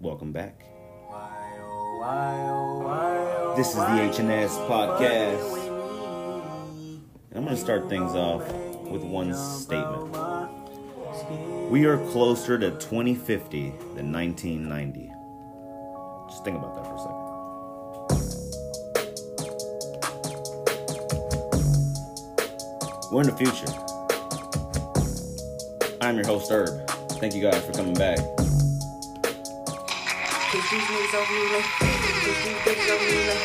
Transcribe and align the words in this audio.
Welcome 0.00 0.32
back. 0.32 0.58
This 3.54 3.68
is 3.68 3.74
the 3.74 4.08
H&S 4.10 4.56
podcast. 4.60 5.58
And 7.28 7.36
I'm 7.36 7.44
going 7.44 7.54
to 7.54 7.60
start 7.60 7.90
things 7.90 8.12
off 8.14 8.50
with 8.90 9.02
one 9.02 9.34
statement. 9.34 10.10
We 11.70 11.84
are 11.84 11.98
closer 12.12 12.58
to 12.58 12.70
2050 12.70 13.74
than 13.94 14.10
1990. 14.10 15.12
Just 16.30 16.44
think 16.44 16.56
about 16.56 16.76
that 16.76 16.86
for 16.86 16.94
a 16.94 16.98
second. 16.98 17.20
We're 23.12 23.20
in 23.20 23.26
the 23.26 23.36
future. 23.36 23.66
I'm 26.00 26.16
your 26.16 26.24
host, 26.24 26.50
Herb. 26.50 26.88
Thank 27.20 27.34
you 27.34 27.42
guys 27.42 27.62
for 27.66 27.72
coming 27.72 27.92
back. 27.92 28.39
These 30.70 30.82
niggas 30.82 31.12
me 31.32 31.42
like, 31.52 31.66
me 33.02 33.16
like, 33.26 33.40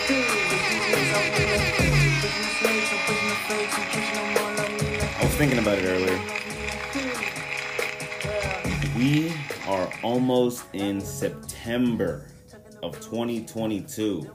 was 5.24 5.34
thinking 5.34 5.58
about 5.58 5.80
it 5.80 5.86
earlier. 5.86 6.20
We 8.96 9.34
are 9.68 9.92
almost 10.04 10.66
in 10.74 11.02
September 11.02 12.28
of 12.84 12.94
2022. 13.02 14.30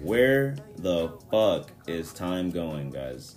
Where 0.00 0.56
the 0.76 1.18
fuck 1.30 1.70
is 1.86 2.12
time 2.12 2.50
going, 2.50 2.90
guys? 2.90 3.36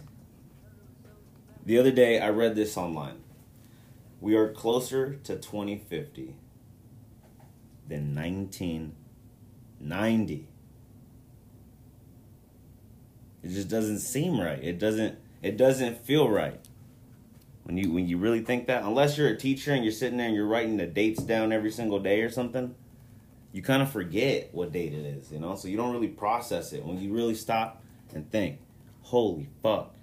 The 1.65 1.79
other 1.79 1.91
day 1.91 2.19
I 2.19 2.31
read 2.31 2.55
this 2.55 2.75
online. 2.75 3.23
We 4.19 4.35
are 4.35 4.51
closer 4.51 5.15
to 5.23 5.37
2050 5.37 6.35
than 7.91 8.15
1990. 8.15 10.47
It 13.43 13.49
just 13.49 13.67
doesn't 13.67 13.99
seem 13.99 14.39
right. 14.39 14.63
It 14.63 14.79
doesn't 14.79 15.19
it 15.41 15.57
doesn't 15.57 16.05
feel 16.05 16.29
right. 16.29 16.59
When 17.63 17.77
you 17.77 17.91
when 17.91 18.07
you 18.07 18.17
really 18.17 18.41
think 18.41 18.67
that, 18.67 18.83
unless 18.83 19.17
you're 19.17 19.27
a 19.27 19.37
teacher 19.37 19.73
and 19.73 19.83
you're 19.83 19.91
sitting 19.91 20.17
there 20.17 20.27
and 20.27 20.35
you're 20.35 20.47
writing 20.47 20.77
the 20.77 20.85
dates 20.85 21.21
down 21.21 21.51
every 21.51 21.71
single 21.71 21.99
day 21.99 22.21
or 22.21 22.29
something, 22.29 22.75
you 23.51 23.61
kind 23.61 23.81
of 23.81 23.91
forget 23.91 24.53
what 24.53 24.71
date 24.71 24.93
it 24.93 25.05
is, 25.05 25.31
you 25.31 25.39
know? 25.39 25.55
So 25.55 25.67
you 25.67 25.75
don't 25.75 25.91
really 25.91 26.07
process 26.07 26.71
it 26.71 26.85
when 26.85 26.97
you 26.97 27.11
really 27.11 27.35
stop 27.35 27.83
and 28.13 28.29
think, 28.31 28.59
"Holy 29.01 29.49
fuck." 29.61 29.93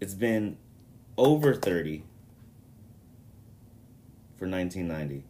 It's 0.00 0.14
been 0.14 0.58
over 1.16 1.54
30 1.54 2.04
for 4.42 4.48
1990. 4.48 5.22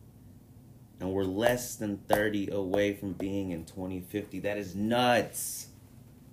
And 1.00 1.12
we're 1.12 1.24
less 1.24 1.76
than 1.76 1.98
30 2.08 2.48
away 2.52 2.94
from 2.94 3.12
being 3.12 3.50
in 3.50 3.66
2050. 3.66 4.40
That 4.40 4.56
is 4.56 4.74
nuts. 4.74 5.66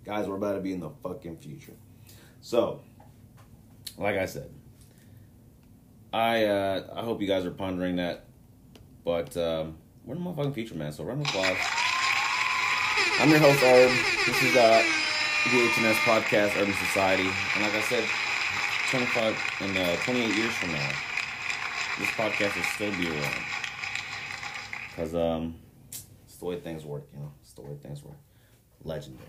Guys, 0.06 0.28
we're 0.28 0.38
about 0.38 0.54
to 0.54 0.62
be 0.62 0.72
in 0.72 0.80
the 0.80 0.92
fucking 1.04 1.40
future. 1.40 1.74
So, 2.40 2.80
like 3.98 4.16
I 4.16 4.26
said, 4.26 4.50
I 6.14 6.46
uh, 6.46 6.94
I 6.96 7.04
hope 7.04 7.20
you 7.20 7.28
guys 7.28 7.44
are 7.46 7.52
pondering 7.52 7.98
that. 7.98 8.24
But 9.04 9.36
um, 9.36 9.76
we're 10.06 10.16
in 10.16 10.24
the 10.24 10.30
motherfucking 10.30 10.54
future, 10.54 10.76
man. 10.76 10.94
So 10.94 11.04
round 11.04 11.20
of 11.20 11.28
applause. 11.28 11.58
I'm 13.20 13.30
your 13.30 13.40
host, 13.40 13.60
Herb. 13.60 13.92
This 14.26 14.42
is 14.42 14.56
uh, 14.56 14.82
the 15.44 15.68
HNS 15.68 15.96
podcast, 16.06 16.56
Urban 16.62 16.74
Society, 16.76 17.28
and 17.56 17.64
like 17.64 17.76
I 17.76 17.82
said, 17.82 18.06
25 18.90 19.38
and 19.60 19.78
uh, 19.78 19.96
28 19.98 20.36
years 20.38 20.54
from 20.54 20.72
now, 20.72 20.90
this 22.00 22.10
podcast 22.12 22.56
will 22.56 22.64
still 22.64 22.92
be 22.98 23.08
around. 23.10 23.44
Cause 24.96 25.14
um, 25.14 25.56
it's 25.92 26.38
the 26.38 26.46
way 26.46 26.60
things 26.60 26.86
work, 26.86 27.08
you 27.14 27.20
know. 27.20 27.32
It's 27.42 27.54
the 27.54 27.62
way 27.62 27.76
things 27.82 28.04
work. 28.04 28.18
Legendary. 28.84 29.28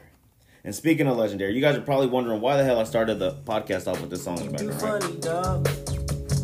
And 0.62 0.74
speaking 0.74 1.06
of 1.06 1.16
legendary, 1.16 1.54
you 1.54 1.60
guys 1.60 1.76
are 1.76 1.80
probably 1.80 2.06
wondering 2.06 2.40
why 2.40 2.56
the 2.56 2.64
hell 2.64 2.78
I 2.78 2.84
started 2.84 3.18
the 3.18 3.32
podcast 3.44 3.86
off 3.90 4.00
with 4.00 4.10
this 4.10 4.22
song 4.22 4.38
in 4.38 4.46
the 4.46 4.52
background, 4.52 4.82
right? 4.82 5.02
funny, 5.02 5.20
dog. 5.20 5.64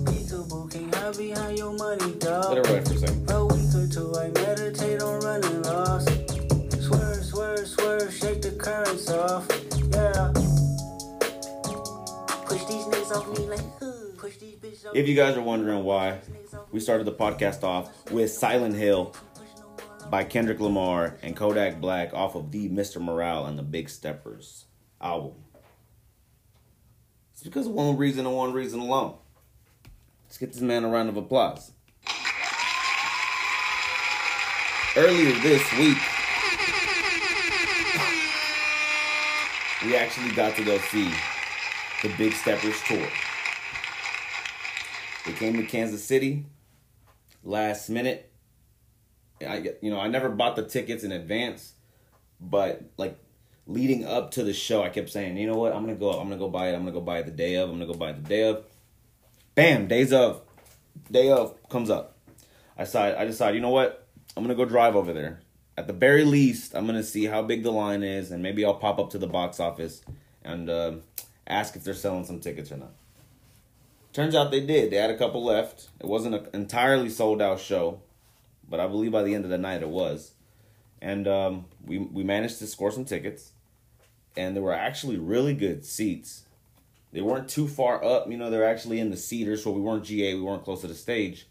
Peekaboo 0.06 0.72
can't 0.72 0.94
hide 0.94 1.16
behind 1.16 1.58
your 1.58 1.72
money, 1.72 2.14
dog. 2.14 2.54
Let 2.54 2.58
it 2.58 2.70
ride 2.70 2.88
for 2.88 2.94
a 2.94 2.98
second. 2.98 3.30
A 3.30 3.46
week 3.46 3.74
or 3.74 3.86
two, 3.86 4.14
I 4.16 4.28
meditate 4.30 5.02
on 5.02 5.20
running. 5.20 5.62
Swerve, 6.80 7.24
swerve, 7.24 7.66
swerve, 7.68 8.14
shake 8.14 8.42
the 8.42 8.52
currents 8.52 9.10
off. 9.10 9.46
Yeah. 9.92 10.32
Push 12.46 12.64
these 12.64 12.84
niggas 12.86 13.12
off 13.16 13.38
me 13.38 13.46
like, 13.48 13.60
push 14.26 14.38
these 14.38 14.56
bitches 14.56 14.86
off 14.86 14.96
If 14.96 15.06
you 15.06 15.14
guys 15.14 15.36
are 15.36 15.42
wondering 15.42 15.84
why 15.84 16.18
we 16.72 16.80
started 16.80 17.04
the 17.04 17.12
podcast 17.12 17.62
off 17.62 18.10
with 18.10 18.30
Silent 18.32 18.74
Hill 18.74 19.14
by 20.10 20.24
Kendrick 20.24 20.58
Lamar 20.58 21.16
and 21.22 21.36
Kodak 21.36 21.80
Black 21.80 22.12
off 22.12 22.34
of 22.34 22.50
the 22.50 22.68
Mr. 22.68 23.00
Morale 23.00 23.46
and 23.46 23.56
the 23.56 23.62
Big 23.62 23.88
Steppers 23.88 24.64
album. 25.00 25.34
It's 27.34 27.44
because 27.44 27.66
of 27.66 27.72
one 27.72 27.96
reason 27.96 28.26
and 28.26 28.34
one 28.34 28.52
reason 28.52 28.80
alone. 28.80 29.14
Let's 30.24 30.38
get 30.38 30.52
this 30.52 30.60
man 30.60 30.84
a 30.84 30.88
round 30.88 31.08
of 31.08 31.16
applause. 31.16 31.70
Earlier 34.96 35.32
this 35.40 35.72
week, 35.78 35.98
we 39.84 39.94
actually 39.96 40.32
got 40.34 40.56
to 40.56 40.64
go 40.64 40.78
see 40.78 41.12
the 42.02 42.08
Big 42.16 42.32
Steppers 42.32 42.82
tour. 42.82 43.06
They 45.26 45.32
came 45.32 45.56
to 45.56 45.64
Kansas 45.64 46.04
City 46.04 46.46
last 47.42 47.88
minute. 47.88 48.30
I 49.46 49.72
you 49.82 49.90
know 49.90 50.00
I 50.00 50.08
never 50.08 50.28
bought 50.28 50.56
the 50.56 50.62
tickets 50.62 51.04
in 51.04 51.12
advance, 51.12 51.74
but 52.40 52.82
like 52.96 53.18
leading 53.66 54.04
up 54.04 54.30
to 54.32 54.44
the 54.44 54.54
show, 54.54 54.82
I 54.82 54.88
kept 54.88 55.10
saying, 55.10 55.36
you 55.36 55.46
know 55.46 55.56
what, 55.56 55.74
I'm 55.74 55.82
gonna 55.82 55.96
go, 55.96 56.12
I'm 56.12 56.28
gonna 56.28 56.38
go 56.38 56.48
buy 56.48 56.68
it, 56.68 56.74
I'm 56.74 56.80
gonna 56.80 56.92
go 56.92 57.00
buy 57.00 57.18
it 57.18 57.26
the 57.26 57.32
day 57.32 57.56
of, 57.56 57.68
I'm 57.68 57.76
gonna 57.76 57.92
go 57.92 57.98
buy 57.98 58.10
it 58.10 58.22
the 58.22 58.28
day 58.28 58.48
of. 58.48 58.64
Bam, 59.54 59.88
days 59.88 60.12
of, 60.12 60.42
day 61.10 61.30
of 61.30 61.56
comes 61.68 61.90
up. 61.90 62.16
I 62.78 62.84
decide, 62.84 63.14
I 63.16 63.24
decide, 63.24 63.54
you 63.54 63.60
know 63.60 63.70
what, 63.70 64.06
I'm 64.36 64.44
gonna 64.44 64.54
go 64.54 64.64
drive 64.64 64.94
over 64.94 65.12
there. 65.12 65.40
At 65.76 65.88
the 65.88 65.92
very 65.92 66.24
least, 66.24 66.74
I'm 66.74 66.86
gonna 66.86 67.02
see 67.02 67.24
how 67.24 67.42
big 67.42 67.64
the 67.64 67.72
line 67.72 68.02
is, 68.02 68.30
and 68.30 68.42
maybe 68.42 68.64
I'll 68.64 68.74
pop 68.74 68.98
up 68.98 69.10
to 69.10 69.18
the 69.18 69.26
box 69.26 69.58
office 69.58 70.02
and 70.44 70.70
uh, 70.70 70.92
ask 71.46 71.74
if 71.74 71.82
they're 71.82 71.94
selling 71.94 72.24
some 72.24 72.38
tickets 72.38 72.70
or 72.70 72.76
not. 72.76 72.92
Turns 74.16 74.34
out 74.34 74.50
they 74.50 74.64
did. 74.64 74.90
They 74.90 74.96
had 74.96 75.10
a 75.10 75.18
couple 75.18 75.44
left. 75.44 75.90
It 76.00 76.06
wasn't 76.06 76.36
an 76.36 76.46
entirely 76.54 77.10
sold 77.10 77.42
out 77.42 77.60
show, 77.60 78.00
but 78.66 78.80
I 78.80 78.86
believe 78.86 79.12
by 79.12 79.22
the 79.22 79.34
end 79.34 79.44
of 79.44 79.50
the 79.50 79.58
night 79.58 79.82
it 79.82 79.90
was. 79.90 80.32
And 81.02 81.28
um, 81.28 81.66
we 81.84 81.98
we 81.98 82.24
managed 82.24 82.58
to 82.60 82.66
score 82.66 82.90
some 82.90 83.04
tickets, 83.04 83.52
and 84.34 84.56
there 84.56 84.62
were 84.62 84.72
actually 84.72 85.18
really 85.18 85.52
good 85.52 85.84
seats. 85.84 86.46
They 87.12 87.20
weren't 87.20 87.50
too 87.50 87.68
far 87.68 88.02
up, 88.02 88.30
you 88.30 88.38
know. 88.38 88.48
They're 88.48 88.66
actually 88.66 89.00
in 89.00 89.10
the 89.10 89.18
cedars, 89.18 89.62
so 89.62 89.70
we 89.70 89.82
weren't 89.82 90.04
GA. 90.04 90.32
We 90.32 90.40
weren't 90.40 90.64
close 90.64 90.80
to 90.80 90.86
the 90.86 90.94
stage, 90.94 91.46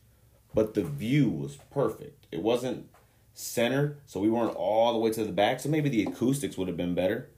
but 0.56 0.74
the 0.74 0.84
view 0.84 1.30
was 1.30 1.60
perfect. 1.70 2.26
It 2.32 2.42
wasn't 2.42 2.90
center, 3.36 3.98
so 4.08 4.20
we 4.20 4.32
weren't 4.32 4.56
all 4.56 4.92
the 4.92 4.98
way 4.98 5.12
to 5.12 5.24
the 5.24 5.32
back. 5.32 5.60
So 5.60 5.70
maybe 5.70 5.90
the 5.90 6.02
acoustics 6.06 6.58
would 6.58 6.68
have 6.68 6.78
been 6.78 6.96
better, 6.96 7.30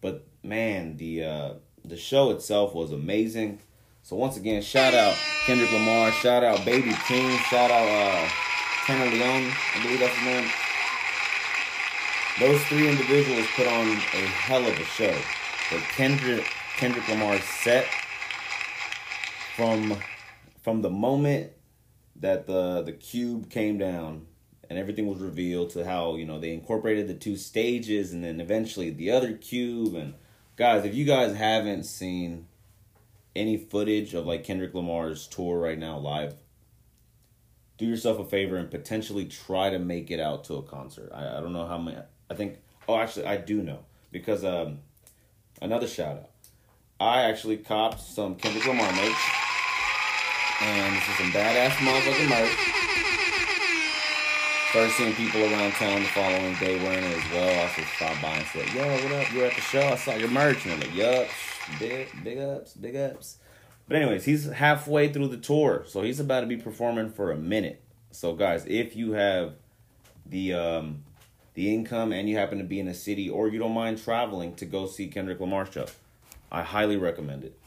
but 0.00 0.28
man, 0.44 0.96
the 0.96 1.24
uh, 1.24 1.54
the 1.84 1.96
show 1.96 2.30
itself 2.30 2.72
was 2.72 2.92
amazing. 2.92 3.58
So 4.02 4.16
once 4.16 4.36
again, 4.36 4.62
shout 4.62 4.94
out 4.94 5.14
Kendrick 5.46 5.70
Lamar, 5.72 6.10
shout 6.12 6.42
out 6.42 6.64
Baby 6.64 6.90
Keem, 6.90 7.38
shout 7.50 7.70
out 7.70 7.86
uh, 7.88 8.28
Tanna 8.86 9.10
Leone, 9.10 9.52
I 9.74 9.82
believe 9.82 10.00
that's 10.00 10.16
his 10.16 10.24
name. 10.24 10.50
Those 12.40 12.64
three 12.64 12.88
individuals 12.88 13.46
put 13.54 13.66
on 13.66 13.88
a 13.90 14.26
hell 14.26 14.66
of 14.66 14.78
a 14.78 14.84
show. 14.84 15.14
But 15.70 15.82
Kendrick 15.90 16.46
Kendrick 16.76 17.06
Lamar's 17.08 17.44
set 17.44 17.86
from 19.54 19.96
from 20.62 20.80
the 20.80 20.90
moment 20.90 21.52
that 22.16 22.46
the 22.46 22.82
the 22.82 22.92
cube 22.92 23.50
came 23.50 23.76
down 23.76 24.26
and 24.70 24.78
everything 24.78 25.06
was 25.06 25.18
revealed 25.18 25.70
to 25.70 25.84
how 25.84 26.16
you 26.16 26.24
know 26.24 26.40
they 26.40 26.52
incorporated 26.52 27.08
the 27.08 27.14
two 27.14 27.36
stages 27.36 28.12
and 28.12 28.24
then 28.24 28.40
eventually 28.40 28.88
the 28.90 29.10
other 29.10 29.34
cube 29.34 29.94
and 29.94 30.14
guys 30.56 30.84
if 30.84 30.94
you 30.94 31.04
guys 31.04 31.36
haven't 31.36 31.84
seen 31.84 32.46
any 33.34 33.56
footage 33.56 34.14
of 34.14 34.26
like 34.26 34.44
Kendrick 34.44 34.74
Lamar's 34.74 35.26
tour 35.26 35.58
right 35.58 35.78
now 35.78 35.98
live, 35.98 36.34
do 37.78 37.86
yourself 37.86 38.18
a 38.18 38.24
favor 38.24 38.56
and 38.56 38.70
potentially 38.70 39.24
try 39.24 39.70
to 39.70 39.78
make 39.78 40.10
it 40.10 40.20
out 40.20 40.44
to 40.44 40.54
a 40.56 40.62
concert. 40.62 41.10
I, 41.14 41.38
I 41.38 41.40
don't 41.40 41.52
know 41.52 41.66
how 41.66 41.78
many. 41.78 41.98
I 42.28 42.34
think. 42.34 42.58
Oh, 42.88 42.96
actually, 42.96 43.26
I 43.26 43.36
do 43.36 43.62
know 43.62 43.80
because 44.10 44.44
um, 44.44 44.80
another 45.62 45.86
shout 45.86 46.16
out. 46.16 46.30
I 46.98 47.22
actually 47.22 47.56
copped 47.56 48.00
some 48.00 48.34
Kendrick 48.34 48.66
Lamar 48.66 48.92
merch, 48.92 49.22
and 50.60 50.96
this 50.96 51.08
is 51.08 51.14
some 51.16 51.32
badass 51.32 51.70
motherfucking 51.70 52.28
merch. 52.28 52.76
Started 54.70 54.92
seeing 54.92 55.14
people 55.14 55.40
around 55.42 55.72
town 55.72 56.00
the 56.00 56.08
following 56.08 56.54
day 56.56 56.78
wearing 56.84 57.02
it 57.02 57.16
as 57.16 57.32
well. 57.32 57.48
I 57.48 57.62
also 57.62 57.82
stopped 57.96 58.22
by 58.22 58.34
and 58.34 58.46
said, 58.48 58.68
"Yo, 58.74 58.86
what 58.86 59.12
up? 59.12 59.32
You 59.32 59.40
were 59.40 59.46
at 59.46 59.54
the 59.54 59.62
show? 59.62 59.80
I 59.80 59.96
saw 59.96 60.14
your 60.14 60.28
merch." 60.28 60.66
And 60.66 60.78
like, 60.78 60.94
"Yup, 60.94 61.28
big, 61.78 62.08
big 62.24 62.38
ups, 62.38 62.74
big 62.74 62.96
ups." 62.96 63.38
But 63.88 63.96
anyways, 63.96 64.24
he's 64.24 64.46
halfway 64.46 65.12
through 65.12 65.28
the 65.28 65.36
tour, 65.36 65.84
so 65.86 66.02
he's 66.02 66.20
about 66.20 66.42
to 66.42 66.46
be 66.46 66.56
performing 66.56 67.10
for 67.10 67.32
a 67.32 67.36
minute. 67.36 67.82
So 68.12 68.34
guys, 68.34 68.64
if 68.66 68.94
you 68.94 69.12
have 69.12 69.54
the 70.26 70.54
um, 70.54 71.04
the 71.54 71.74
income 71.74 72.12
and 72.12 72.28
you 72.28 72.36
happen 72.36 72.58
to 72.58 72.64
be 72.64 72.80
in 72.80 72.88
a 72.88 72.94
city 72.94 73.28
or 73.28 73.48
you 73.48 73.58
don't 73.58 73.74
mind 73.74 74.02
traveling 74.02 74.54
to 74.56 74.64
go 74.64 74.86
see 74.86 75.08
Kendrick 75.08 75.40
Lamar 75.40 75.70
show, 75.70 75.86
I 76.50 76.62
highly 76.62 76.96
recommend 76.96 77.44
it 77.44 77.58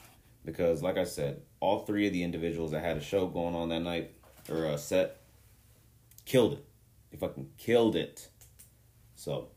because, 0.46 0.82
like 0.82 0.98
I 0.98 1.04
said, 1.04 1.42
all 1.60 1.86
three 1.86 2.08
of 2.08 2.14
the 2.14 2.24
individuals 2.24 2.72
that 2.72 2.84
had 2.84 2.98
a 2.98 3.02
show 3.02 3.28
going 3.28 3.56
on 3.56 3.70
that 3.70 3.82
night 3.82 4.14
or 4.50 4.66
a 4.66 4.78
set 4.78 5.22
killed 6.26 6.54
it. 6.54 6.66
They 7.12 7.18
fucking 7.18 7.50
killed 7.58 7.96
it. 7.96 8.28
So 9.16 9.50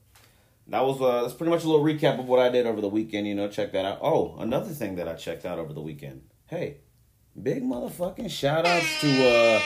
that 0.68 0.84
was 0.84 1.00
uh, 1.00 1.22
that's 1.22 1.34
pretty 1.34 1.50
much 1.50 1.64
a 1.64 1.68
little 1.68 1.84
recap 1.84 2.18
of 2.18 2.26
what 2.26 2.40
I 2.40 2.48
did 2.48 2.66
over 2.66 2.80
the 2.80 2.88
weekend. 2.88 3.26
You 3.26 3.34
know, 3.34 3.48
check 3.48 3.72
that 3.72 3.84
out. 3.84 3.98
Oh, 4.02 4.36
another 4.38 4.70
thing 4.70 4.96
that 4.96 5.08
I 5.08 5.14
checked 5.14 5.44
out 5.44 5.58
over 5.58 5.72
the 5.72 5.80
weekend. 5.80 6.22
Hey, 6.46 6.78
big 7.40 7.62
motherfucking 7.62 8.30
shout 8.30 8.66
outs 8.66 9.00
to 9.00 9.28
uh, 9.28 9.60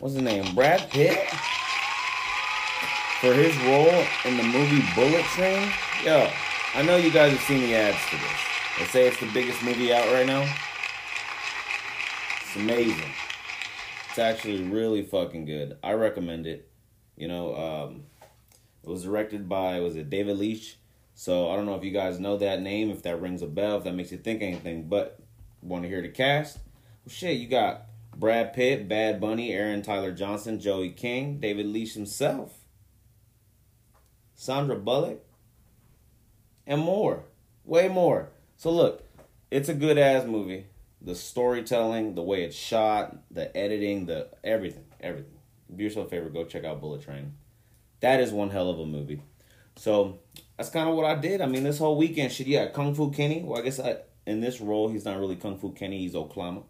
what's 0.00 0.14
his 0.14 0.22
name, 0.22 0.54
Brad 0.54 0.90
Pitt, 0.90 1.18
for 3.20 3.32
his 3.32 3.56
role 3.58 4.04
in 4.24 4.36
the 4.36 4.42
movie 4.42 4.82
Bullet 4.94 5.24
Train. 5.36 5.70
Yo, 6.04 6.28
I 6.74 6.82
know 6.82 6.96
you 6.96 7.10
guys 7.10 7.32
have 7.32 7.40
seen 7.42 7.60
the 7.60 7.74
ads 7.74 7.98
for 7.98 8.16
this. 8.16 8.50
They 8.78 8.84
say 8.86 9.06
it's 9.08 9.20
the 9.20 9.30
biggest 9.32 9.62
movie 9.62 9.92
out 9.92 10.10
right 10.12 10.26
now. 10.26 10.42
It's 12.40 12.56
amazing. 12.56 13.12
It's 14.08 14.18
actually 14.18 14.62
really 14.64 15.04
fucking 15.04 15.44
good. 15.44 15.78
I 15.84 15.92
recommend 15.92 16.46
it. 16.46 16.68
You 17.16 17.28
know, 17.28 17.54
um, 17.54 18.02
it 18.82 18.88
was 18.88 19.04
directed 19.04 19.48
by 19.48 19.80
was 19.80 19.96
it 19.96 20.10
David 20.10 20.38
Leitch? 20.38 20.76
So 21.14 21.50
I 21.50 21.56
don't 21.56 21.66
know 21.66 21.74
if 21.74 21.84
you 21.84 21.90
guys 21.90 22.18
know 22.18 22.36
that 22.38 22.62
name, 22.62 22.90
if 22.90 23.02
that 23.02 23.20
rings 23.20 23.42
a 23.42 23.46
bell, 23.46 23.78
if 23.78 23.84
that 23.84 23.94
makes 23.94 24.10
you 24.10 24.18
think 24.18 24.42
anything. 24.42 24.88
But 24.88 25.20
want 25.60 25.82
to 25.82 25.88
hear 25.88 26.02
the 26.02 26.08
cast? 26.08 26.58
Well, 27.04 27.12
shit, 27.12 27.36
you 27.36 27.46
got 27.46 27.86
Brad 28.16 28.52
Pitt, 28.52 28.88
Bad 28.88 29.20
Bunny, 29.20 29.52
Aaron 29.52 29.82
Taylor-Johnson, 29.82 30.60
Joey 30.60 30.90
King, 30.90 31.38
David 31.38 31.66
Leitch 31.66 31.94
himself, 31.94 32.52
Sandra 34.34 34.76
Bullock, 34.76 35.24
and 36.66 36.80
more, 36.80 37.24
way 37.64 37.88
more. 37.88 38.30
So 38.56 38.70
look, 38.70 39.02
it's 39.50 39.68
a 39.68 39.74
good 39.74 39.98
ass 39.98 40.26
movie. 40.26 40.66
The 41.02 41.14
storytelling, 41.14 42.14
the 42.14 42.22
way 42.22 42.44
it's 42.44 42.56
shot, 42.56 43.16
the 43.30 43.54
editing, 43.56 44.06
the 44.06 44.28
everything, 44.44 44.84
everything. 45.00 45.38
Do 45.74 45.82
yourself 45.82 46.08
a 46.08 46.10
favor, 46.10 46.28
go 46.28 46.44
check 46.44 46.64
out 46.64 46.80
Bullet 46.80 47.02
Train. 47.02 47.34
That 48.00 48.20
is 48.20 48.32
one 48.32 48.50
hell 48.50 48.70
of 48.70 48.78
a 48.78 48.86
movie. 48.86 49.22
So 49.76 50.18
that's 50.56 50.70
kind 50.70 50.88
of 50.88 50.94
what 50.94 51.06
I 51.06 51.14
did. 51.14 51.40
I 51.40 51.46
mean, 51.46 51.64
this 51.64 51.78
whole 51.78 51.96
weekend, 51.96 52.32
shit. 52.32 52.46
Yeah, 52.46 52.66
Kung 52.68 52.94
Fu 52.94 53.10
Kenny. 53.10 53.42
Well, 53.42 53.60
I 53.60 53.62
guess 53.62 53.80
I, 53.80 53.96
in 54.26 54.40
this 54.40 54.60
role, 54.60 54.88
he's 54.88 55.04
not 55.04 55.18
really 55.18 55.36
Kung 55.36 55.58
Fu 55.58 55.72
Kenny. 55.72 55.98
He's 56.00 56.14
Oklama. 56.14 56.64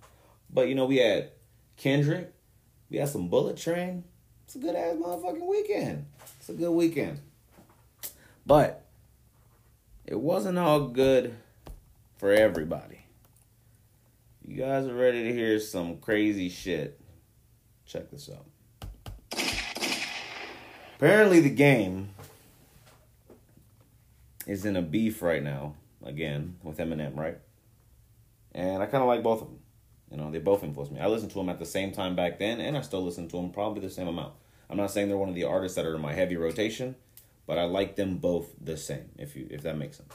But 0.53 0.69
you 0.69 0.75
know, 0.75 0.87
we 0.87 0.99
had 0.99 1.31
Kendrick. 1.77 2.33
We 2.91 2.99
had 2.99 3.09
some 3.09 3.29
Bullet 3.29 3.57
Train. 3.57 4.05
It's 4.45 4.57
a 4.57 4.59
good 4.59 4.75
ass 4.75 4.97
motherfucking 4.97 5.47
weekend. 5.47 6.07
It's 6.39 6.49
a 6.49 6.55
good 6.55 6.73
weekend. 6.73 7.21
But 8.45 8.85
it 10.05 10.19
wasn't 10.19 10.59
all 10.59 10.89
good 10.89 11.37
for 12.19 12.33
everybody. 12.33 13.07
You 14.45 14.57
guys 14.57 14.87
are 14.87 14.95
ready 14.95 15.23
to 15.25 15.33
hear 15.33 15.61
some 15.61 15.99
crazy 15.99 16.49
shit. 16.49 17.01
Check 17.87 18.11
this 18.11 18.29
out. 18.29 18.50
Apparently, 21.01 21.41
the 21.41 21.49
game 21.49 22.11
is 24.47 24.67
in 24.67 24.77
a 24.77 24.83
beef 24.83 25.23
right 25.23 25.43
now, 25.43 25.73
again, 26.05 26.59
with 26.63 26.77
Eminem, 26.77 27.17
right? 27.17 27.39
And 28.53 28.83
I 28.83 28.85
kind 28.85 29.03
of 29.03 29.09
like 29.09 29.23
both 29.23 29.41
of 29.41 29.49
them. 29.49 29.61
You 30.11 30.19
know, 30.19 30.31
they 30.31 30.41
both 30.41 30.63
influence 30.63 30.91
me. 30.91 31.01
I 31.01 31.07
listened 31.07 31.31
to 31.31 31.39
them 31.39 31.49
at 31.49 31.59
the 31.59 31.65
same 31.65 31.93
time 31.93 32.15
back 32.17 32.39
then, 32.39 32.61
and 32.61 32.77
I 32.77 32.83
still 32.83 33.03
listen 33.03 33.29
to 33.29 33.37
them 33.39 33.49
probably 33.49 33.81
the 33.81 33.89
same 33.89 34.09
amount. 34.09 34.35
I'm 34.69 34.77
not 34.77 34.91
saying 34.91 35.09
they're 35.09 35.17
one 35.17 35.31
of 35.31 35.35
the 35.35 35.45
artists 35.45 35.75
that 35.77 35.87
are 35.87 35.95
in 35.95 36.03
my 36.03 36.13
heavy 36.13 36.37
rotation, 36.37 36.97
but 37.47 37.57
I 37.57 37.65
like 37.65 37.97
them 37.97 38.19
both 38.19 38.49
the 38.61 38.77
same. 38.77 39.09
If 39.17 39.35
you 39.35 39.49
if 39.51 39.63
that 39.63 39.79
makes 39.79 39.97
sense. 39.97 40.13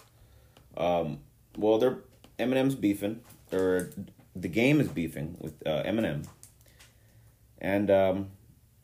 Um, 0.77 1.21
well, 1.57 1.79
they're 1.79 1.97
Eminem's 2.38 2.75
beefing, 2.75 3.21
or 3.51 3.89
the 4.35 4.49
game 4.49 4.79
is 4.79 4.89
beefing 4.89 5.35
with 5.39 5.65
uh, 5.65 5.81
Eminem, 5.81 6.27
and 7.57 7.89
um, 7.89 8.27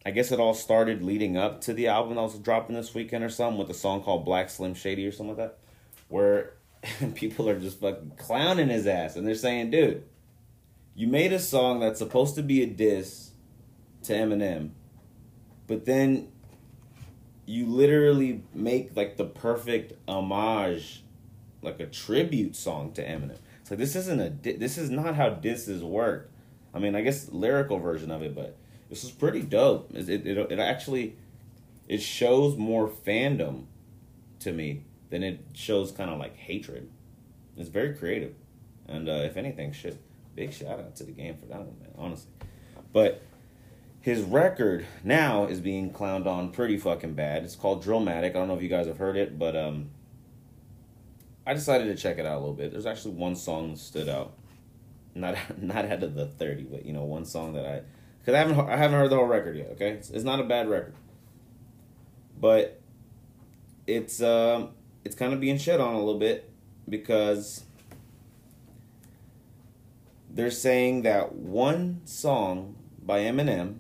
I 0.06 0.12
guess 0.12 0.32
it 0.32 0.40
all 0.40 0.54
started 0.54 1.04
leading 1.04 1.38
up 1.38 1.62
to 1.62 1.74
the 1.74 1.88
album 1.88 2.16
that 2.16 2.22
was 2.22 2.40
dropping 2.40 2.76
this 2.76 2.96
weekend 2.96 3.24
or 3.24 3.30
something 3.30 3.60
with 3.60 3.70
a 3.70 3.76
song 3.76 4.02
called 4.02 4.26
Black 4.26 4.50
Slim 4.50 4.74
Shady 4.74 5.06
or 5.06 5.12
something 5.12 5.38
like 5.38 5.50
that, 5.50 5.60
where 6.08 6.54
people 7.16 7.48
are 7.48 7.60
just 7.60 7.80
fucking 7.80 8.14
clowning 8.18 8.70
his 8.70 8.88
ass 8.88 9.16
and 9.16 9.28
they're 9.28 9.36
saying, 9.36 9.70
dude, 9.70 10.04
you 10.96 11.08
made 11.08 11.32
a 11.32 11.40
song 11.40 11.80
that's 11.80 12.00
supposed 12.00 12.36
to 12.36 12.44
be 12.44 12.64
a 12.64 12.68
diss 12.68 13.32
to 14.04 14.14
Eminem, 14.14 14.72
but 15.68 15.86
then 15.86 16.32
you 17.46 17.66
literally 17.68 18.44
make 18.54 18.96
like 18.96 19.18
the 19.18 19.26
perfect 19.26 19.94
homage, 20.08 21.04
like 21.62 21.80
a 21.80 21.86
tribute 21.86 22.56
song 22.56 22.92
to 22.94 23.06
Eminem. 23.06 23.38
It's 23.62 23.70
like 23.70 23.80
this 23.80 23.96
isn't 23.96 24.20
a 24.20 24.54
this 24.58 24.78
is 24.78 24.90
not 24.90 25.16
how 25.16 25.30
disses 25.30 25.84
work. 25.84 26.32
I 26.74 26.80
mean, 26.80 26.96
I 26.96 27.02
guess 27.02 27.30
lyrical 27.30 27.80
version 27.80 28.10
of 28.10 28.22
it, 28.22 28.34
but 28.34 28.58
this 28.92 29.06
is 29.06 29.10
pretty 29.10 29.42
dope. 29.42 29.90
It 29.96 30.10
it, 30.10 30.38
it, 30.52 30.60
actually 30.60 31.16
it 31.88 32.02
shows 32.02 32.58
more 32.58 32.90
fandom 32.90 33.64
to 34.42 34.52
me 34.52 34.84
than 35.10 35.24
it 35.24 35.40
shows 35.54 35.92
kind 35.92 36.12
of 36.12 36.20
like 36.20 36.36
hatred. 36.36 36.90
It's 37.58 37.70
very 37.70 37.96
creative, 37.96 38.36
and 38.88 39.08
uh, 39.10 39.24
if 39.24 39.38
anything, 39.38 39.72
shit, 39.72 39.98
big 40.36 40.54
shout 40.54 40.80
out 40.80 40.96
to 40.98 41.06
the 41.06 41.14
game 41.14 41.38
for 41.38 41.46
that 41.46 41.60
one, 41.60 41.80
man. 41.80 41.92
Honestly, 41.98 42.32
but 42.92 43.22
his 44.02 44.22
record 44.22 44.86
now 45.06 45.46
is 45.46 45.62
being 45.62 45.94
clowned 45.94 46.28
on 46.28 46.52
pretty 46.52 46.78
fucking 46.78 47.14
bad. 47.14 47.46
It's 47.46 47.56
called 47.56 47.84
Drillmatic. 47.84 48.32
I 48.32 48.34
don't 48.34 48.50
know 48.50 48.56
if 48.56 48.62
you 48.62 48.70
guys 48.70 48.88
have 48.88 48.98
heard 48.98 49.16
it, 49.16 49.40
but 49.40 49.56
um, 49.56 49.92
I 51.48 51.54
decided 51.54 51.96
to 51.96 52.02
check 52.02 52.18
it 52.18 52.26
out 52.26 52.38
a 52.38 52.40
little 52.40 52.56
bit. 52.56 52.74
There's 52.74 52.86
actually 52.86 53.14
one 53.14 53.38
song 53.38 53.72
that 53.72 53.80
stood 53.80 54.10
out, 54.10 54.34
not 55.16 55.38
not 55.62 55.86
out 55.86 56.04
of 56.04 56.14
the 56.14 56.26
thirty, 56.26 56.64
but 56.64 56.86
you 56.86 56.92
know, 56.92 57.06
one 57.06 57.24
song 57.24 57.54
that 57.54 57.66
I 57.66 57.84
because 58.22 58.36
I 58.36 58.38
haven't 58.38 58.60
I 58.60 58.78
haven't 58.78 59.00
heard 59.00 59.10
the 59.10 59.16
whole 59.16 59.26
record 59.26 59.58
yet. 59.58 59.72
Okay, 59.74 59.90
it's, 59.92 60.10
it's 60.10 60.24
not 60.24 60.40
a 60.40 60.44
bad 60.44 60.70
record, 60.70 60.94
but 62.40 62.80
it's 63.88 64.22
um 64.22 64.70
it's 65.04 65.16
kind 65.16 65.34
of 65.34 65.40
being 65.40 65.58
shit 65.58 65.80
on 65.80 65.96
a 65.96 66.00
little 66.00 66.20
bit 66.20 66.50
because 66.88 67.66
they're 70.30 70.52
saying 70.52 71.02
that 71.02 71.34
one 71.36 72.02
song 72.06 72.76
by 73.04 73.20
Eminem 73.22 73.80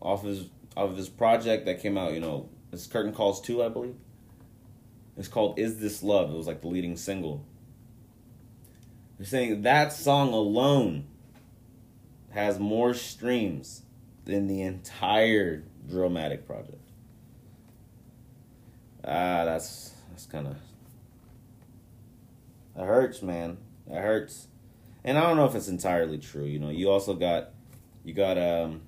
off 0.00 0.24
his 0.24 0.48
off 0.76 0.90
of 0.90 0.96
his 0.96 1.08
project 1.08 1.66
that 1.66 1.80
came 1.80 1.96
out, 1.96 2.14
you 2.14 2.20
know, 2.20 2.48
it's 2.72 2.86
Curtain 2.86 3.12
Calls 3.12 3.40
2, 3.42 3.62
I 3.62 3.68
believe. 3.68 3.94
It's 5.16 5.28
called 5.28 5.58
Is 5.58 5.78
This 5.78 6.02
Love. 6.02 6.30
It 6.30 6.36
was 6.36 6.48
like 6.48 6.62
the 6.62 6.68
leading 6.68 6.96
single. 6.96 7.46
They're 9.16 9.26
saying 9.26 9.62
that 9.62 9.92
song 9.92 10.32
alone 10.32 11.06
has 12.34 12.58
more 12.58 12.92
streams 12.94 13.82
than 14.24 14.48
the 14.48 14.60
entire 14.60 15.62
Drillmatic 15.88 16.46
project. 16.46 16.80
Ah, 19.04 19.44
that's 19.44 19.92
that's 20.10 20.26
kind 20.26 20.46
of 20.46 20.56
that 22.74 22.86
hurts, 22.86 23.22
man. 23.22 23.58
That 23.86 24.02
hurts. 24.02 24.48
And 25.04 25.18
I 25.18 25.22
don't 25.22 25.36
know 25.36 25.44
if 25.44 25.54
it's 25.54 25.68
entirely 25.68 26.18
true. 26.18 26.44
You 26.44 26.58
know, 26.58 26.70
you 26.70 26.90
also 26.90 27.14
got 27.14 27.50
you 28.02 28.14
got 28.14 28.38
um 28.38 28.80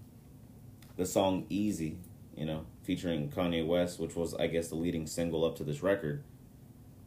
the 0.96 1.04
song 1.04 1.44
Eazy, 1.50 1.96
you 2.34 2.46
know, 2.46 2.64
featuring 2.82 3.30
Kanye 3.30 3.66
West, 3.66 4.00
which 4.00 4.16
was 4.16 4.34
I 4.34 4.46
guess 4.46 4.68
the 4.68 4.76
leading 4.76 5.06
single 5.06 5.44
up 5.44 5.56
to 5.56 5.64
this 5.64 5.82
record. 5.82 6.24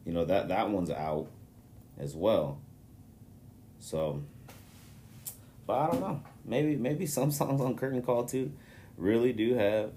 You 0.06 0.12
know, 0.12 0.24
that 0.24 0.48
that 0.48 0.70
one's 0.70 0.90
out 0.90 1.26
as 1.98 2.14
well. 2.14 2.60
So 3.80 4.22
but 5.70 5.78
I 5.78 5.86
don't 5.86 6.00
know. 6.00 6.20
Maybe 6.50 6.76
maybe 6.76 7.06
some 7.06 7.30
songs 7.40 7.60
on 7.60 7.76
Curtain 7.76 8.02
Call 8.02 8.24
2 8.24 8.52
really 8.98 9.32
do 9.32 9.54
have 9.54 9.92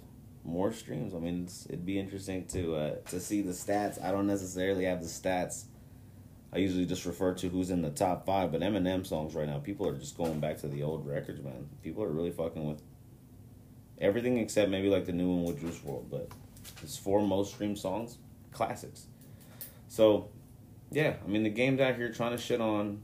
more 0.45 0.71
streams. 0.71 1.13
I 1.13 1.19
mean, 1.19 1.49
it'd 1.67 1.85
be 1.85 1.99
interesting 1.99 2.45
to 2.47 2.75
uh, 2.75 2.95
to 3.09 3.19
see 3.19 3.41
the 3.41 3.51
stats. 3.51 4.01
I 4.01 4.11
don't 4.11 4.27
necessarily 4.27 4.85
have 4.85 5.01
the 5.01 5.07
stats. 5.07 5.65
I 6.53 6.59
usually 6.59 6.85
just 6.85 7.05
refer 7.05 7.33
to 7.33 7.49
who's 7.49 7.71
in 7.71 7.81
the 7.81 7.89
top 7.89 8.27
five, 8.27 8.51
but 8.51 8.61
Eminem 8.61 9.07
songs 9.07 9.33
right 9.33 9.47
now, 9.47 9.57
people 9.57 9.89
are 9.89 9.97
just 9.97 10.15
going 10.15 10.39
back 10.39 10.59
to 10.59 10.67
the 10.67 10.83
old 10.83 11.07
records, 11.07 11.43
man. 11.43 11.67
People 11.81 12.03
are 12.03 12.11
really 12.11 12.29
fucking 12.29 12.63
with 12.67 12.79
everything 13.99 14.37
except 14.37 14.69
maybe 14.69 14.87
like 14.87 15.05
the 15.07 15.13
new 15.13 15.29
one 15.29 15.45
with 15.45 15.59
Juice 15.59 15.79
WRLD, 15.79 16.11
but 16.11 16.29
it's 16.83 16.95
four 16.95 17.21
most 17.21 17.55
streamed 17.55 17.79
songs, 17.79 18.19
classics. 18.51 19.07
So, 19.87 20.29
yeah, 20.91 21.15
I 21.25 21.27
mean 21.27 21.41
the 21.41 21.49
game's 21.49 21.81
out 21.81 21.95
here 21.95 22.11
trying 22.11 22.37
to 22.37 22.37
shit 22.37 22.61
on, 22.61 23.01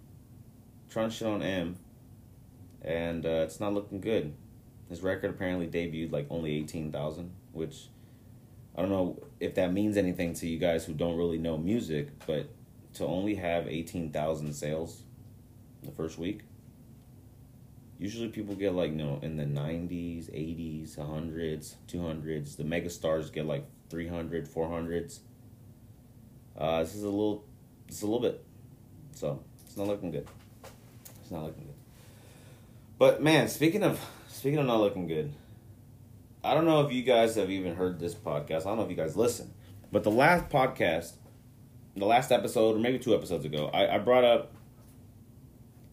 trying 0.92 1.10
to 1.10 1.16
shit 1.16 1.28
on 1.28 1.42
M, 1.42 1.76
and 2.82 3.26
uh, 3.26 3.44
it's 3.46 3.60
not 3.60 3.74
looking 3.74 4.02
good. 4.02 4.34
His 4.90 5.02
record 5.02 5.30
apparently 5.30 5.68
debuted 5.68 6.12
like 6.12 6.28
only 6.30 6.56
eighteen 6.56 6.92
thousand, 6.92 7.32
which 7.52 7.90
I 8.76 8.82
don't 8.82 8.90
know 8.92 9.22
if 9.40 9.56
that 9.56 9.74
means 9.74 9.98
anything 9.98 10.34
to 10.36 10.48
you 10.48 10.58
guys 10.58 10.86
who 10.86 10.94
don't 10.94 11.18
really 11.18 11.38
know 11.38 11.58
music, 11.58 12.10
but 12.26 12.50
to 12.96 13.06
only 13.06 13.36
have 13.36 13.68
eighteen 13.68 14.12
thousand 14.12 14.54
sales 14.54 15.04
the 15.84 15.92
first 15.92 16.18
week, 16.18 16.42
Usually 18.00 18.30
people 18.30 18.56
get 18.56 18.74
like 18.74 18.92
you 18.92 18.98
know 18.98 19.20
in 19.22 19.36
the 19.36 19.44
90s, 19.44 20.32
80s, 20.32 20.98
100s, 20.98 21.76
200s. 21.90 22.56
The 22.56 22.64
mega 22.64 22.90
stars 22.90 23.30
get 23.30 23.46
like 23.46 23.66
300, 23.90 24.48
400s. 24.48 25.20
Uh, 26.58 26.80
this 26.80 26.96
is 26.96 27.04
a 27.04 27.10
little, 27.10 27.44
it's 27.90 28.02
a 28.02 28.06
little 28.06 28.22
bit. 28.22 28.42
So 29.14 29.44
it's 29.66 29.76
not 29.76 29.88
looking 29.88 30.12
good. 30.12 30.28
It's 31.22 31.30
not 31.30 31.44
looking 31.44 31.66
good. 31.66 31.69
But 33.00 33.24
man, 33.24 33.48
speaking 33.48 33.82
of 33.82 34.06
speaking 34.28 34.60
of 34.60 34.66
not 34.68 34.82
looking 34.82 35.08
good, 35.08 35.34
I 36.44 36.54
don't 36.54 36.66
know 36.66 36.86
if 36.86 36.92
you 36.92 37.02
guys 37.02 37.36
have 37.36 37.50
even 37.50 37.76
heard 37.76 37.98
this 37.98 38.14
podcast. 38.14 38.62
I 38.62 38.66
don't 38.66 38.78
know 38.78 38.84
if 38.84 38.90
you 38.90 38.98
guys 38.98 39.16
listen, 39.16 39.54
but 39.90 40.04
the 40.04 40.12
last 40.12 40.50
podcast, 40.50 41.14
the 41.96 42.06
last 42.06 42.30
episode, 42.32 42.76
or 42.76 42.80
maybe 42.80 43.00
two 43.00 43.16
episodes 43.16 43.46
ago, 43.46 43.72
I, 43.74 43.96
I 43.96 43.98
brought 44.00 44.26
up 44.26 44.52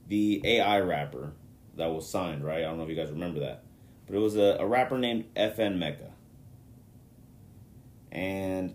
the 0.09 0.43
AI 0.45 0.81
rapper 0.81 1.33
that 1.77 1.87
was 1.87 2.11
signed. 2.11 2.45
Right? 2.45 2.59
I 2.59 2.63
don't 2.63 2.77
know 2.77 2.83
if 2.83 2.91
you 2.91 2.97
guys 2.97 3.11
remember 3.11 3.39
that, 3.39 3.63
but 4.07 4.17
it 4.17 4.21
was 4.21 4.35
a, 4.35 4.57
a 4.59 4.67
rapper 4.67 4.99
named 4.99 5.33
FN 5.37 5.79
Meka. 5.79 6.11
And 8.11 8.75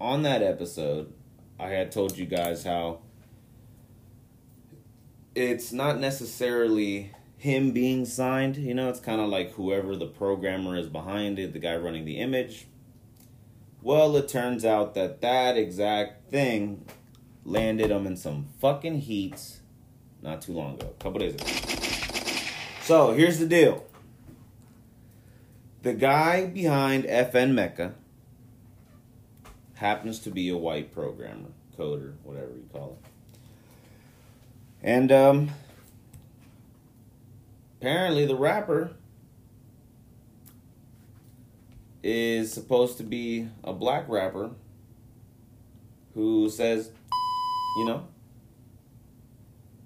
on 0.00 0.22
that 0.22 0.40
episode, 0.40 1.12
I 1.58 1.70
had 1.70 1.90
told 1.90 2.16
you 2.16 2.26
guys 2.26 2.62
how 2.62 3.00
it's 5.34 5.72
not 5.72 5.98
necessarily 5.98 7.12
him 7.40 7.72
being 7.72 8.04
signed. 8.04 8.58
You 8.58 8.74
know, 8.74 8.90
it's 8.90 9.00
kind 9.00 9.18
of 9.20 9.30
like 9.30 9.54
whoever 9.54 9.96
the 9.96 10.06
programmer 10.06 10.76
is 10.76 10.88
behind 10.88 11.38
it, 11.38 11.54
the 11.54 11.58
guy 11.58 11.74
running 11.74 12.04
the 12.04 12.18
image. 12.18 12.66
Well, 13.80 14.14
it 14.16 14.28
turns 14.28 14.62
out 14.62 14.94
that 14.94 15.22
that 15.22 15.56
exact 15.56 16.30
thing 16.30 16.84
landed 17.46 17.90
him 17.90 18.06
in 18.06 18.18
some 18.18 18.48
fucking 18.60 19.00
heat 19.00 19.60
not 20.20 20.42
too 20.42 20.52
long 20.52 20.74
ago, 20.74 20.92
a 20.98 21.02
couple 21.02 21.20
days 21.20 21.34
ago. 21.34 21.46
So 22.82 23.14
here's 23.14 23.38
the 23.38 23.46
deal. 23.46 23.86
The 25.80 25.94
guy 25.94 26.44
behind 26.44 27.04
FN 27.04 27.54
Meka 27.54 27.94
happens 29.76 30.18
to 30.18 30.30
be 30.30 30.50
a 30.50 30.58
white 30.58 30.92
programmer, 30.92 31.48
coder, 31.78 32.12
whatever 32.22 32.50
you 32.50 32.68
call 32.70 32.98
it. 33.00 33.08
And 34.82 35.10
um, 35.10 35.50
apparently, 37.80 38.26
the 38.26 38.36
rapper 38.36 38.92
is 42.02 42.52
supposed 42.52 42.98
to 42.98 43.02
be 43.02 43.48
a 43.64 43.72
black 43.72 44.06
rapper 44.06 44.50
who 46.14 46.50
says, 46.50 46.90
you 47.78 47.86
know. 47.86 48.06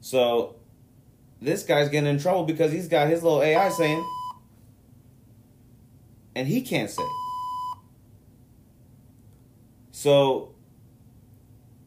So, 0.00 0.56
this 1.40 1.62
guy's 1.62 1.88
getting 1.88 2.10
in 2.10 2.18
trouble 2.18 2.44
because 2.44 2.72
he's 2.72 2.88
got 2.88 3.08
his 3.08 3.22
little 3.22 3.42
AI 3.42 3.68
saying, 3.68 4.04
and 6.34 6.48
he 6.48 6.62
can't 6.62 6.90
say. 6.90 7.04
So, 9.92 10.52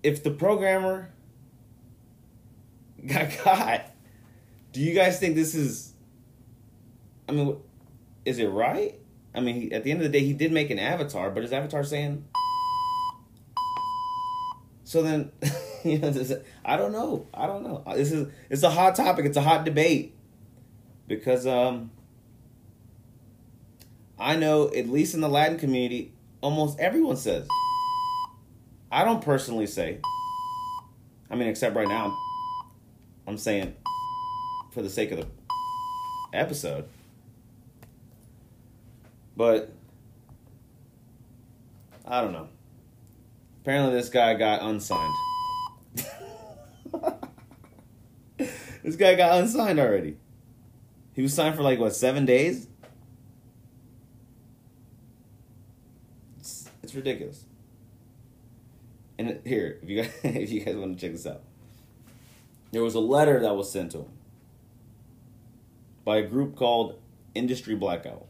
if 0.03 0.23
the 0.23 0.31
programmer 0.31 1.11
got 3.05 3.29
caught, 3.39 3.91
do 4.71 4.79
you 4.79 4.93
guys 4.93 5.19
think 5.19 5.35
this 5.35 5.53
is? 5.53 5.87
I 7.27 7.31
mean, 7.31 7.57
is 8.25 8.39
it 8.39 8.48
right? 8.48 9.00
I 9.36 9.39
mean, 9.39 9.72
at 9.74 9.84
the 9.84 9.91
end 9.91 10.01
of 10.01 10.12
the 10.12 10.17
day, 10.17 10.25
he 10.25 10.34
did 10.34 10.51
make 10.51 10.69
an 10.69 10.79
avatar, 10.79 11.29
but 11.29 11.43
his 11.43 11.53
avatar 11.53 11.84
saying. 11.84 12.25
So 14.84 15.03
then, 15.03 15.31
you 15.84 16.00
know, 16.00 16.13
I 16.65 16.77
don't 16.77 16.91
know. 16.91 17.27
I 17.34 17.46
don't 17.46 17.63
know. 17.63 17.84
This 17.96 18.12
is 18.12 18.31
it's 18.50 18.63
a 18.63 18.69
hot 18.69 18.96
topic. 18.96 19.25
It's 19.25 19.38
a 19.38 19.41
hot 19.41 19.65
debate 19.65 20.15
because 21.07 21.46
um, 21.46 21.91
I 24.19 24.36
know 24.36 24.69
at 24.74 24.89
least 24.89 25.13
in 25.13 25.22
the 25.22 25.29
Latin 25.29 25.57
community, 25.57 26.13
almost 26.41 26.79
everyone 26.79 27.17
says. 27.17 27.48
I 28.91 29.03
don't 29.03 29.22
personally 29.22 29.67
say. 29.67 30.00
I 31.29 31.36
mean, 31.36 31.50
except 31.50 31.75
right 31.75 31.88
now, 31.88 32.17
I'm 33.27 33.38
saying 33.38 33.75
for 34.72 34.81
the 34.81 34.89
sake 34.89 35.12
of 35.12 35.19
the 35.19 35.27
episode. 36.34 36.88
But 39.38 39.72
I 42.03 42.22
don't 42.22 42.34
know. 42.34 42.50
Apparently, 43.62 43.94
this 43.94 44.10
guy 44.10 44.34
got 44.34 44.63
unsigned. 44.63 45.13
this 48.38 48.96
guy 48.96 49.13
got 49.13 49.39
unsigned 49.39 49.79
already. 49.79 50.17
He 51.13 51.22
was 51.22 51.34
signed 51.34 51.56
for 51.56 51.62
like 51.62 51.79
what 51.79 51.96
seven 51.96 52.25
days. 52.25 52.67
It's, 56.39 56.70
it's 56.82 56.96
ridiculous. 56.96 57.44
And 59.20 59.39
here, 59.46 59.79
if 59.82 59.89
you 59.89 60.01
guys, 60.01 60.12
if 60.24 60.51
you 60.51 60.62
guys 60.62 60.75
want 60.75 60.98
to 60.98 61.06
check 61.06 61.12
this 61.15 61.27
out, 61.27 61.41
there 62.72 62.84
was 62.84 62.96
a 62.96 63.00
letter 63.00 63.39
that 63.41 63.56
was 63.56 63.72
sent 63.72 63.91
to 63.91 64.00
him 64.00 64.12
by 66.06 66.17
a 66.17 66.24
group 66.24 66.56
called 66.56 67.00
Industry 67.36 67.75
Blackout, 67.75 68.26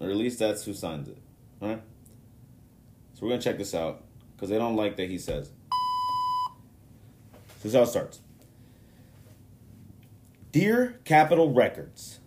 or 0.00 0.08
at 0.10 0.16
least 0.16 0.38
that's 0.38 0.64
who 0.64 0.72
signs 0.72 1.08
it. 1.08 1.18
All 1.60 1.68
right. 1.68 1.82
So 3.14 3.20
we're 3.22 3.30
gonna 3.30 3.42
check 3.42 3.58
this 3.58 3.74
out 3.74 4.02
because 4.34 4.48
they 4.48 4.58
don't 4.58 4.76
like 4.76 4.96
that 4.96 5.10
he 5.10 5.18
says. 5.18 5.50
This 7.62 7.72
is 7.72 7.74
how 7.74 7.82
it 7.82 7.88
starts. 7.88 8.20
Dear 10.50 10.98
Capitol 11.04 11.52
Records, 11.52 12.20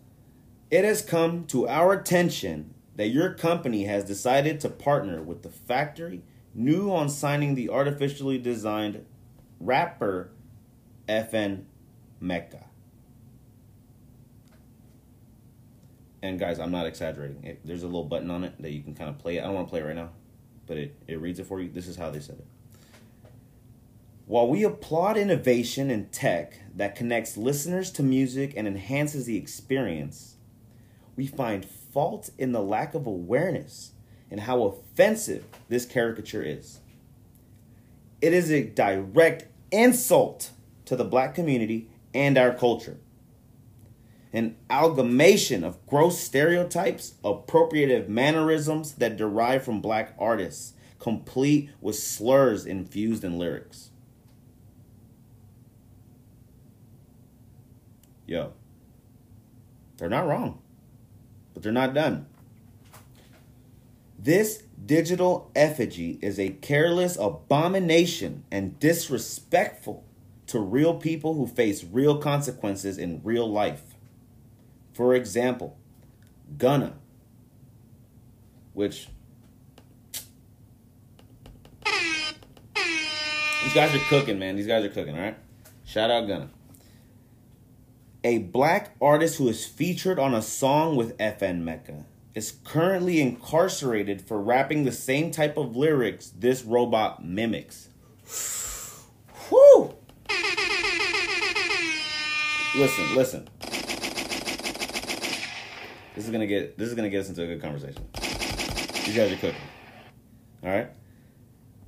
it 0.70 0.86
has 0.86 1.02
come 1.02 1.46
to 1.48 1.68
our 1.68 1.94
attention 1.94 2.74
that 2.96 3.08
your 3.08 3.34
company 3.34 3.86
has 3.86 4.06
decided 4.06 4.60
to 4.60 4.70
partner 4.70 5.22
with 5.22 5.42
the 5.42 5.50
factory 5.50 6.22
new 6.54 6.92
on 6.94 7.10
signing 7.10 7.56
the 7.56 7.70
artificially 7.70 8.38
designed 8.38 9.04
rapper 9.60 10.30
FN 11.10 11.64
Meka. 12.22 12.66
And 16.24 16.40
guys, 16.40 16.58
I'm 16.58 16.72
not 16.72 16.86
exaggerating. 16.88 17.44
It, 17.44 17.60
there's 17.66 17.84
a 17.84 17.86
little 17.86 18.06
button 18.06 18.32
on 18.32 18.46
it 18.46 18.60
that 18.62 18.72
you 18.72 18.82
can 18.82 18.96
kind 18.96 19.10
of 19.10 19.20
play. 19.20 19.42
I 19.42 19.44
don't 19.44 19.56
want 19.56 19.68
to 19.68 19.70
play 19.70 19.82
it 19.82 19.84
right 19.84 19.96
now, 19.96 20.12
but 20.66 20.78
it, 20.78 20.96
it 21.06 21.20
reads 21.20 21.38
it 21.38 21.46
for 21.46 21.60
you. 21.60 21.70
This 21.70 21.86
is 21.86 21.98
how 21.98 22.12
they 22.12 22.22
said 22.22 22.40
it. 22.40 22.48
While 24.26 24.48
we 24.48 24.64
applaud 24.64 25.18
innovation 25.18 25.92
in 25.92 26.06
tech 26.06 26.62
that 26.78 26.96
connects 26.96 27.36
listeners 27.36 27.92
to 27.92 28.04
music 28.04 28.54
and 28.56 28.66
enhances 28.66 29.26
the 29.26 29.36
experience, 29.36 30.38
we 31.18 31.28
find 31.28 31.66
fault 31.66 32.30
in 32.38 32.54
the 32.54 32.62
lack 32.62 32.96
of 32.96 33.06
awareness 33.06 33.92
and 34.32 34.40
how 34.40 34.64
offensive 34.64 35.44
this 35.68 35.86
caricature 35.86 36.42
is. 36.42 36.80
It 38.22 38.34
is 38.34 38.50
a 38.50 38.64
direct 38.64 39.48
insult 39.74 40.52
to 40.86 40.96
the 40.96 41.04
black 41.04 41.36
community 41.36 41.90
and 42.14 42.38
our 42.38 42.54
culture. 42.54 42.96
An 44.34 44.56
amalgamation 44.68 45.64
of 45.64 45.86
gross 45.86 46.20
stereotypes, 46.20 47.14
appropriative 47.24 48.10
mannerisms 48.10 48.94
that 48.94 49.16
derive 49.16 49.64
from 49.64 49.80
black 49.80 50.16
artists, 50.18 50.74
complete 50.98 51.70
with 51.80 51.96
slurs 51.96 52.66
infused 52.66 53.24
in 53.24 53.38
lyrics. 53.38 53.92
Yo, 58.26 58.54
they're 59.98 60.10
not 60.10 60.28
wrong, 60.28 60.60
but 61.54 61.62
they're 61.62 61.72
not 61.72 61.94
done. 61.94 62.26
This 64.18 64.64
digital 64.86 65.52
effigy 65.56 66.18
is 66.22 66.40
a 66.40 66.50
careless 66.50 67.18
abomination 67.18 68.46
and 68.50 68.80
disrespectful 68.80 70.06
to 70.48 70.60
real 70.60 70.96
people 70.96 71.36
who 71.36 71.46
face 71.46 71.84
real 71.84 72.18
consequences 72.18 72.98
in 72.98 73.22
real 73.24 73.50
life. 73.52 73.93
For 74.94 75.16
example, 75.16 75.78
Gunna, 76.58 76.94
which 78.74 79.08
these 83.64 83.74
guys 83.74 83.96
are 83.96 84.00
cooking, 84.10 84.38
man. 84.38 84.56
These 84.56 84.68
guys 84.68 84.84
are 84.86 84.90
cooking, 84.90 85.16
all 85.16 85.24
right? 85.24 85.38
Shout 85.86 86.12
out 86.12 86.28
Gunna. 86.28 86.50
A 88.24 88.38
black 88.38 88.96
artist 89.02 89.38
who 89.38 89.50
is 89.50 89.66
featured 89.66 90.20
on 90.20 90.34
a 90.34 90.42
song 90.42 90.96
with 90.96 91.18
FN 91.18 91.64
Meka 91.64 92.06
is 92.36 92.54
currently 92.64 93.20
incarcerated 93.20 94.22
for 94.22 94.42
rapping 94.42 94.84
the 94.84 94.92
same 94.92 95.32
type 95.32 95.58
of 95.58 95.76
lyrics 95.76 96.30
this 96.30 96.64
robot 96.64 97.26
mimics. 97.26 97.90
Whew! 99.50 99.96
Listen, 102.76 103.16
listen. 103.16 103.48
This 106.16 106.26
is 106.26 106.32
gonna 106.32 106.48
get 106.48 106.78
this 106.78 106.90
is 106.90 106.96
gonna 106.96 107.10
get 107.10 107.22
us 107.22 107.30
into 107.30 107.44
a 107.44 107.48
good 107.48 107.62
conversation. 107.62 108.06
You 109.06 109.14
guys 109.14 109.32
are 109.32 109.36
cooking. 109.36 109.62
Alright? 110.64 110.92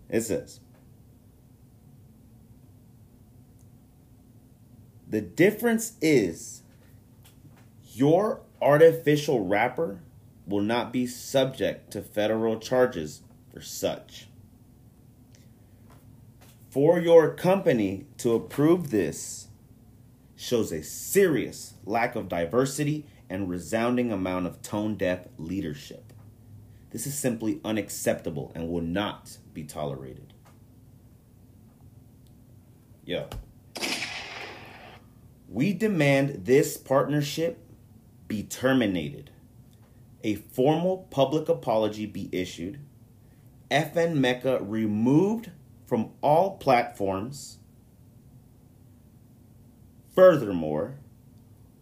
It 0.10 0.22
says 0.22 0.60
The 5.08 5.22
difference 5.22 5.94
is 6.02 6.64
Your 7.94 8.42
artificial 8.62 9.46
rapper 9.46 10.02
will 10.48 10.62
not 10.62 10.92
be 10.92 11.08
subject 11.08 11.92
to 11.92 12.02
federal 12.02 12.60
charges 12.60 13.22
for 13.54 13.62
such. 13.62 14.28
For 16.70 17.00
your 17.00 17.34
company 17.34 18.06
to 18.18 18.34
approve 18.34 18.92
this 18.92 19.48
shows 20.36 20.72
a 20.72 20.84
serious 20.84 21.76
lack 21.86 22.16
of 22.16 22.28
diversity 22.28 23.06
and 23.30 23.50
resounding 23.50 24.12
amount 24.12 24.48
of 24.48 24.62
tone 24.62 24.96
deaf 24.96 25.28
leadership. 25.38 26.14
This 26.92 27.08
is 27.08 27.18
simply 27.18 27.60
unacceptable 27.66 28.52
and 28.56 28.70
will 28.70 28.82
not 28.82 29.38
be 29.54 29.64
tolerated. 29.64 30.34
Yo. 33.04 33.28
We 35.48 35.74
demand 35.74 36.46
this 36.46 36.78
partnership 36.78 37.60
be 38.28 38.44
terminated, 38.44 39.30
a 40.24 40.36
formal 40.36 41.08
public 41.12 41.48
apology 41.48 42.06
be 42.06 42.30
issued, 42.32 42.80
FN 43.70 44.16
Meka 44.18 44.60
removed 44.62 45.52
from 45.86 46.12
all 46.22 46.58
platforms. 46.58 47.60
Furthermore, 50.16 51.00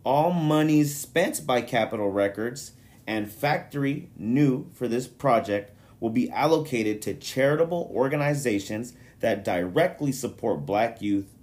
all 0.03 0.31
monies 0.31 0.95
spent 0.95 1.45
by 1.45 1.61
Capitol 1.61 2.09
Records 2.09 2.73
and 3.07 3.31
Factory 3.31 4.09
New 4.17 4.69
for 4.73 4.87
this 4.87 5.07
project 5.07 5.71
will 5.99 6.09
be 6.09 6.29
allocated 6.29 7.01
to 7.01 7.13
charitable 7.13 7.89
organizations 7.93 8.93
that 9.19 9.45
directly 9.45 10.11
support 10.11 10.65
black 10.65 11.01
youth 11.01 11.33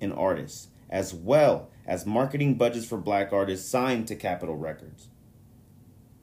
and 0.00 0.12
artists, 0.12 0.68
as 0.90 1.14
well 1.14 1.70
as 1.86 2.04
marketing 2.04 2.54
budgets 2.54 2.86
for 2.86 2.98
black 2.98 3.32
artists 3.32 3.68
signed 3.68 4.06
to 4.08 4.14
Capitol 4.14 4.56
Records. 4.56 5.08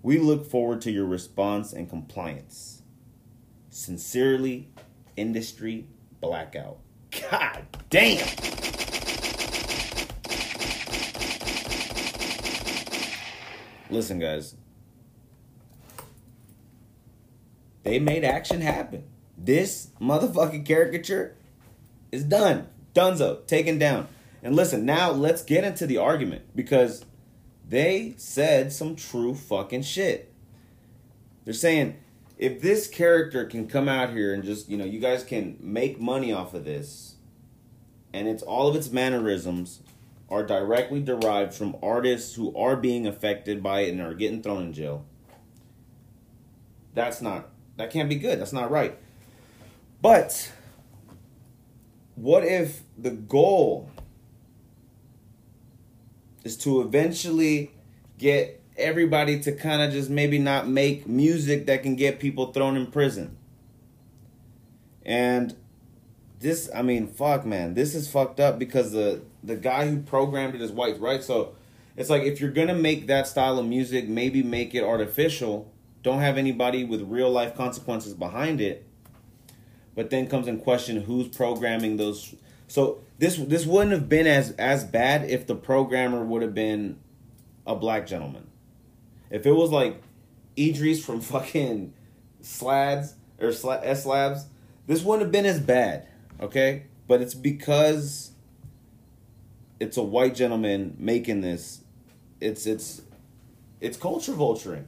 We 0.01 0.19
look 0.19 0.45
forward 0.45 0.81
to 0.81 0.91
your 0.91 1.05
response 1.05 1.73
and 1.73 1.89
compliance. 1.89 2.83
Sincerely, 3.69 4.69
Industry 5.17 5.87
Blackout. 6.21 6.77
God 7.29 7.65
damn! 7.89 8.68
Listen, 13.89 14.19
guys. 14.19 14.55
They 17.83 17.99
made 17.99 18.23
action 18.23 18.61
happen. 18.61 19.05
This 19.37 19.89
motherfucking 19.99 20.65
caricature 20.65 21.35
is 22.11 22.23
done. 22.23 22.67
Dunzo, 22.93 23.45
taken 23.47 23.79
down. 23.79 24.07
And 24.43 24.55
listen, 24.55 24.85
now 24.85 25.11
let's 25.11 25.43
get 25.43 25.63
into 25.63 25.87
the 25.87 25.97
argument 25.97 26.43
because 26.55 27.05
they 27.67 28.13
said 28.17 28.71
some 28.71 28.95
true 28.95 29.33
fucking 29.33 29.83
shit. 29.83 30.33
They're 31.45 31.53
saying 31.53 31.97
if 32.37 32.61
this 32.61 32.87
character 32.87 33.45
can 33.45 33.67
come 33.67 33.89
out 33.89 34.11
here 34.11 34.33
and 34.33 34.43
just, 34.43 34.69
you 34.69 34.77
know, 34.77 34.85
you 34.85 34.99
guys 34.99 35.23
can 35.23 35.57
make 35.59 35.99
money 35.99 36.31
off 36.31 36.53
of 36.53 36.65
this, 36.65 37.15
and 38.13 38.27
it's 38.27 38.43
all 38.43 38.67
of 38.67 38.75
its 38.75 38.91
mannerisms 38.91 39.81
are 40.29 40.43
directly 40.45 41.01
derived 41.01 41.53
from 41.53 41.75
artists 41.81 42.35
who 42.35 42.55
are 42.55 42.75
being 42.75 43.07
affected 43.07 43.63
by 43.63 43.81
it 43.81 43.89
and 43.91 44.01
are 44.01 44.13
getting 44.13 44.41
thrown 44.41 44.63
in 44.63 44.73
jail. 44.73 45.05
That's 46.93 47.21
not, 47.21 47.49
that 47.77 47.91
can't 47.91 48.09
be 48.09 48.15
good. 48.15 48.39
That's 48.39 48.53
not 48.53 48.69
right. 48.69 48.97
But 50.01 50.51
what 52.15 52.43
if 52.43 52.81
the 52.97 53.11
goal 53.11 53.89
is 56.43 56.57
to 56.57 56.81
eventually 56.81 57.71
get 58.17 58.61
everybody 58.77 59.39
to 59.41 59.51
kind 59.51 59.81
of 59.81 59.91
just 59.91 60.09
maybe 60.09 60.37
not 60.37 60.67
make 60.67 61.07
music 61.07 61.65
that 61.65 61.83
can 61.83 61.95
get 61.95 62.19
people 62.19 62.51
thrown 62.51 62.77
in 62.77 62.87
prison? 62.87 63.35
And 65.03 65.55
this, 66.39 66.69
I 66.73 66.81
mean, 66.81 67.07
fuck, 67.07 67.45
man, 67.45 67.73
this 67.73 67.95
is 67.95 68.09
fucked 68.09 68.39
up 68.39 68.59
because 68.59 68.91
the 68.91 69.21
the 69.49 69.55
guy 69.55 69.87
who 69.87 70.01
programmed 70.01 70.55
it 70.55 70.61
is 70.61 70.71
white, 70.71 70.99
right? 70.99 71.23
So 71.23 71.55
it's 71.95 72.09
like 72.09 72.23
if 72.23 72.39
you're 72.39 72.51
gonna 72.51 72.75
make 72.75 73.07
that 73.07 73.27
style 73.27 73.59
of 73.59 73.65
music, 73.65 74.07
maybe 74.07 74.43
make 74.43 74.73
it 74.73 74.83
artificial. 74.83 75.71
Don't 76.01 76.19
have 76.19 76.37
anybody 76.37 76.85
with 76.85 77.01
real 77.01 77.29
life 77.29 77.55
consequences 77.55 78.13
behind 78.13 78.61
it. 78.61 78.85
But 79.95 80.09
then 80.09 80.27
comes 80.27 80.47
in 80.47 80.59
question 80.59 81.01
who's 81.01 81.27
programming 81.27 81.97
those. 81.97 82.35
So 82.67 83.01
this 83.17 83.35
this 83.35 83.65
wouldn't 83.65 83.91
have 83.91 84.07
been 84.07 84.27
as 84.27 84.51
as 84.51 84.85
bad 84.85 85.29
if 85.29 85.45
the 85.45 85.55
programmer 85.55 86.23
would 86.23 86.41
have 86.41 86.55
been 86.55 86.99
a 87.67 87.75
black 87.75 88.07
gentleman. 88.07 88.47
If 89.29 89.45
it 89.45 89.51
was 89.51 89.71
like 89.71 90.01
Idris 90.57 91.03
from 91.03 91.21
fucking 91.21 91.93
Slads 92.41 93.15
or 93.39 93.49
S 93.49 94.05
Labs, 94.05 94.45
this 94.87 95.03
wouldn't 95.03 95.23
have 95.23 95.31
been 95.31 95.45
as 95.45 95.59
bad. 95.59 96.07
Okay, 96.39 96.83
but 97.07 97.21
it's 97.21 97.33
because 97.33 98.28
it's 99.79 99.97
a 99.97 100.03
white 100.03 100.35
gentleman 100.35 100.95
making 100.97 101.41
this. 101.41 101.81
It's 102.39 102.65
it's 102.65 103.01
it's 103.79 103.97
culture 103.97 104.33
vulturing 104.33 104.85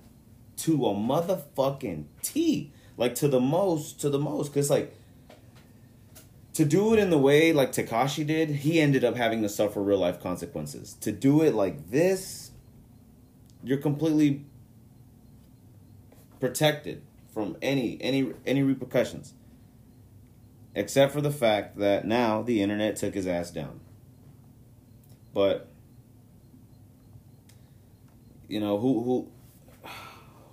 to 0.58 0.86
a 0.86 0.94
motherfucking 0.94 2.06
T. 2.22 2.72
Like 2.98 3.16
to 3.16 3.28
the 3.28 3.40
most, 3.40 4.00
to 4.02 4.10
the 4.10 4.20
most, 4.20 4.50
because 4.50 4.70
like 4.70 4.94
to 6.54 6.66
do 6.66 6.94
it 6.94 7.00
in 7.00 7.10
the 7.10 7.18
way 7.18 7.54
like 7.54 7.72
Tekashi 7.72 8.26
did, 8.26 8.50
he 8.50 8.80
ended 8.80 9.04
up 9.04 9.16
having 9.16 9.42
to 9.42 9.50
suffer 9.50 9.82
real 9.82 10.00
life 10.00 10.22
consequences. 10.22 10.94
To 11.02 11.12
do 11.12 11.42
it 11.42 11.56
like 11.56 11.90
this, 11.90 12.52
you're 13.64 13.78
completely 13.78 14.46
protected 16.40 17.02
from 17.34 17.58
any 17.62 17.98
any 18.02 18.34
any 18.46 18.62
repercussions. 18.62 19.34
Except 20.74 21.12
for 21.12 21.22
the 21.22 21.32
fact 21.32 21.78
that 21.80 22.06
now 22.06 22.42
the 22.42 22.62
internet 22.62 22.96
took 22.96 23.14
his 23.14 23.28
ass 23.28 23.52
down. 23.52 23.81
But 25.34 25.68
you 28.48 28.60
know, 28.60 28.78
who 28.78 29.04
who 29.04 29.32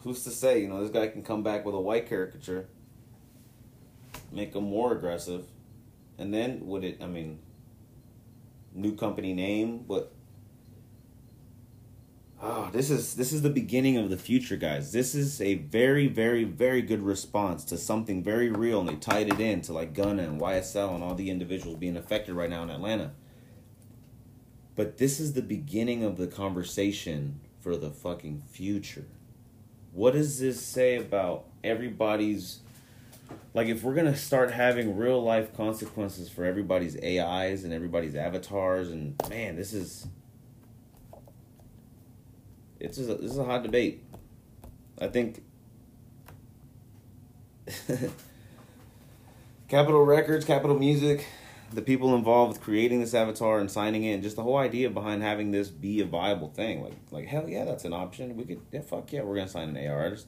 who's 0.02 0.24
to 0.24 0.30
say, 0.30 0.60
you 0.60 0.68
know, 0.68 0.80
this 0.80 0.90
guy 0.90 1.08
can 1.08 1.22
come 1.22 1.42
back 1.42 1.64
with 1.64 1.74
a 1.74 1.80
white 1.80 2.08
caricature, 2.08 2.68
make 4.32 4.54
him 4.54 4.64
more 4.64 4.92
aggressive 4.92 5.44
and 6.18 6.34
then 6.34 6.66
would 6.66 6.84
it? 6.84 6.98
I 7.00 7.06
mean, 7.06 7.38
new 8.74 8.94
company 8.94 9.32
name, 9.32 9.84
but 9.88 10.12
oh, 12.42 12.68
this 12.72 12.90
is 12.90 13.14
this 13.14 13.32
is 13.32 13.42
the 13.42 13.50
beginning 13.50 13.96
of 13.96 14.10
the 14.10 14.16
future, 14.16 14.56
guys. 14.56 14.92
This 14.92 15.14
is 15.14 15.40
a 15.40 15.54
very, 15.54 16.08
very, 16.08 16.44
very 16.44 16.82
good 16.82 17.02
response 17.02 17.64
to 17.66 17.78
something 17.78 18.22
very 18.22 18.50
real, 18.50 18.80
and 18.80 18.88
they 18.88 18.96
tied 18.96 19.28
it 19.28 19.40
in 19.40 19.62
to 19.62 19.72
like 19.72 19.94
Gunna 19.94 20.24
and 20.24 20.40
YSL 20.40 20.94
and 20.94 21.04
all 21.04 21.14
the 21.14 21.30
individuals 21.30 21.78
being 21.78 21.96
affected 21.96 22.34
right 22.34 22.50
now 22.50 22.64
in 22.64 22.70
Atlanta. 22.70 23.12
But 24.78 24.96
this 24.98 25.18
is 25.18 25.32
the 25.32 25.42
beginning 25.42 26.04
of 26.04 26.16
the 26.18 26.28
conversation 26.28 27.40
for 27.58 27.76
the 27.76 27.90
fucking 27.90 28.44
future. 28.48 29.06
What 29.92 30.12
does 30.12 30.38
this 30.38 30.64
say 30.64 30.94
about 30.94 31.46
everybody's 31.64 32.60
like 33.54 33.66
if 33.66 33.82
we're 33.82 33.96
gonna 33.96 34.14
start 34.16 34.52
having 34.52 34.96
real 34.96 35.20
life 35.20 35.52
consequences 35.52 36.28
for 36.28 36.44
everybody's 36.44 36.96
AIs 37.02 37.64
and 37.64 37.72
everybody's 37.72 38.14
avatars, 38.14 38.92
and 38.92 39.20
man, 39.28 39.56
this 39.56 39.72
is 39.72 40.06
it's 42.78 42.98
a, 42.98 43.02
this 43.16 43.32
is 43.32 43.38
a 43.38 43.44
hot 43.44 43.64
debate. 43.64 44.04
I 45.00 45.08
think 45.08 45.42
Capitol 49.68 50.04
Records, 50.04 50.44
Capitol 50.44 50.78
Music, 50.78 51.26
the 51.72 51.82
people 51.82 52.14
involved 52.14 52.52
with 52.52 52.62
creating 52.62 53.00
this 53.00 53.14
avatar 53.14 53.58
and 53.58 53.70
signing 53.70 54.04
in, 54.04 54.22
just 54.22 54.36
the 54.36 54.42
whole 54.42 54.56
idea 54.56 54.88
behind 54.88 55.22
having 55.22 55.50
this 55.50 55.68
be 55.68 56.00
a 56.00 56.04
viable 56.04 56.48
thing. 56.48 56.82
Like, 56.82 56.94
like 57.10 57.26
hell 57.26 57.48
yeah, 57.48 57.64
that's 57.64 57.84
an 57.84 57.92
option. 57.92 58.36
We 58.36 58.44
could, 58.44 58.60
yeah, 58.72 58.80
fuck 58.80 59.12
yeah, 59.12 59.22
we're 59.22 59.36
gonna 59.36 59.48
sign 59.48 59.76
an 59.76 59.88
AR 59.88 59.98
artist. 59.98 60.26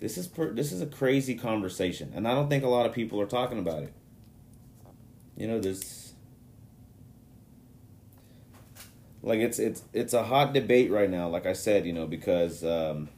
This 0.00 0.16
is 0.16 0.26
per, 0.26 0.52
this 0.52 0.72
is 0.72 0.80
a 0.80 0.86
crazy 0.86 1.34
conversation, 1.34 2.12
and 2.14 2.26
I 2.26 2.34
don't 2.34 2.48
think 2.48 2.64
a 2.64 2.68
lot 2.68 2.86
of 2.86 2.92
people 2.92 3.20
are 3.20 3.26
talking 3.26 3.58
about 3.58 3.82
it. 3.82 3.92
You 5.36 5.48
know, 5.48 5.60
this 5.60 6.14
like 9.22 9.40
it's 9.40 9.58
it's 9.58 9.82
it's 9.92 10.14
a 10.14 10.24
hot 10.24 10.52
debate 10.52 10.90
right 10.90 11.10
now. 11.10 11.28
Like 11.28 11.46
I 11.46 11.52
said, 11.52 11.84
you 11.84 11.92
know, 11.92 12.06
because 12.06 12.64
um, 12.64 13.08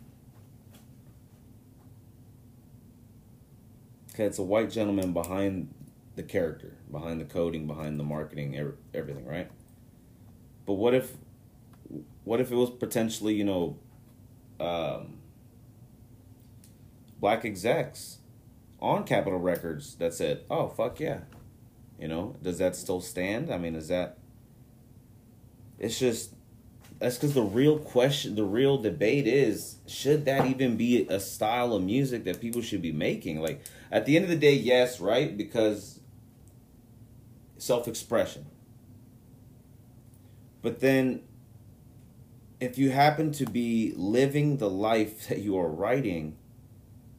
okay, 4.13 4.25
it's 4.25 4.39
a 4.39 4.43
white 4.43 4.71
gentleman 4.71 5.13
behind 5.13 5.73
the 6.17 6.23
character, 6.23 6.77
behind 6.91 7.21
the 7.21 7.25
coding, 7.25 7.67
behind 7.67 7.99
the 7.99 8.05
marketing, 8.05 8.57
everything, 8.95 9.25
right? 9.25 9.51
But 10.67 10.75
what 10.75 10.95
if, 10.95 11.13
what 12.25 12.41
if 12.41 12.51
it 12.51 12.57
was 12.57 12.71
potentially, 12.71 13.35
you 13.35 13.45
know, 13.45 13.79
um, 14.59 15.19
black 17.19 17.45
execs 17.45 18.19
on 18.81 19.05
Capitol 19.05 19.39
Records 19.39 19.97
that 19.97 20.15
said, 20.15 20.45
"Oh 20.51 20.69
fuck 20.69 21.01
yeah," 21.01 21.21
you 21.99 22.09
know, 22.09 22.37
does 22.43 22.59
that 22.59 22.77
still 22.77 23.01
stand? 23.01 23.53
I 23.53 23.59
mean, 23.59 23.75
is 23.75 23.89
that? 23.89 24.19
It's 25.79 25.99
just 25.99 26.35
that's 26.99 27.17
because 27.17 27.35
the 27.35 27.43
real 27.43 27.79
question, 27.79 28.35
the 28.35 28.45
real 28.45 28.77
debate 28.77 29.27
is 29.27 29.77
should 29.87 30.27
that 30.27 30.47
even 30.47 30.77
be 30.77 31.07
a 31.09 31.21
style 31.21 31.75
of 31.75 31.83
music 31.83 32.25
that 32.25 32.41
people 32.41 32.63
should 32.63 32.83
be 32.83 32.93
making? 32.93 33.41
Like, 33.41 33.63
at 33.91 34.07
the 34.07 34.17
end 34.17 34.25
of 34.25 34.31
the 34.31 34.37
day, 34.37 34.55
yes, 34.55 35.01
right? 35.01 35.37
Because 35.37 36.00
self 37.61 37.87
expression. 37.87 38.47
But 40.63 40.81
then, 40.81 41.23
if 42.59 42.79
you 42.79 42.91
happen 42.91 43.33
to 43.33 43.47
be 43.47 43.93
living 43.97 44.59
the 44.59 44.71
life 44.71 45.29
that 45.29 45.39
you 45.39 45.59
are 45.59 45.69
writing 45.69 46.37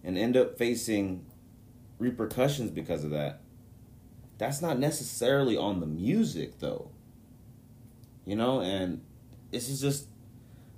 and 0.04 0.18
end 0.18 0.36
up 0.36 0.58
facing 0.58 1.26
repercussions 2.00 2.72
because 2.72 3.04
of 3.04 3.12
that, 3.12 3.42
that's 4.38 4.62
not 4.62 4.80
necessarily 4.80 5.56
on 5.56 5.80
the 5.80 5.86
music, 5.86 6.60
though. 6.60 6.90
You 8.26 8.36
know, 8.36 8.62
and 8.62 9.02
this 9.52 9.70
is 9.70 9.82
just 9.82 10.08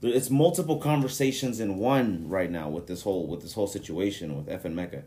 it's 0.02 0.30
multiple 0.30 0.78
conversations 0.78 1.62
in 1.62 1.78
one 1.78 2.28
right 2.28 2.52
now 2.52 2.68
with 2.68 2.88
this 2.88 3.04
whole 3.04 3.28
with 3.28 3.42
this 3.42 3.54
whole 3.54 3.68
situation 3.68 4.36
with 4.36 4.48
FN 4.48 4.74
Meka. 4.74 5.04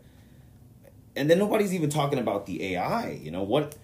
And 1.15 1.29
then 1.29 1.39
nobody's 1.39 1.73
even 1.73 1.89
talking 1.89 2.19
about 2.19 2.45
the 2.45 2.73
AI, 2.75 3.09
you 3.11 3.31
know, 3.31 3.41
what 3.43 3.75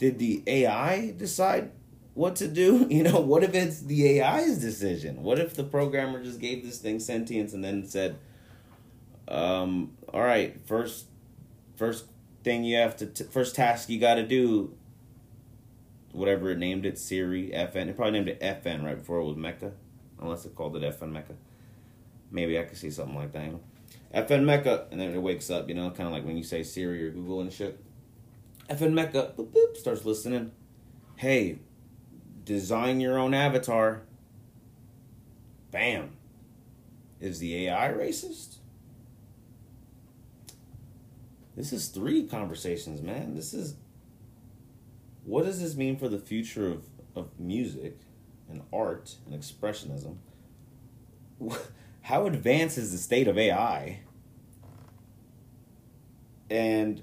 did 0.00 0.18
the 0.18 0.42
AI 0.46 1.12
decide 1.16 1.70
what 2.14 2.34
to 2.36 2.48
do? 2.48 2.88
You 2.90 3.04
know, 3.04 3.20
what 3.20 3.44
if 3.44 3.54
it's 3.54 3.82
the 3.82 4.20
AI's 4.20 4.58
decision? 4.58 5.22
What 5.22 5.38
if 5.38 5.54
the 5.54 5.62
programmer 5.62 6.24
just 6.24 6.40
gave 6.40 6.64
this 6.64 6.78
thing 6.78 6.98
sentience 6.98 7.52
and 7.52 7.62
then 7.62 7.86
said, 7.86 8.18
um, 9.28 9.92
all 10.12 10.22
right, 10.22 10.56
first 10.66 11.06
first 11.76 12.06
thing 12.42 12.64
you 12.64 12.76
have 12.76 12.96
to 12.96 13.06
t- 13.06 13.24
first 13.24 13.54
task 13.54 13.88
you 13.88 14.00
got 14.00 14.14
to 14.14 14.26
do 14.26 14.74
whatever 16.12 16.50
it 16.50 16.58
named 16.58 16.84
it, 16.84 16.98
Siri, 16.98 17.50
FN. 17.50 17.88
It 17.88 17.96
probably 17.96 18.12
named 18.12 18.28
it 18.28 18.40
FN 18.40 18.82
right 18.82 18.98
before 18.98 19.20
it 19.20 19.24
was 19.24 19.36
Meka 19.36 19.72
unless 20.20 20.44
it 20.44 20.56
called 20.56 20.76
it 20.76 20.98
FN 20.98 21.12
Meka 21.12 21.36
Maybe 22.32 22.58
I 22.58 22.62
could 22.62 22.78
see 22.78 22.90
something 22.90 23.14
like 23.14 23.32
that. 23.32 23.44
You 23.44 23.52
know? 23.52 23.60
FN 24.14 24.42
Meka 24.44 24.90
and 24.90 25.00
then 25.00 25.14
it 25.14 25.18
wakes 25.18 25.50
up. 25.50 25.68
You 25.68 25.74
know, 25.74 25.90
kind 25.90 26.08
of 26.08 26.12
like 26.12 26.24
when 26.24 26.36
you 26.36 26.42
say 26.42 26.62
Siri 26.62 27.06
or 27.06 27.10
Google 27.10 27.42
and 27.42 27.52
shit. 27.52 27.78
FN 28.70 28.92
Meka 28.92 29.34
boop, 29.34 29.48
boop, 29.48 29.76
starts 29.76 30.04
listening. 30.04 30.52
Hey, 31.16 31.58
design 32.44 33.00
your 33.00 33.18
own 33.18 33.34
avatar. 33.34 34.02
Bam. 35.72 36.12
Is 37.20 37.40
the 37.40 37.66
AI 37.66 37.88
racist? 37.88 38.56
This 41.56 41.72
is 41.72 41.88
three 41.88 42.26
conversations, 42.26 43.02
man. 43.02 43.34
This 43.34 43.52
is 43.52 43.74
what 45.24 45.44
does 45.44 45.60
this 45.60 45.76
mean 45.76 45.96
for 45.96 46.08
the 46.08 46.18
future 46.18 46.68
of, 46.68 46.84
of 47.14 47.38
music 47.38 47.98
and 48.48 48.62
art 48.72 49.16
and 49.26 49.38
expressionism? 49.38 50.16
How 52.02 52.26
advanced 52.26 52.78
is 52.78 52.92
the 52.92 52.98
state 52.98 53.28
of 53.28 53.36
AI? 53.36 54.00
And 56.48 57.02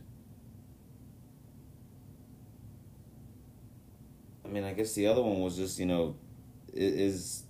I 4.48 4.52
mean, 4.52 4.64
I 4.64 4.74
guess 4.74 4.94
the 4.94 5.08
other 5.08 5.22
one 5.22 5.42
was 5.42 5.58
just, 5.58 5.80
you 5.80 5.86
know, 5.86 6.16
is 6.74 7.44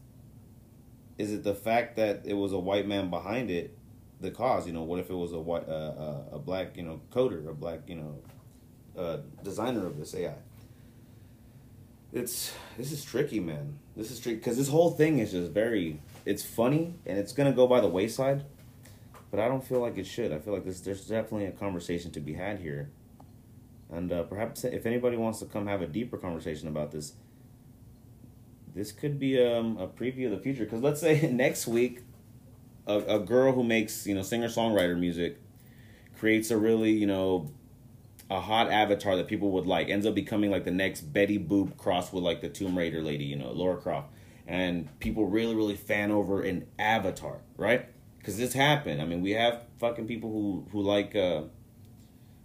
is 1.17 1.31
it 1.31 1.43
the 1.43 1.55
fact 1.55 1.95
that 1.97 2.21
it 2.25 2.33
was 2.33 2.53
a 2.53 2.59
white 2.59 2.87
man 2.87 3.09
behind 3.09 3.49
it 3.51 3.77
the 4.19 4.31
cause? 4.31 4.67
You 4.67 4.73
know, 4.73 4.83
what 4.83 4.99
if 4.99 5.09
it 5.09 5.15
was 5.15 5.33
a 5.33 5.39
white, 5.39 5.67
uh, 5.67 5.71
uh, 5.71 6.23
a 6.33 6.39
black, 6.39 6.77
you 6.77 6.83
know, 6.83 7.01
coder, 7.11 7.47
a 7.49 7.53
black, 7.53 7.81
you 7.87 7.95
know, 7.95 8.19
uh, 8.97 9.17
designer 9.43 9.85
of 9.85 9.97
this 9.97 10.15
AI? 10.15 10.35
it's 12.13 12.53
this 12.77 12.91
is 12.91 13.03
tricky, 13.03 13.39
man. 13.39 13.77
This 13.95 14.11
is 14.11 14.19
tricky 14.19 14.37
because 14.37 14.57
this 14.57 14.69
whole 14.69 14.91
thing 14.91 15.19
is 15.19 15.31
just 15.31 15.51
very. 15.51 15.99
It's 16.25 16.43
funny 16.43 16.95
and 17.05 17.17
it's 17.17 17.31
gonna 17.31 17.53
go 17.53 17.67
by 17.67 17.81
the 17.81 17.87
wayside, 17.87 18.43
but 19.31 19.39
I 19.39 19.47
don't 19.47 19.63
feel 19.63 19.79
like 19.79 19.97
it 19.97 20.05
should. 20.05 20.31
I 20.31 20.39
feel 20.39 20.53
like 20.53 20.65
this, 20.65 20.81
there's 20.81 21.07
definitely 21.07 21.45
a 21.45 21.51
conversation 21.51 22.11
to 22.11 22.19
be 22.19 22.33
had 22.33 22.59
here, 22.59 22.89
and 23.91 24.11
uh, 24.11 24.23
perhaps 24.23 24.63
if 24.63 24.85
anybody 24.85 25.17
wants 25.17 25.39
to 25.39 25.45
come 25.45 25.67
have 25.67 25.81
a 25.81 25.87
deeper 25.87 26.17
conversation 26.17 26.67
about 26.67 26.91
this, 26.91 27.13
this 28.75 28.91
could 28.91 29.19
be 29.19 29.41
um, 29.43 29.77
a 29.77 29.87
preview 29.87 30.25
of 30.25 30.31
the 30.31 30.39
future. 30.39 30.65
Because 30.65 30.81
let's 30.81 31.01
say 31.01 31.29
next 31.31 31.67
week, 31.67 32.01
a, 32.85 32.97
a 32.99 33.19
girl 33.19 33.53
who 33.53 33.63
makes 33.63 34.05
you 34.05 34.15
know 34.15 34.21
singer 34.21 34.47
songwriter 34.47 34.97
music 34.97 35.39
creates 36.17 36.51
a 36.51 36.57
really 36.57 36.91
you 36.91 37.07
know 37.07 37.51
a 38.29 38.41
hot 38.41 38.69
avatar 38.69 39.15
that 39.15 39.27
people 39.27 39.51
would 39.51 39.65
like 39.65 39.89
ends 39.89 40.05
up 40.05 40.13
becoming 40.13 40.51
like 40.51 40.65
the 40.65 40.71
next 40.71 41.01
Betty 41.01 41.39
Boop 41.39 41.77
crossed 41.77 42.11
with 42.13 42.23
like 42.23 42.41
the 42.41 42.49
Tomb 42.49 42.77
Raider 42.77 43.01
lady, 43.01 43.23
you 43.23 43.37
know, 43.37 43.51
Lara 43.51 43.77
Croft, 43.77 44.09
and 44.45 44.87
people 44.99 45.25
really 45.25 45.55
really 45.55 45.75
fan 45.75 46.11
over 46.11 46.41
an 46.41 46.67
avatar, 46.77 47.39
right? 47.55 47.85
Because 48.17 48.37
this 48.37 48.53
happened. 48.53 49.01
I 49.01 49.05
mean, 49.05 49.21
we 49.21 49.31
have 49.31 49.63
fucking 49.79 50.07
people 50.07 50.29
who 50.29 50.67
who 50.71 50.81
like, 50.81 51.15
uh, 51.15 51.43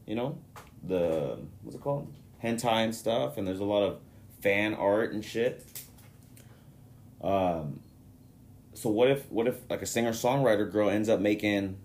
you 0.06 0.14
know, 0.14 0.38
the 0.82 1.38
what's 1.62 1.76
it 1.76 1.80
called, 1.80 2.12
hentai 2.42 2.84
and 2.84 2.94
stuff, 2.94 3.36
and 3.36 3.46
there's 3.46 3.60
a 3.60 3.64
lot 3.64 3.82
of 3.82 3.98
fan 4.40 4.74
art 4.74 5.12
and 5.12 5.24
shit. 5.24 5.64
Um, 7.22 7.80
so 8.74 8.90
what 8.90 9.10
if 9.10 9.30
what 9.30 9.46
if 9.46 9.58
like 9.70 9.82
a 9.82 9.86
singer 9.86 10.10
songwriter 10.10 10.70
girl 10.70 10.90
ends 10.90 11.08
up 11.08 11.20
making 11.20 11.78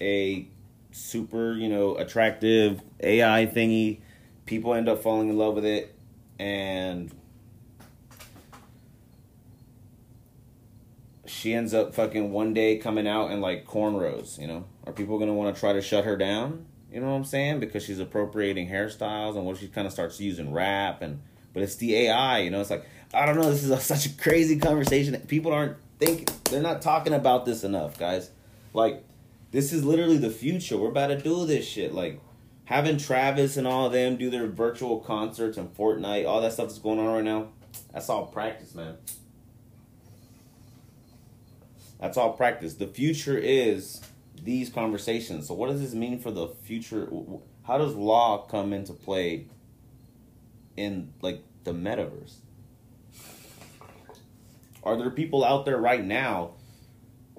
a 0.00 0.48
super, 0.90 1.54
you 1.54 1.68
know, 1.68 1.96
attractive 1.96 2.82
AI 3.00 3.46
thingy. 3.46 4.00
People 4.46 4.74
end 4.74 4.88
up 4.88 5.02
falling 5.02 5.28
in 5.28 5.38
love 5.38 5.54
with 5.54 5.64
it, 5.64 5.94
and 6.38 7.12
she 11.26 11.54
ends 11.54 11.72
up 11.72 11.94
fucking 11.94 12.32
one 12.32 12.52
day 12.52 12.76
coming 12.76 13.06
out 13.06 13.30
in 13.30 13.40
like 13.40 13.66
cornrows. 13.66 14.38
You 14.38 14.46
know, 14.46 14.64
are 14.86 14.92
people 14.92 15.18
gonna 15.18 15.34
want 15.34 15.54
to 15.54 15.58
try 15.58 15.72
to 15.72 15.80
shut 15.80 16.04
her 16.04 16.16
down? 16.16 16.66
You 16.92 17.00
know 17.00 17.10
what 17.10 17.16
I'm 17.16 17.24
saying? 17.24 17.60
Because 17.60 17.84
she's 17.84 17.98
appropriating 17.98 18.68
hairstyles, 18.68 19.36
and 19.36 19.46
what 19.46 19.56
she 19.56 19.68
kind 19.68 19.86
of 19.86 19.92
starts 19.92 20.20
using 20.20 20.52
rap, 20.52 21.00
and 21.00 21.20
but 21.54 21.62
it's 21.62 21.76
the 21.76 21.96
AI. 21.96 22.40
You 22.40 22.50
know, 22.50 22.60
it's 22.60 22.70
like 22.70 22.84
I 23.14 23.26
don't 23.26 23.36
know. 23.36 23.50
This 23.50 23.64
is 23.64 23.70
a, 23.70 23.80
such 23.80 24.06
a 24.06 24.10
crazy 24.10 24.58
conversation. 24.58 25.18
People 25.26 25.52
aren't 25.52 25.76
thinking. 25.98 26.26
They're 26.44 26.62
not 26.62 26.82
talking 26.82 27.14
about 27.14 27.46
this 27.46 27.64
enough, 27.64 27.98
guys. 27.98 28.30
Like 28.74 29.04
this 29.52 29.72
is 29.72 29.84
literally 29.84 30.18
the 30.18 30.30
future. 30.30 30.76
We're 30.76 30.88
about 30.88 31.08
to 31.08 31.18
do 31.18 31.46
this 31.46 31.66
shit. 31.66 31.94
Like 31.94 32.20
having 32.64 32.98
Travis 32.98 33.56
and 33.56 33.66
all 33.66 33.86
of 33.86 33.92
them 33.92 34.16
do 34.16 34.30
their 34.30 34.46
virtual 34.46 34.98
concerts 35.00 35.56
and 35.56 35.74
Fortnite, 35.74 36.26
all 36.26 36.40
that 36.40 36.52
stuff 36.52 36.68
that's 36.68 36.78
going 36.78 36.98
on 36.98 37.06
right 37.06 37.24
now. 37.24 37.48
That's 37.92 38.08
all 38.08 38.26
practice, 38.26 38.74
man. 38.74 38.96
That's 42.00 42.16
all 42.16 42.32
practice. 42.32 42.74
The 42.74 42.86
future 42.86 43.38
is 43.38 44.00
these 44.42 44.68
conversations. 44.68 45.48
So 45.48 45.54
what 45.54 45.68
does 45.68 45.80
this 45.80 45.94
mean 45.94 46.18
for 46.18 46.30
the 46.30 46.48
future? 46.48 47.08
How 47.64 47.78
does 47.78 47.94
law 47.94 48.46
come 48.46 48.72
into 48.72 48.92
play 48.92 49.46
in 50.76 51.12
like 51.20 51.42
the 51.64 51.72
metaverse? 51.72 52.36
Are 54.82 54.96
there 54.96 55.10
people 55.10 55.44
out 55.44 55.64
there 55.64 55.78
right 55.78 56.04
now 56.04 56.52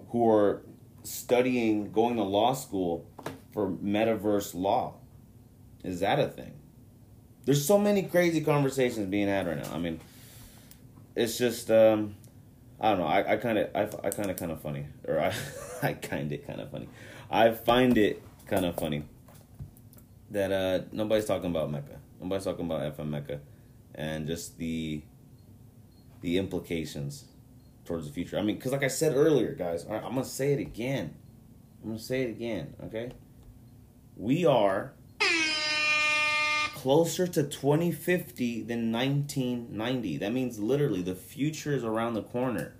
who 0.09 0.29
are 0.29 0.61
studying, 1.03 1.91
going 1.91 2.15
to 2.15 2.23
law 2.23 2.53
school 2.53 3.07
for 3.51 3.69
metaverse 3.69 4.55
law. 4.55 4.95
Is 5.83 5.99
that 5.99 6.19
a 6.19 6.27
thing? 6.27 6.53
There's 7.45 7.65
so 7.65 7.77
many 7.77 8.03
crazy 8.03 8.41
conversations 8.41 9.09
being 9.09 9.27
had 9.27 9.47
right 9.47 9.57
now. 9.57 9.73
I 9.73 9.77
mean, 9.77 9.99
it's 11.15 11.37
just 11.37 11.69
um, 11.69 12.15
I 12.79 12.89
don't 12.89 12.99
know. 12.99 13.07
I 13.07 13.37
kind 13.37 13.57
of 13.57 13.75
I, 13.75 14.09
kind 14.09 14.29
of 14.29 14.37
kind 14.37 14.51
of 14.51 14.61
funny, 14.61 14.85
or 15.07 15.19
I 15.19 15.33
I 15.81 15.93
kind 15.93 16.31
of 16.31 16.45
kind 16.45 16.61
of 16.61 16.71
funny. 16.71 16.89
I 17.29 17.51
find 17.51 17.97
it 17.97 18.21
kind 18.47 18.65
of 18.65 18.75
funny 18.75 19.03
that 20.31 20.51
uh 20.51 20.85
nobody's 20.91 21.25
talking 21.25 21.49
about 21.49 21.71
Meka. 21.71 21.97
Nobody's 22.21 22.45
talking 22.45 22.65
about 22.65 22.97
FN 22.97 23.09
Meka, 23.09 23.39
and 23.95 24.27
just 24.27 24.57
the 24.57 25.01
the 26.21 26.37
implications 26.37 27.25
towards 27.85 28.07
the 28.07 28.13
future. 28.13 28.37
I 28.37 28.41
mean, 28.41 28.55
because 28.55 28.71
like 28.71 28.83
I 28.83 28.87
said 28.87 29.15
earlier, 29.15 29.53
guys, 29.53 29.85
I'm 29.85 30.01
gonna 30.01 30.25
say 30.25 30.53
it 30.53 30.59
again. 30.59 31.15
I'm 31.81 31.89
gonna 31.89 31.99
say 31.99 32.23
it 32.23 32.29
again. 32.29 32.75
Okay, 32.85 33.11
we 34.17 34.45
are 34.45 34.93
closer 36.83 37.25
to 37.25 37.43
2050 37.43 38.63
than 38.63 38.91
1990. 38.91 40.17
That 40.17 40.33
means 40.33 40.59
literally 40.59 41.01
the 41.01 41.15
future 41.15 41.73
is 41.73 41.85
around 41.85 42.13
the 42.13 42.23
corner. 42.23 42.73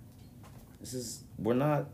This 0.78 0.92
is 0.92 1.24
we're 1.38 1.54
not 1.54 1.86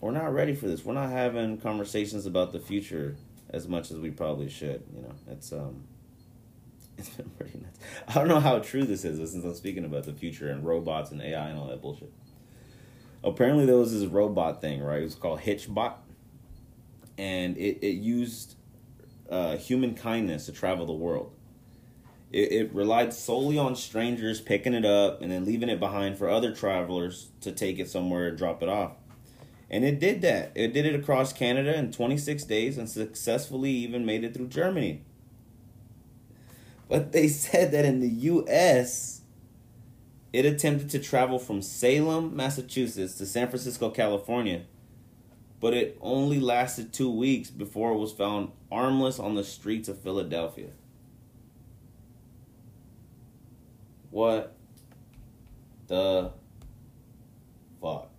we're 0.00 0.12
not 0.12 0.32
ready 0.32 0.54
for 0.54 0.68
this. 0.68 0.84
We're 0.84 0.94
not 0.94 1.10
having 1.10 1.58
conversations 1.58 2.24
about 2.24 2.52
the 2.52 2.60
future 2.60 3.16
as 3.50 3.66
much 3.66 3.90
as 3.90 3.98
we 3.98 4.12
probably 4.12 4.48
should. 4.48 4.84
You 4.94 5.02
know, 5.02 5.14
it's 5.28 5.52
um 5.52 5.82
It's 6.98 7.08
been 7.08 7.30
pretty 7.30 7.58
nuts. 7.58 7.80
I 8.06 8.14
don't 8.14 8.28
know 8.28 8.38
how 8.38 8.60
true 8.60 8.84
this 8.84 9.04
is 9.04 9.32
since 9.32 9.44
I'm 9.44 9.54
speaking 9.56 9.84
about 9.84 10.04
the 10.04 10.12
future 10.12 10.50
and 10.50 10.64
robots 10.64 11.10
and 11.10 11.20
AI 11.20 11.48
and 11.48 11.58
all 11.58 11.66
that 11.66 11.82
bullshit. 11.82 12.12
Apparently, 13.24 13.66
there 13.66 13.76
was 13.76 13.92
this 13.92 14.08
robot 14.08 14.60
thing, 14.60 14.80
right? 14.80 15.00
It 15.00 15.04
was 15.04 15.16
called 15.16 15.40
Hitchbot, 15.40 15.94
and 17.18 17.56
it, 17.56 17.78
it 17.82 17.96
used 17.96 18.54
uh, 19.30 19.56
human 19.56 19.94
kindness 19.94 20.46
to 20.46 20.52
travel 20.52 20.86
the 20.86 20.92
world. 20.92 21.32
it, 22.32 22.52
it 22.52 22.74
relied 22.74 23.14
solely 23.14 23.56
on 23.56 23.76
strangers 23.76 24.40
picking 24.40 24.74
it 24.74 24.84
up 24.84 25.22
and 25.22 25.30
then 25.30 25.44
leaving 25.44 25.68
it 25.68 25.78
behind 25.78 26.18
for 26.18 26.28
other 26.28 26.52
travelers 26.52 27.28
to 27.40 27.52
take 27.52 27.78
it 27.78 27.88
somewhere 27.88 28.28
and 28.28 28.36
drop 28.36 28.62
it 28.62 28.68
off. 28.68 28.92
And 29.70 29.84
it 29.84 29.98
did 29.98 30.20
that. 30.22 30.52
It 30.54 30.72
did 30.72 30.84
it 30.86 30.94
across 30.94 31.32
Canada 31.32 31.76
in 31.76 31.90
26 31.92 32.44
days 32.44 32.76
and 32.76 32.88
successfully 32.88 33.70
even 33.70 34.04
made 34.04 34.24
it 34.24 34.34
through 34.34 34.48
Germany. 34.48 35.02
But 36.88 37.12
they 37.12 37.28
said 37.46 37.72
that 37.72 37.84
in 37.84 38.00
the 38.00 38.08
US, 38.08 39.22
it 40.32 40.44
attempted 40.44 40.90
to 40.90 40.98
travel 40.98 41.38
from 41.38 41.62
Salem, 41.62 42.34
Massachusetts 42.34 43.14
to 43.18 43.26
San 43.26 43.48
Francisco, 43.48 43.90
California. 43.90 44.62
But 45.60 45.74
it 45.74 45.98
only 46.00 46.40
lasted 46.40 46.92
two 46.92 47.10
weeks 47.10 47.50
before 47.50 47.92
it 47.92 47.98
was 47.98 48.12
found 48.12 48.50
armless 48.70 49.18
on 49.18 49.34
the 49.34 49.44
streets 49.44 49.88
of 49.88 49.98
Philadelphia. 50.00 50.68
What 54.10 54.54
the 55.86 56.32
fuck? 57.80 58.10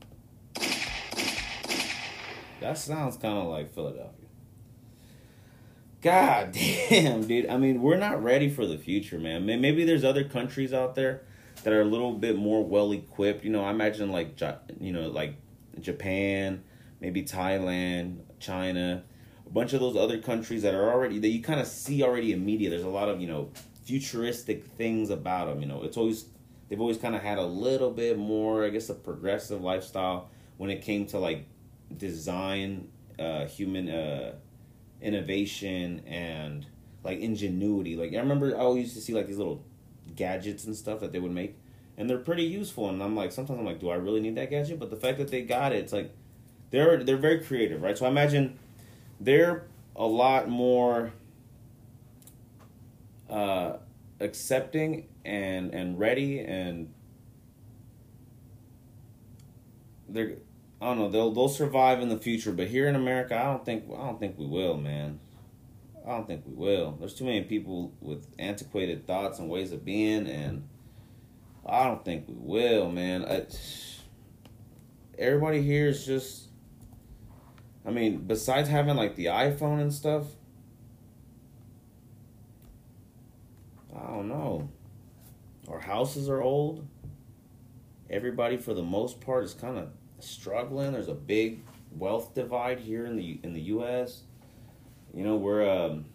That 2.59 2.77
sounds 2.77 3.17
kind 3.17 3.37
of 3.37 3.45
like 3.47 3.73
Philadelphia. 3.73 4.25
God 6.01 6.51
damn, 6.89 7.27
dude. 7.27 7.47
I 7.47 7.57
mean, 7.57 7.81
we're 7.81 7.97
not 7.97 8.23
ready 8.23 8.49
for 8.49 8.65
the 8.65 8.77
future, 8.77 9.17
man. 9.17 9.45
Maybe 9.45 9.85
there's 9.85 10.03
other 10.03 10.23
countries 10.23 10.73
out 10.73 10.95
there 10.95 11.23
that 11.63 11.73
are 11.73 11.81
a 11.81 11.85
little 11.85 12.13
bit 12.13 12.35
more 12.35 12.63
well 12.63 12.91
equipped. 12.91 13.43
You 13.43 13.51
know, 13.51 13.63
I 13.63 13.71
imagine 13.71 14.11
like 14.11 14.39
you 14.79 14.91
know, 14.91 15.07
like 15.07 15.35
Japan, 15.79 16.63
maybe 16.99 17.23
Thailand, 17.23 18.19
China, 18.39 19.03
a 19.45 19.49
bunch 19.49 19.73
of 19.73 19.79
those 19.79 19.95
other 19.95 20.19
countries 20.19 20.61
that 20.63 20.73
are 20.73 20.91
already 20.91 21.19
that 21.19 21.29
you 21.29 21.41
kind 21.41 21.59
of 21.59 21.67
see 21.67 22.03
already 22.03 22.33
in 22.33 22.45
media. 22.45 22.69
There's 22.69 22.83
a 22.83 22.89
lot 22.89 23.09
of 23.09 23.21
you 23.21 23.27
know 23.27 23.51
futuristic 23.85 24.65
things 24.77 25.09
about 25.09 25.47
them. 25.47 25.61
You 25.61 25.67
know, 25.67 25.83
it's 25.83 25.97
always 25.97 26.25
they've 26.69 26.81
always 26.81 26.97
kind 26.97 27.15
of 27.15 27.21
had 27.21 27.37
a 27.37 27.45
little 27.45 27.91
bit 27.91 28.17
more, 28.17 28.65
I 28.65 28.69
guess, 28.69 28.89
a 28.89 28.93
progressive 28.93 29.61
lifestyle 29.61 30.29
when 30.57 30.69
it 30.69 30.81
came 30.81 31.05
to 31.07 31.19
like 31.19 31.45
design, 31.95 32.87
uh, 33.19 33.45
human 33.45 33.89
uh, 33.89 34.35
innovation, 35.01 36.01
and 36.07 36.65
like 37.03 37.19
ingenuity. 37.19 37.95
Like 37.95 38.13
I 38.13 38.17
remember 38.17 38.55
I 38.55 38.59
always 38.59 38.85
used 38.85 38.95
to 38.95 39.01
see 39.01 39.13
like 39.13 39.27
these 39.27 39.37
little 39.37 39.63
gadgets 40.15 40.65
and 40.65 40.75
stuff 40.75 40.99
that 41.01 41.11
they 41.11 41.19
would 41.19 41.31
make, 41.31 41.57
and 41.97 42.09
they're 42.09 42.17
pretty 42.17 42.43
useful. 42.43 42.89
And 42.89 43.01
I'm 43.01 43.15
like, 43.15 43.31
sometimes 43.31 43.59
I'm 43.59 43.65
like, 43.65 43.79
do 43.79 43.89
I 43.89 43.95
really 43.95 44.21
need 44.21 44.35
that 44.35 44.49
gadget? 44.49 44.79
But 44.79 44.89
the 44.89 44.97
fact 44.97 45.17
that 45.19 45.29
they 45.29 45.43
got 45.43 45.71
it, 45.71 45.79
it's 45.79 45.93
like 45.93 46.13
they're 46.71 47.03
they're 47.03 47.17
very 47.17 47.39
creative, 47.39 47.81
right? 47.81 47.97
So 47.97 48.05
I 48.05 48.09
imagine 48.09 48.59
they're 49.19 49.65
a 49.95 50.05
lot 50.05 50.49
more 50.49 51.11
uh, 53.29 53.77
accepting 54.19 55.07
and 55.23 55.73
and 55.73 55.99
ready 55.99 56.39
and 56.39 56.93
they're 60.07 60.37
I 60.81 60.87
don't 60.87 60.99
know 60.99 61.09
they'll 61.09 61.31
they'll 61.31 61.49
survive 61.49 62.01
in 62.01 62.09
the 62.09 62.17
future, 62.17 62.51
but 62.51 62.67
here 62.67 62.87
in 62.87 62.95
America, 62.95 63.35
I 63.35 63.43
don't 63.43 63.65
think 63.65 63.85
I 63.91 64.05
don't 64.05 64.19
think 64.19 64.37
we 64.37 64.45
will, 64.45 64.77
man. 64.77 65.19
I 66.05 66.11
don't 66.11 66.27
think 66.27 66.43
we 66.45 66.53
will. 66.53 66.91
There's 66.99 67.15
too 67.15 67.25
many 67.25 67.41
people 67.41 67.91
with 68.01 68.27
antiquated 68.37 69.07
thoughts 69.07 69.39
and 69.39 69.49
ways 69.49 69.71
of 69.71 69.83
being, 69.83 70.27
and 70.27 70.67
I 71.65 71.85
don't 71.85 72.05
think 72.05 72.27
we 72.27 72.35
will, 72.35 72.91
man. 72.91 73.25
I, 73.25 73.45
everybody 75.17 75.61
here 75.61 75.87
is 75.87 76.05
just. 76.05 76.49
I 77.85 77.91
mean, 77.91 78.19
besides 78.19 78.69
having 78.69 78.95
like 78.95 79.15
the 79.15 79.25
iPhone 79.25 79.79
and 79.79 79.93
stuff, 79.93 80.25
I 83.95 84.07
don't 84.07 84.27
know. 84.27 84.69
Our 85.67 85.79
houses 85.79 86.29
are 86.29 86.41
old. 86.41 86.87
Everybody, 88.09 88.57
for 88.57 88.73
the 88.73 88.83
most 88.83 89.21
part, 89.21 89.43
is 89.43 89.53
kind 89.53 89.77
of 89.77 89.89
struggling. 90.19 90.93
There's 90.93 91.07
a 91.07 91.13
big 91.13 91.61
wealth 91.91 92.33
divide 92.33 92.79
here 92.79 93.05
in 93.05 93.15
the 93.15 93.39
in 93.43 93.53
the 93.53 93.61
U.S. 93.61 94.23
You 95.13 95.23
know, 95.23 95.35
we're 95.35 95.67
um, 95.67 96.05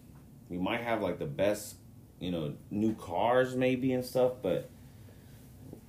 we 0.49 0.57
might 0.57 0.81
have 0.81 1.01
like 1.01 1.19
the 1.19 1.25
best, 1.25 1.75
you 2.19 2.31
know, 2.31 2.53
new 2.69 2.93
cars 2.95 3.55
maybe 3.55 3.93
and 3.93 4.05
stuff, 4.05 4.33
but 4.41 4.69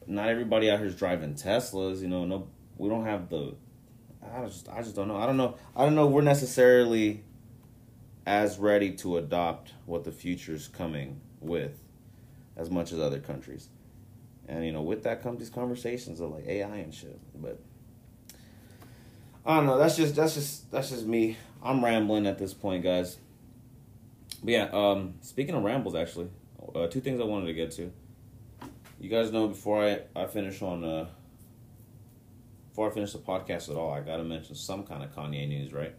not 0.07 0.29
everybody 0.29 0.71
out 0.71 0.79
here 0.79 0.87
is 0.87 0.97
driving 0.97 1.35
Teslas. 1.35 2.01
You 2.01 2.09
know, 2.09 2.25
no, 2.25 2.49
we 2.79 2.89
don't 2.89 3.05
have 3.05 3.29
the. 3.29 3.55
I 4.23 4.45
just 4.47 4.69
I 4.69 4.83
just 4.83 4.95
don't 4.95 5.09
know. 5.09 5.17
I 5.17 5.27
don't 5.27 5.37
know. 5.37 5.57
I 5.77 5.85
don't 5.85 5.95
know. 5.95 6.07
We're 6.07 6.23
necessarily 6.23 7.23
as 8.27 8.59
ready 8.59 8.93
to 8.93 9.19
adopt 9.19 9.73
what 9.87 10.05
the 10.05 10.13
future's 10.13 10.69
coming 10.69 11.21
with 11.41 11.79
as 12.57 12.71
much 12.71 12.93
as 12.93 13.01
other 13.01 13.19
countries. 13.19 13.69
And 14.49 14.65
you 14.65 14.73
know, 14.73 14.83
with 14.83 15.03
that 15.05 15.23
comes 15.23 15.39
these 15.39 15.51
conversations 15.51 16.21
of 16.21 16.31
like 16.31 16.47
AI 16.47 16.77
and 16.77 16.95
shit. 16.95 17.19
But 17.35 17.59
I 19.45 19.57
don't 19.57 19.67
know. 19.67 19.79
That's 19.79 19.97
just 19.97 20.15
that's 20.15 20.35
just 20.35 20.71
that's 20.71 20.91
just 20.91 21.07
me. 21.07 21.37
I'm 21.63 21.85
rambling 21.85 22.27
at 22.27 22.39
this 22.39 22.55
point, 22.55 22.83
guys. 22.83 23.17
But 24.43 24.51
yeah, 24.51 24.69
um, 24.73 25.15
speaking 25.21 25.55
of 25.55 25.63
rambles, 25.63 25.95
actually, 25.95 26.29
uh, 26.75 26.89
two 26.89 27.01
things 27.01 27.21
I 27.21 27.25
wanted 27.25 27.47
to 27.47 27.55
get 27.55 27.71
to. 27.73 27.93
You 29.01 29.09
guys 29.09 29.33
know 29.33 29.49
before 29.49 29.85
I 29.85 30.01
I 30.15 30.27
finish 30.27 30.63
on 30.63 30.85
uh 30.85 31.07
before 32.73 32.91
I 32.91 32.95
finish 32.95 33.13
the 33.13 33.19
podcast 33.19 33.69
at 33.69 33.77
all, 33.77 33.93
I 33.93 34.01
gotta 34.01 34.25
mention 34.25 34.55
some 34.55 34.85
kind 34.85 35.05
of 35.05 35.15
Kanye 35.15 35.47
news, 35.47 35.75
right? 35.75 35.95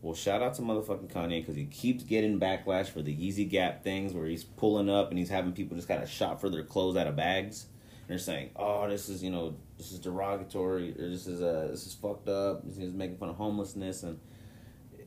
Well, 0.00 0.14
shout 0.14 0.40
out 0.40 0.54
to 0.54 0.62
motherfucking 0.62 1.12
Kanye 1.12 1.42
because 1.42 1.56
he 1.56 1.66
keeps 1.66 2.04
getting 2.04 2.40
backlash 2.40 2.86
for 2.86 3.02
the 3.02 3.14
Yeezy 3.14 3.46
Gap 3.46 3.84
things 3.84 4.14
where 4.14 4.24
he's 4.24 4.44
pulling 4.44 4.88
up 4.88 5.10
and 5.10 5.18
he's 5.18 5.28
having 5.28 5.52
people 5.52 5.76
just 5.76 5.88
kind 5.88 6.02
of 6.02 6.08
shop 6.08 6.40
for 6.40 6.48
their 6.48 6.64
clothes 6.64 6.96
out 6.96 7.06
of 7.06 7.16
bags. 7.16 7.66
And 8.00 8.08
they're 8.08 8.18
saying, 8.18 8.52
"Oh, 8.56 8.88
this 8.88 9.10
is 9.10 9.22
you 9.22 9.30
know 9.30 9.54
this 9.76 9.92
is 9.92 9.98
derogatory 9.98 10.98
or 10.98 11.10
this 11.10 11.26
is 11.26 11.42
uh 11.42 11.68
this 11.70 11.86
is 11.86 11.92
fucked 11.92 12.30
up. 12.30 12.64
He's 12.64 12.78
making 12.78 13.18
fun 13.18 13.28
of 13.28 13.36
homelessness 13.36 14.04
and 14.04 14.18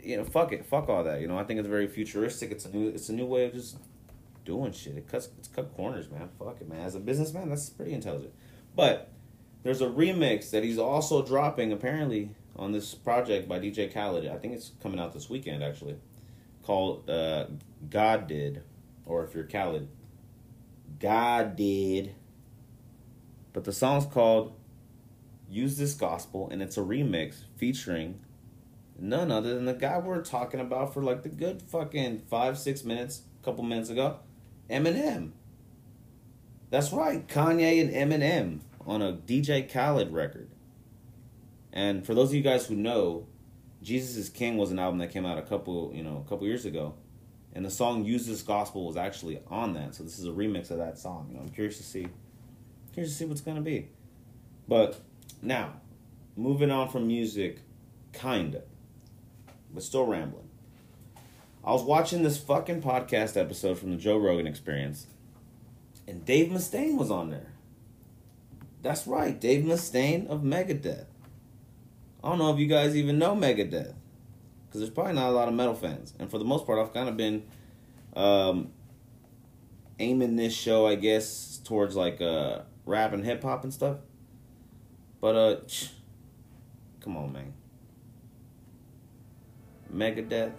you 0.04 0.18
know 0.18 0.26
fuck 0.26 0.54
it, 0.54 0.64
fuck 0.64 0.90
all 0.90 1.04
that. 1.04 1.22
You 1.22 1.28
know 1.28 1.40
I 1.40 1.44
think 1.44 1.60
it's 1.60 1.68
very 1.68 1.88
futuristic. 1.88 2.52
It's 2.52 2.66
a 2.66 2.70
new 2.70 2.90
it's 2.90 3.10
a 3.10 3.14
new 3.14 3.26
way 3.26 3.46
of 3.46 3.54
just 3.54 3.78
doing 4.46 4.74
shit. 4.74 4.96
It 4.96 5.08
cuts 5.08 5.30
it's 5.40 5.48
cut 5.48 5.76
corners, 5.76 6.08
man. 6.08 6.30
Fuck 6.38 6.62
it, 6.62 6.70
man. 6.70 6.82
As 6.82 6.94
a 6.94 7.00
businessman, 7.00 7.50
that's 7.50 7.68
pretty 7.72 7.94
intelligent. 7.94 8.34
But 8.76 9.12
there's 9.66 9.82
a 9.82 9.88
remix 9.88 10.52
that 10.52 10.64
he's 10.64 10.78
also 10.78 11.26
dropping 11.26 11.74
apparently 11.74 12.30
on 12.56 12.72
this 12.72 12.94
project 12.94 13.50
by 13.50 13.58
DJ 13.58 13.92
Khaled. 13.92 14.28
I 14.28 14.38
think 14.38 14.54
it's 14.54 14.72
coming 14.82 15.00
out 15.00 15.12
this 15.12 15.28
weekend 15.28 15.64
actually, 15.64 15.96
called 16.62 17.10
uh, 17.10 17.48
God 17.90 18.28
Did, 18.28 18.62
or 19.08 19.24
if 19.24 19.34
you're 19.34 19.44
Khaled, 19.44 19.88
God 21.00 21.56
Did. 21.56 22.14
But 23.54 23.64
the 23.64 23.74
song's 23.74 24.06
called 24.06 24.54
Use 25.50 25.78
This 25.78 25.96
Gospel, 25.96 26.48
and 26.52 26.62
it's 26.62 26.78
a 26.78 26.82
remix 26.82 27.38
featuring 27.58 28.20
none 29.00 29.32
other 29.32 29.56
than 29.56 29.66
the 29.66 29.74
guy 29.74 29.98
we 29.98 30.10
we're 30.10 30.22
talking 30.22 30.60
about 30.60 30.94
for 30.94 31.02
like 31.02 31.24
the 31.24 31.30
good 31.30 31.64
fucking 31.64 32.20
five, 32.30 32.60
six 32.60 32.84
minutes, 32.84 33.22
a 33.42 33.44
couple 33.44 33.64
minutes 33.64 33.90
ago, 33.90 34.20
Eminem. 34.70 35.32
That's 36.70 36.94
right, 36.94 37.28
Kanye 37.28 37.82
and 37.82 37.90
Eminem 37.90 38.60
on 38.86 39.02
a 39.02 39.14
DJ 39.14 39.72
Khaled 39.72 40.12
record. 40.12 40.50
And 41.74 42.06
for 42.06 42.14
those 42.14 42.30
of 42.30 42.36
you 42.36 42.42
guys 42.42 42.68
who 42.68 42.76
know, 42.76 43.28
Jesus 43.82 44.16
is 44.16 44.30
King 44.30 44.58
was 44.58 44.72
an 44.72 44.80
album 44.80 45.00
that 45.00 45.12
came 45.12 45.26
out 45.26 45.38
a 45.38 45.42
couple, 45.42 45.92
you 45.94 46.04
know, 46.04 46.24
a 46.26 46.30
couple 46.30 46.48
years 46.48 46.66
ago. 46.66 46.96
And 47.54 47.66
the 47.66 47.72
song 47.72 48.04
Use 48.04 48.26
This 48.28 48.42
Gospel 48.42 48.86
was 48.86 48.98
actually 48.98 49.42
on 49.48 49.74
that. 49.74 49.96
So 49.96 50.04
this 50.04 50.20
is 50.20 50.26
a 50.26 50.32
remix 50.32 50.72
of 50.72 50.78
that 50.78 50.98
song. 50.98 51.28
You 51.30 51.36
know, 51.36 51.42
I'm 51.42 51.50
curious 51.50 51.78
to 51.78 51.84
see 51.84 52.08
curious 52.94 53.12
to 53.12 53.18
see 53.18 53.26
what's 53.26 53.42
gonna 53.42 53.62
be. 53.62 53.90
But 54.68 55.02
now, 55.42 55.74
moving 56.38 56.72
on 56.72 56.90
from 56.90 57.08
music, 57.08 57.60
kinda. 58.14 58.64
But 59.74 59.84
still 59.84 60.06
rambling. 60.06 60.50
I 61.64 61.74
was 61.74 61.84
watching 61.84 62.24
this 62.24 62.38
fucking 62.38 62.82
podcast 62.82 63.36
episode 63.36 63.78
from 63.78 63.92
the 63.92 63.98
Joe 63.98 64.18
Rogan 64.18 64.48
experience, 64.48 65.08
and 66.08 66.24
Dave 66.24 66.50
Mustaine 66.52 66.98
was 66.98 67.12
on 67.12 67.32
there. 67.32 67.55
That's 68.86 69.08
right, 69.08 69.42
Dave 69.42 69.64
Mustaine 69.64 70.28
of 70.28 70.42
Megadeth. 70.42 71.08
I 72.24 72.30
don't 72.30 72.38
know 72.38 72.54
if 72.54 72.60
you 72.60 72.68
guys 72.68 72.96
even 72.96 73.18
know 73.18 73.36
Megadeth, 73.36 73.96
because 74.68 74.80
there's 74.80 74.92
probably 74.92 75.14
not 75.14 75.30
a 75.30 75.32
lot 75.32 75.48
of 75.48 75.56
metal 75.56 75.74
fans. 75.74 76.14
And 76.20 76.30
for 76.30 76.38
the 76.38 76.46
most 76.46 76.68
part, 76.68 76.78
I've 76.78 76.94
kind 76.94 77.10
of 77.10 77.18
been 77.18 77.48
um, 78.16 78.70
aiming 79.98 80.36
this 80.36 80.54
show, 80.54 80.86
I 80.86 80.94
guess, 80.94 81.60
towards 81.64 81.96
like 81.96 82.22
uh, 82.22 82.60
rap 82.86 83.12
and 83.12 83.26
hip 83.26 83.42
hop 83.42 83.64
and 83.64 83.74
stuff. 83.74 83.98
But 85.20 85.36
uh, 85.36 85.56
come 87.00 87.18
on, 87.18 87.34
man. 87.34 87.54
Megadeth, 89.92 90.54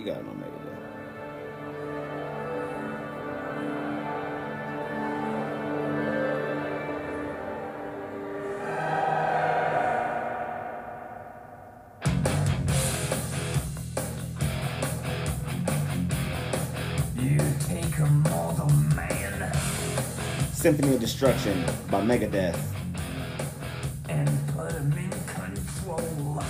you 0.00 0.04
gotta 0.04 0.24
know 0.24 0.32
Megadeth. 0.32 0.87
Symphony 20.68 20.96
of 20.96 21.00
Destruction 21.00 21.64
by 21.90 22.02
Megadeth. 22.02 22.60
and 24.10 24.28
put 24.48 24.70
him 24.70 24.92
in 24.92 25.10
control. 25.26 26.42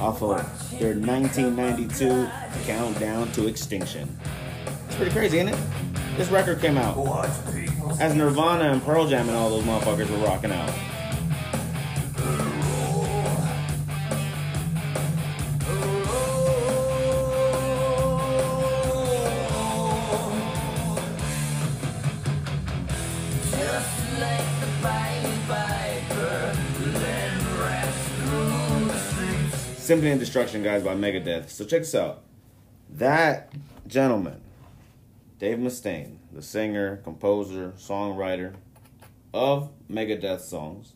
off 0.00 0.20
of 0.20 0.80
their 0.80 0.96
1992 0.96 2.28
Countdown 2.66 3.30
to 3.34 3.46
Extinction. 3.46 4.18
It's 4.88 4.96
pretty 4.96 5.12
crazy, 5.12 5.38
isn't 5.38 5.54
it? 5.54 5.60
This 6.16 6.28
record 6.28 6.60
came 6.60 6.76
out 6.76 6.98
as 8.00 8.16
Nirvana 8.16 8.72
and 8.72 8.82
Pearl 8.82 9.06
Jam 9.06 9.28
and 9.28 9.36
all 9.36 9.48
those 9.48 9.62
motherfuckers 9.62 10.10
were 10.10 10.26
rocking 10.26 10.50
out. 10.50 10.74
Symphony 29.84 30.12
of 30.12 30.18
Destruction, 30.18 30.62
guys, 30.62 30.82
by 30.82 30.94
Megadeth. 30.94 31.50
So 31.50 31.66
check 31.66 31.82
this 31.82 31.94
out. 31.94 32.22
That 32.88 33.52
gentleman, 33.86 34.40
Dave 35.38 35.58
Mustaine, 35.58 36.16
the 36.32 36.40
singer, 36.40 37.02
composer, 37.04 37.74
songwriter 37.76 38.54
of 39.34 39.70
Megadeth 39.90 40.40
songs, 40.40 40.94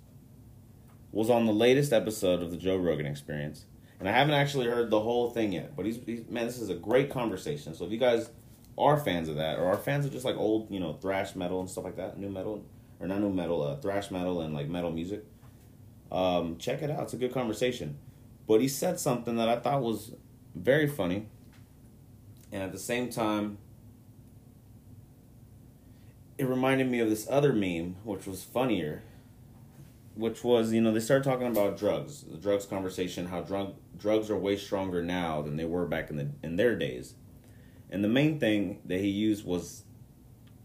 was 1.12 1.28
on 1.28 1.44
the 1.44 1.52
latest 1.52 1.92
episode 1.92 2.42
of 2.42 2.50
the 2.50 2.56
Joe 2.56 2.78
Rogan 2.78 3.04
Experience. 3.04 3.66
And 4.00 4.08
I 4.08 4.12
haven't 4.12 4.32
actually 4.32 4.68
heard 4.68 4.88
the 4.88 5.00
whole 5.00 5.28
thing 5.28 5.52
yet, 5.52 5.76
but 5.76 5.84
he's, 5.84 5.98
he's 6.06 6.26
man, 6.26 6.46
this 6.46 6.58
is 6.58 6.70
a 6.70 6.74
great 6.74 7.10
conversation. 7.10 7.74
So 7.74 7.84
if 7.84 7.92
you 7.92 7.98
guys 7.98 8.30
are 8.78 8.98
fans 8.98 9.28
of 9.28 9.36
that, 9.36 9.58
or 9.58 9.66
are 9.66 9.76
fans 9.76 10.06
of 10.06 10.12
just 10.12 10.24
like 10.24 10.36
old, 10.36 10.70
you 10.70 10.80
know, 10.80 10.94
thrash 10.94 11.36
metal 11.36 11.60
and 11.60 11.68
stuff 11.68 11.84
like 11.84 11.96
that, 11.96 12.18
new 12.18 12.30
metal, 12.30 12.64
or 13.00 13.06
not 13.06 13.20
new 13.20 13.28
metal, 13.28 13.62
uh, 13.62 13.76
thrash 13.76 14.10
metal 14.10 14.40
and 14.40 14.54
like 14.54 14.66
metal 14.66 14.90
music, 14.90 15.26
um, 16.10 16.56
check 16.56 16.80
it 16.80 16.90
out. 16.90 17.02
It's 17.02 17.12
a 17.12 17.18
good 17.18 17.34
conversation. 17.34 17.98
But 18.48 18.62
he 18.62 18.66
said 18.68 18.98
something 18.98 19.36
that 19.36 19.48
I 19.48 19.56
thought 19.60 19.82
was 19.82 20.12
very 20.54 20.88
funny, 20.88 21.26
and 22.50 22.62
at 22.62 22.72
the 22.72 22.78
same 22.78 23.10
time, 23.10 23.58
it 26.38 26.46
reminded 26.46 26.90
me 26.90 27.00
of 27.00 27.10
this 27.10 27.28
other 27.28 27.52
meme, 27.52 27.96
which 28.04 28.26
was 28.26 28.42
funnier. 28.42 29.02
Which 30.14 30.42
was, 30.42 30.72
you 30.72 30.80
know, 30.80 30.92
they 30.92 30.98
started 30.98 31.22
talking 31.22 31.46
about 31.46 31.78
drugs, 31.78 32.22
the 32.22 32.38
drugs 32.38 32.66
conversation, 32.66 33.26
how 33.26 33.42
drug 33.42 33.74
drugs 33.96 34.30
are 34.30 34.36
way 34.36 34.56
stronger 34.56 35.00
now 35.00 35.42
than 35.42 35.56
they 35.56 35.64
were 35.64 35.86
back 35.86 36.10
in 36.10 36.16
the 36.16 36.30
in 36.42 36.56
their 36.56 36.74
days. 36.74 37.14
And 37.90 38.02
the 38.02 38.08
main 38.08 38.40
thing 38.40 38.80
that 38.84 38.98
he 38.98 39.08
used 39.08 39.44
was 39.44 39.84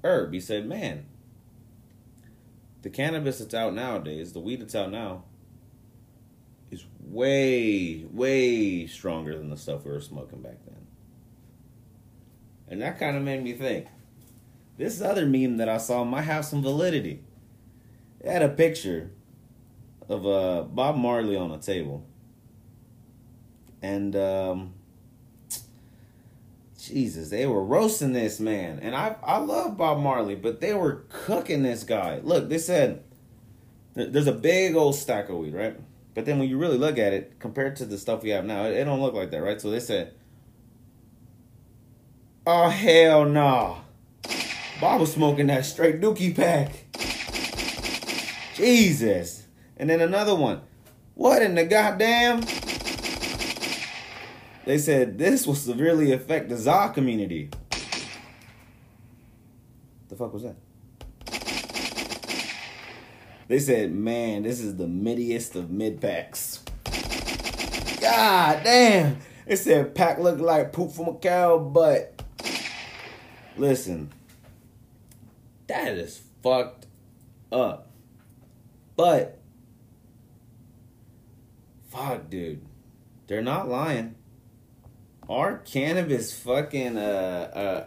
herb. 0.03 0.33
He 0.33 0.39
said, 0.39 0.65
"Man, 0.65 1.05
the 2.81 2.89
cannabis 2.89 3.39
that's 3.39 3.53
out 3.53 3.75
nowadays, 3.75 4.33
the 4.33 4.39
weed 4.39 4.61
that's 4.61 4.73
out 4.73 4.89
now, 4.89 5.25
is 6.73 6.85
way, 6.99 8.05
way 8.11 8.87
stronger 8.87 9.37
than 9.37 9.49
the 9.49 9.57
stuff 9.57 9.85
we 9.85 9.91
were 9.91 10.01
smoking 10.01 10.41
back 10.41 10.57
then." 10.65 10.87
And 12.67 12.81
that 12.81 12.99
kind 12.99 13.15
of 13.15 13.23
made 13.23 13.43
me 13.43 13.53
think. 13.53 13.87
This 14.77 15.01
other 15.01 15.25
meme 15.25 15.57
that 15.57 15.69
I 15.69 15.77
saw 15.77 16.03
might 16.03 16.23
have 16.23 16.45
some 16.45 16.61
validity. 16.61 17.21
It 18.19 18.31
had 18.31 18.41
a 18.41 18.49
picture 18.49 19.11
of 20.09 20.25
uh, 20.25 20.63
Bob 20.63 20.97
Marley 20.97 21.35
on 21.35 21.51
a 21.51 21.59
table. 21.59 22.05
And 23.81 24.15
um, 24.15 24.73
Jesus, 26.79 27.29
they 27.29 27.45
were 27.45 27.63
roasting 27.63 28.13
this 28.13 28.39
man. 28.39 28.79
And 28.79 28.95
I 28.95 29.15
I 29.23 29.37
love 29.37 29.77
Bob 29.77 29.99
Marley, 29.99 30.35
but 30.35 30.59
they 30.59 30.73
were 30.73 31.05
cooking 31.09 31.63
this 31.63 31.83
guy. 31.83 32.19
Look, 32.23 32.49
they 32.49 32.57
said 32.57 33.03
there's 33.93 34.27
a 34.27 34.33
big 34.33 34.75
old 34.75 34.95
stack 34.95 35.29
of 35.29 35.37
weed, 35.37 35.53
right? 35.53 35.79
But 36.13 36.25
then 36.25 36.39
when 36.39 36.47
you 36.47 36.57
really 36.57 36.77
look 36.77 36.97
at 36.97 37.13
it, 37.13 37.39
compared 37.39 37.75
to 37.77 37.85
the 37.85 37.97
stuff 37.97 38.23
we 38.23 38.29
have 38.29 38.45
now, 38.45 38.65
it, 38.65 38.73
it 38.73 38.83
don't 38.85 39.01
look 39.01 39.13
like 39.13 39.31
that, 39.31 39.41
right? 39.41 39.59
So 39.59 39.71
they 39.71 39.79
said, 39.79 40.13
"Oh 42.45 42.69
hell 42.69 43.25
nah." 43.25 43.77
Bob 44.79 44.99
was 44.99 45.13
smoking 45.13 45.47
that 45.47 45.65
straight 45.65 46.01
dookie 46.01 46.35
pack. 46.35 46.85
Jesus. 48.55 49.47
And 49.77 49.89
then 49.89 50.01
another 50.01 50.35
one. 50.35 50.61
What 51.15 51.41
in 51.41 51.55
the 51.55 51.65
goddamn? 51.65 52.41
They 54.65 54.77
said 54.77 55.17
this 55.17 55.45
will 55.45 55.55
severely 55.55 56.11
affect 56.11 56.49
the 56.49 56.57
ZA 56.57 56.91
community. 56.93 57.49
The 60.09 60.15
fuck 60.15 60.33
was 60.33 60.43
that? 60.43 60.55
They 63.47 63.59
said, 63.59 63.93
man, 63.93 64.43
this 64.43 64.59
is 64.59 64.77
the 64.77 64.87
middiest 64.87 65.55
of 65.55 65.69
mid 65.69 66.01
packs. 66.01 66.63
God 68.01 68.61
damn. 68.63 69.17
They 69.45 69.55
said 69.55 69.95
pack 69.95 70.19
looked 70.19 70.41
like 70.41 70.71
poop 70.71 70.91
from 70.91 71.09
a 71.09 71.15
cow 71.15 71.57
but 71.57 72.13
Listen, 73.55 74.11
that 75.67 75.89
is 75.89 76.21
fucked 76.41 76.87
up. 77.51 77.91
But, 78.95 79.39
fuck, 81.89 82.29
dude, 82.29 82.65
they're 83.27 83.43
not 83.43 83.69
lying. 83.69 84.15
Our 85.29 85.57
cannabis 85.59 86.37
fucking 86.37 86.97
uh, 86.97 87.01
uh, 87.01 87.85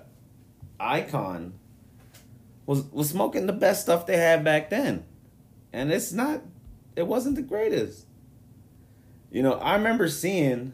icon 0.81 1.55
was 2.64 2.85
was 2.85 3.11
smoking 3.11 3.47
the 3.47 3.53
best 3.53 3.83
stuff 3.83 4.07
they 4.07 4.16
had 4.16 4.42
back 4.42 4.71
then, 4.71 5.05
and 5.72 5.92
it's 5.92 6.12
not. 6.12 6.42
It 6.94 7.07
wasn't 7.07 7.37
the 7.37 7.42
greatest. 7.42 8.07
You 9.31 9.42
know, 9.42 9.55
I 9.55 9.74
remember 9.74 10.09
seeing 10.09 10.72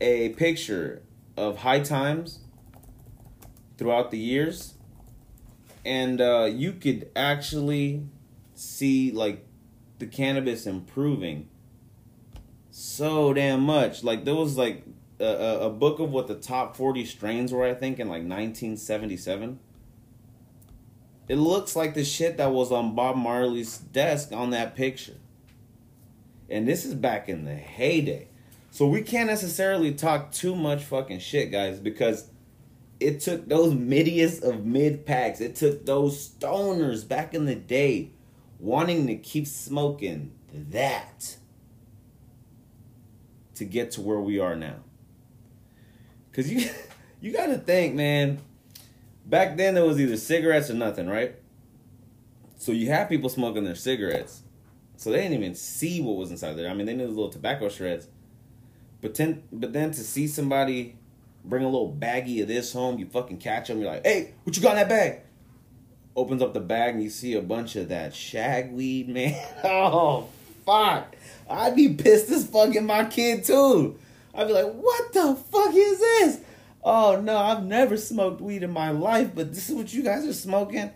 a 0.00 0.30
picture 0.30 1.02
of 1.36 1.58
High 1.58 1.80
Times 1.80 2.40
throughout 3.76 4.10
the 4.10 4.18
years 4.18 4.76
and 5.86 6.20
uh, 6.20 6.50
you 6.52 6.72
could 6.72 7.08
actually 7.14 8.02
see 8.54 9.12
like 9.12 9.46
the 10.00 10.06
cannabis 10.06 10.66
improving 10.66 11.48
so 12.72 13.32
damn 13.32 13.60
much. 13.60 14.02
Like 14.02 14.24
there 14.24 14.34
was 14.34 14.58
like 14.58 14.82
a, 15.20 15.60
a, 15.62 15.70
book 15.70 16.00
of 16.00 16.10
what 16.10 16.26
the 16.26 16.34
top 16.34 16.76
forty 16.76 17.04
strains 17.04 17.52
were, 17.52 17.64
I 17.64 17.72
think, 17.72 18.00
in 18.00 18.08
like 18.08 18.24
nineteen 18.24 18.76
seventy 18.76 19.16
seven. 19.16 19.60
It 21.28 21.36
looks 21.36 21.74
like 21.74 21.94
the 21.94 22.04
shit 22.04 22.36
that 22.36 22.52
was 22.52 22.70
on 22.70 22.94
Bob 22.94 23.16
Marley's 23.16 23.78
desk 23.78 24.32
on 24.32 24.50
that 24.50 24.76
picture. 24.76 25.16
And 26.48 26.68
this 26.68 26.84
is 26.84 26.94
back 26.94 27.28
in 27.28 27.44
the 27.44 27.54
heyday. 27.54 28.28
So 28.70 28.86
we 28.86 29.02
can't 29.02 29.28
necessarily 29.28 29.92
talk 29.92 30.30
too 30.30 30.54
much 30.54 30.84
fucking 30.84 31.18
shit, 31.18 31.50
guys, 31.50 31.80
because 31.80 32.30
it 33.00 33.20
took 33.20 33.48
those 33.48 33.74
midiest 33.74 34.42
of 34.42 34.64
mid 34.64 35.04
packs. 35.04 35.40
It 35.40 35.56
took 35.56 35.84
those 35.84 36.28
stoners 36.28 37.06
back 37.06 37.34
in 37.34 37.46
the 37.46 37.54
day 37.54 38.10
wanting 38.58 39.06
to 39.06 39.16
keep 39.16 39.46
smoking 39.46 40.32
that 40.52 41.36
to 43.54 43.64
get 43.64 43.90
to 43.92 44.00
where 44.00 44.20
we 44.20 44.38
are 44.38 44.54
now. 44.54 44.76
Cause 46.32 46.50
you 46.50 46.68
you 47.20 47.32
gotta 47.32 47.58
think, 47.58 47.94
man, 47.94 48.40
back 49.26 49.56
then 49.56 49.74
there 49.74 49.84
was 49.84 50.00
either 50.00 50.16
cigarettes 50.16 50.70
or 50.70 50.74
nothing, 50.74 51.08
right? 51.08 51.36
So 52.56 52.72
you 52.72 52.88
have 52.88 53.08
people 53.08 53.28
smoking 53.28 53.64
their 53.64 53.74
cigarettes. 53.74 54.42
So 54.96 55.10
they 55.10 55.18
didn't 55.18 55.34
even 55.34 55.54
see 55.54 56.00
what 56.00 56.16
was 56.16 56.30
inside 56.30 56.54
there. 56.54 56.70
I 56.70 56.74
mean, 56.74 56.86
they 56.86 56.94
knew 56.94 57.06
the 57.06 57.12
little 57.12 57.28
tobacco 57.28 57.68
shreds. 57.68 58.08
But 59.02 59.14
then, 59.14 59.42
but 59.52 59.72
then 59.72 59.90
to 59.90 60.00
see 60.00 60.26
somebody 60.26 60.96
bring 61.44 61.62
a 61.62 61.68
little 61.68 61.92
baggie 61.92 62.40
of 62.40 62.48
this 62.48 62.72
home, 62.72 62.98
you 62.98 63.06
fucking 63.06 63.38
catch 63.38 63.68
them. 63.68 63.80
You're 63.80 63.90
like, 63.90 64.06
hey, 64.06 64.34
what 64.44 64.56
you 64.56 64.62
got 64.62 64.70
in 64.70 64.76
that 64.76 64.88
bag? 64.88 65.20
Opens 66.16 66.40
up 66.40 66.54
the 66.54 66.60
bag 66.60 66.94
and 66.94 67.02
you 67.02 67.10
see 67.10 67.34
a 67.34 67.42
bunch 67.42 67.76
of 67.76 67.90
that 67.90 68.14
shag 68.14 68.72
weed, 68.72 69.08
man. 69.08 69.38
Oh, 69.64 70.28
fuck. 70.64 71.14
I'd 71.48 71.76
be 71.76 71.92
pissed 71.94 72.30
as 72.30 72.46
fucking 72.46 72.86
my 72.86 73.04
kid 73.04 73.44
too. 73.44 73.98
I'd 74.34 74.46
be 74.46 74.54
like, 74.54 74.72
what 74.72 75.12
the 75.12 75.34
fuck 75.34 75.74
is 75.74 75.98
this? 75.98 76.40
Oh 76.88 77.20
no, 77.20 77.36
I've 77.36 77.64
never 77.64 77.96
smoked 77.96 78.40
weed 78.40 78.62
in 78.62 78.70
my 78.70 78.90
life, 78.90 79.32
but 79.34 79.52
this 79.52 79.68
is 79.68 79.74
what 79.74 79.92
you 79.92 80.04
guys 80.04 80.24
are 80.24 80.32
smoking. 80.32 80.92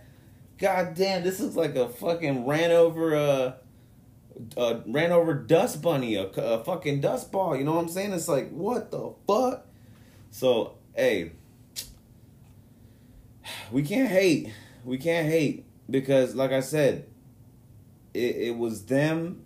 God 0.57 0.95
damn, 0.95 1.25
this 1.25 1.41
is 1.41 1.57
like 1.57 1.75
a 1.75 1.89
fucking 1.89 2.47
ran 2.47 2.71
over 2.71 3.17
uh 3.17 3.53
uh, 4.57 4.81
ran 4.87 5.11
over 5.11 5.35
dust 5.35 5.83
bunny, 5.83 6.15
a, 6.15 6.27
a 6.29 6.65
fucking 6.65 7.01
dust 7.01 7.33
ball. 7.33 7.57
You 7.57 7.65
know 7.65 7.75
what 7.75 7.83
I'm 7.83 7.89
saying? 7.89 8.13
It's 8.13 8.29
like, 8.29 8.51
what 8.51 8.93
the 8.93 9.13
fuck? 9.27 9.67
So, 10.31 10.77
hey, 10.95 11.33
we 13.73 13.83
can't 13.83 14.09
hate. 14.09 14.53
We 14.85 14.97
can't 14.97 15.29
hate 15.29 15.67
because, 15.91 16.37
like 16.37 16.53
I 16.53 16.61
said, 16.61 17.07
it, 18.15 18.37
it 18.37 18.57
was 18.57 18.87
them 18.87 19.45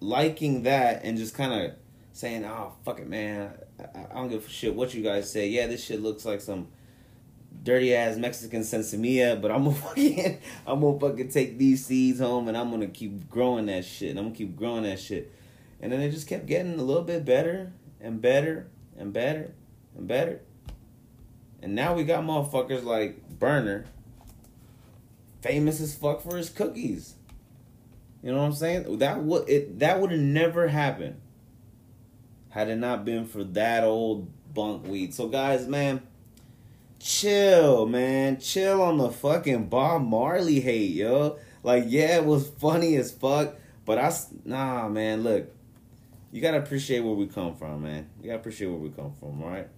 liking 0.00 0.62
that 0.62 1.04
and 1.04 1.18
just 1.18 1.34
kind 1.34 1.52
of 1.52 1.72
saying, 2.12 2.44
"Oh, 2.44 2.74
fuck 2.84 3.00
it, 3.00 3.08
man. 3.08 3.52
I, 3.94 4.14
don't 4.14 4.28
give 4.28 4.46
a 4.46 4.48
shit 4.48 4.74
what 4.74 4.94
you 4.94 5.02
guys 5.02 5.30
say. 5.30 5.48
Yeah, 5.48 5.66
this 5.66 5.84
shit 5.84 6.02
looks 6.02 6.24
like 6.24 6.40
some 6.40 6.68
dirty 7.62 7.94
ass 7.94 8.16
Mexican 8.16 8.62
sinsemilla, 8.62 9.40
but 9.40 9.50
I'm 9.50 9.64
gonna 9.64 9.76
fucking 9.88 10.38
I'm 10.66 10.80
gonna 10.80 10.98
fucking 10.98 11.28
take 11.28 11.58
these 11.58 11.84
seeds 11.84 12.20
home 12.20 12.48
and 12.48 12.56
I'm 12.56 12.70
gonna 12.70 12.88
keep 12.88 13.28
growing 13.28 13.66
that 13.66 13.84
shit. 13.84 14.10
And 14.10 14.18
I'm 14.18 14.26
gonna 14.26 14.36
keep 14.36 14.56
growing 14.56 14.84
that 14.84 15.00
shit. 15.00 15.32
And 15.80 15.92
then 15.92 16.00
it 16.00 16.10
just 16.10 16.28
kept 16.28 16.46
getting 16.46 16.78
a 16.78 16.82
little 16.82 17.02
bit 17.02 17.24
better 17.24 17.72
and 18.00 18.20
better 18.20 18.68
and 18.96 19.12
better 19.12 19.54
and 19.96 20.06
better. 20.06 20.40
And 21.60 21.74
now 21.74 21.94
we 21.94 22.04
got 22.04 22.24
motherfuckers 22.24 22.84
like 22.84 23.38
Berner, 23.38 23.86
famous 25.40 25.80
as 25.80 25.94
fuck 25.94 26.22
for 26.22 26.36
his 26.36 26.50
cookies. 26.50 27.14
You 28.22 28.32
know 28.32 28.38
what 28.38 28.44
I'm 28.44 28.52
saying? 28.52 28.98
That 28.98 29.22
would 29.22 29.48
it 29.48 29.78
that 29.80 30.00
would 30.00 30.12
have 30.12 30.20
never 30.20 30.68
happened 30.68 31.20
had 32.52 32.68
it 32.68 32.76
not 32.76 33.04
been 33.04 33.26
for 33.26 33.42
that 33.42 33.82
old 33.82 34.30
bunk 34.52 34.86
weed. 34.86 35.14
So 35.14 35.26
guys, 35.26 35.66
man, 35.66 36.02
chill, 36.98 37.86
man. 37.86 38.38
Chill 38.38 38.82
on 38.82 38.98
the 38.98 39.10
fucking 39.10 39.68
Bob 39.68 40.02
Marley 40.02 40.60
hate, 40.60 40.92
yo. 40.92 41.38
Like, 41.62 41.84
yeah, 41.86 42.16
it 42.16 42.26
was 42.26 42.46
funny 42.48 42.96
as 42.96 43.10
fuck, 43.10 43.56
but 43.86 43.98
I 43.98 44.12
nah, 44.44 44.88
man. 44.88 45.22
Look, 45.22 45.50
you 46.30 46.42
gotta 46.42 46.58
appreciate 46.58 47.00
where 47.00 47.14
we 47.14 47.26
come 47.26 47.56
from, 47.56 47.84
man. 47.84 48.10
You 48.20 48.26
gotta 48.26 48.40
appreciate 48.40 48.68
where 48.68 48.78
we 48.78 48.90
come 48.90 49.14
from, 49.18 49.40
right? 49.40 49.68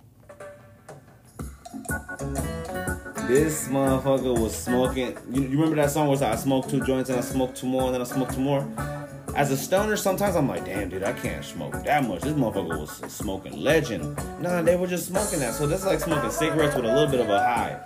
This 3.29 3.69
motherfucker 3.69 4.37
was 4.37 4.55
smoking. 4.55 5.17
You, 5.31 5.43
you 5.43 5.51
remember 5.51 5.77
that 5.77 5.93
song 5.93 6.09
where 6.09 6.17
like, 6.17 6.33
I 6.33 6.37
smoked 6.37 6.71
two 6.71 6.85
joints 6.85 7.09
and 7.09 7.19
I 7.19 7.23
smoked 7.23 7.57
two 7.57 7.69
more 7.69 7.85
and 7.85 7.95
then 7.95 8.01
I 8.01 8.05
smoked 8.05 8.35
two 8.35 8.41
more? 8.41 9.04
As 9.37 9.51
a 9.51 9.57
stoner, 9.57 9.97
sometimes 9.97 10.37
I'm 10.37 10.49
like, 10.49 10.65
damn, 10.65 10.89
dude, 10.89 11.03
I 11.03 11.13
can't 11.13 11.45
smoke 11.45 11.83
that 11.83 12.05
much. 12.05 12.23
This 12.23 12.35
motherfucker 12.35 12.79
was 12.79 12.91
smoking 13.13 13.61
legend. 13.61 14.17
Nah, 14.41 14.63
they 14.63 14.77
were 14.77 14.87
just 14.87 15.07
smoking 15.07 15.41
that. 15.41 15.55
So 15.55 15.67
that's 15.67 15.85
like 15.85 15.99
smoking 15.99 16.31
cigarettes 16.31 16.77
with 16.77 16.85
a 16.85 16.89
little 16.89 17.09
bit 17.09 17.21
of 17.21 17.29
a 17.29 17.39
high. 17.39 17.81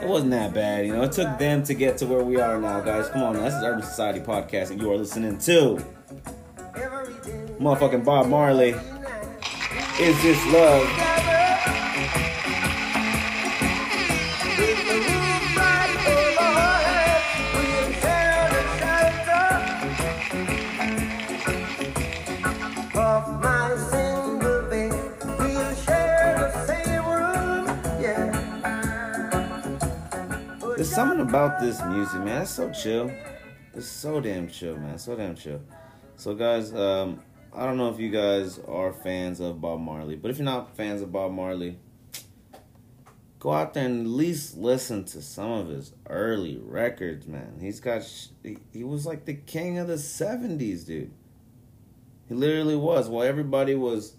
It 0.00 0.08
wasn't 0.08 0.30
that 0.30 0.54
bad, 0.54 0.86
you 0.86 0.94
know. 0.94 1.02
It 1.02 1.12
took 1.12 1.38
them 1.38 1.62
to 1.64 1.74
get 1.74 1.98
to 1.98 2.06
where 2.06 2.22
we 2.22 2.40
are 2.40 2.58
now, 2.58 2.80
guys. 2.80 3.08
Come 3.08 3.22
on, 3.22 3.34
this 3.34 3.52
is 3.52 3.62
Urban 3.62 3.82
Society 3.82 4.20
Podcast, 4.20 4.70
and 4.70 4.80
you 4.80 4.90
are 4.90 4.96
listening 4.96 5.36
to 5.40 5.84
motherfucking 7.60 8.04
Bob 8.04 8.28
Marley. 8.28 8.74
Is 9.98 10.22
this 10.22 10.46
love? 10.46 11.15
Something 30.96 31.20
about 31.20 31.60
this 31.60 31.84
music, 31.84 32.22
man. 32.22 32.40
It's 32.40 32.52
so 32.52 32.72
chill. 32.72 33.12
It's 33.74 33.86
so 33.86 34.18
damn 34.18 34.48
chill, 34.48 34.78
man. 34.78 34.96
So 34.96 35.14
damn 35.14 35.36
chill. 35.36 35.60
So, 36.16 36.34
guys, 36.34 36.72
um, 36.74 37.20
I 37.52 37.66
don't 37.66 37.76
know 37.76 37.90
if 37.90 38.00
you 38.00 38.08
guys 38.08 38.58
are 38.60 38.94
fans 38.94 39.38
of 39.38 39.60
Bob 39.60 39.78
Marley, 39.78 40.16
but 40.16 40.30
if 40.30 40.38
you're 40.38 40.46
not 40.46 40.74
fans 40.74 41.02
of 41.02 41.12
Bob 41.12 41.32
Marley, 41.32 41.78
go 43.40 43.52
out 43.52 43.74
there 43.74 43.84
and 43.84 44.06
at 44.06 44.10
least 44.10 44.56
listen 44.56 45.04
to 45.04 45.20
some 45.20 45.50
of 45.50 45.68
his 45.68 45.92
early 46.08 46.56
records, 46.62 47.26
man. 47.26 47.58
He's 47.60 47.78
got, 47.78 48.00
he 48.72 48.82
was 48.82 49.04
like 49.04 49.26
the 49.26 49.34
king 49.34 49.76
of 49.76 49.88
the 49.88 49.96
70s, 49.96 50.86
dude. 50.86 51.12
He 52.26 52.34
literally 52.34 52.74
was. 52.74 53.10
While 53.10 53.24
everybody 53.24 53.74
was, 53.74 54.16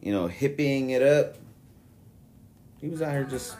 you 0.00 0.12
know, 0.12 0.28
hippieing 0.28 0.90
it 0.90 1.02
up, 1.02 1.34
he 2.80 2.86
was 2.86 3.02
out 3.02 3.10
here 3.10 3.24
just 3.24 3.56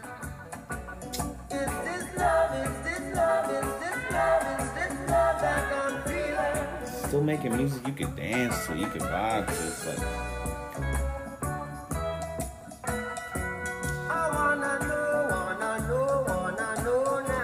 still 7.13 7.23
making 7.23 7.55
music 7.55 7.87
you 7.87 7.93
can 7.93 8.17
dance 8.17 8.67
to, 8.67 8.75
you 8.75 8.87
can 8.87 9.03
vibe 9.03 9.47
to. 9.47 9.53
It's 9.53 9.87
like, 9.87 9.99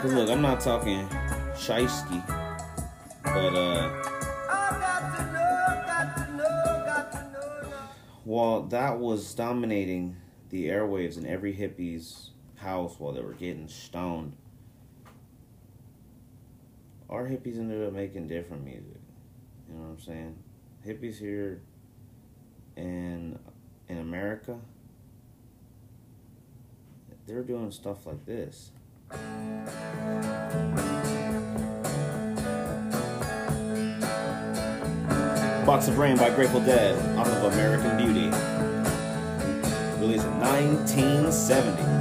cause 0.00 0.14
look, 0.14 0.30
I'm 0.30 0.40
not 0.40 0.60
talking 0.62 1.06
shiesty, 1.54 2.26
but 3.24 3.54
uh, 3.54 3.90
while 8.24 8.62
that 8.62 8.98
was 8.98 9.34
dominating 9.34 10.16
the 10.48 10.68
airwaves 10.68 11.18
in 11.18 11.26
every 11.26 11.52
hippie's 11.52 12.30
house 12.56 12.94
while 12.98 13.12
they 13.12 13.20
were 13.20 13.34
getting 13.34 13.68
stoned, 13.68 14.34
our 17.10 17.28
hippies 17.28 17.58
ended 17.58 17.86
up 17.86 17.92
making 17.92 18.28
different 18.28 18.64
music. 18.64 19.02
You 19.68 19.74
know 19.74 19.82
what 19.82 19.90
I'm 19.90 20.00
saying? 20.00 20.36
Hippies 20.86 21.18
here 21.18 21.60
in 22.76 23.38
in 23.88 23.98
America, 23.98 24.58
they're 27.26 27.42
doing 27.42 27.70
stuff 27.70 28.06
like 28.06 28.24
this. 28.24 28.70
Box 35.66 35.88
of 35.88 35.98
Rain 35.98 36.16
by 36.16 36.30
Grateful 36.30 36.60
Dead 36.60 36.96
off 37.18 37.28
of 37.28 37.52
American 37.52 37.96
Beauty. 37.98 38.28
Released 40.00 40.24
in 40.24 40.40
1970. 40.40 41.97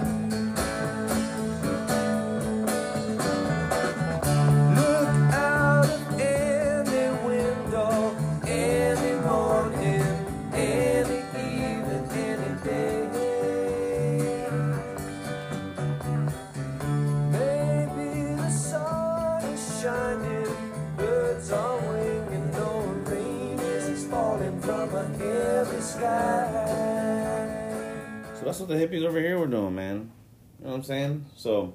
So 28.38 28.46
that's 28.46 28.60
what 28.60 28.70
the 28.70 28.76
hippies 28.76 29.04
over 29.04 29.20
here 29.20 29.40
were 29.40 29.48
doing, 29.48 29.74
man. 29.74 30.12
You 30.60 30.66
know 30.66 30.72
what 30.72 30.78
I'm 30.78 30.84
saying? 30.84 31.26
So, 31.36 31.74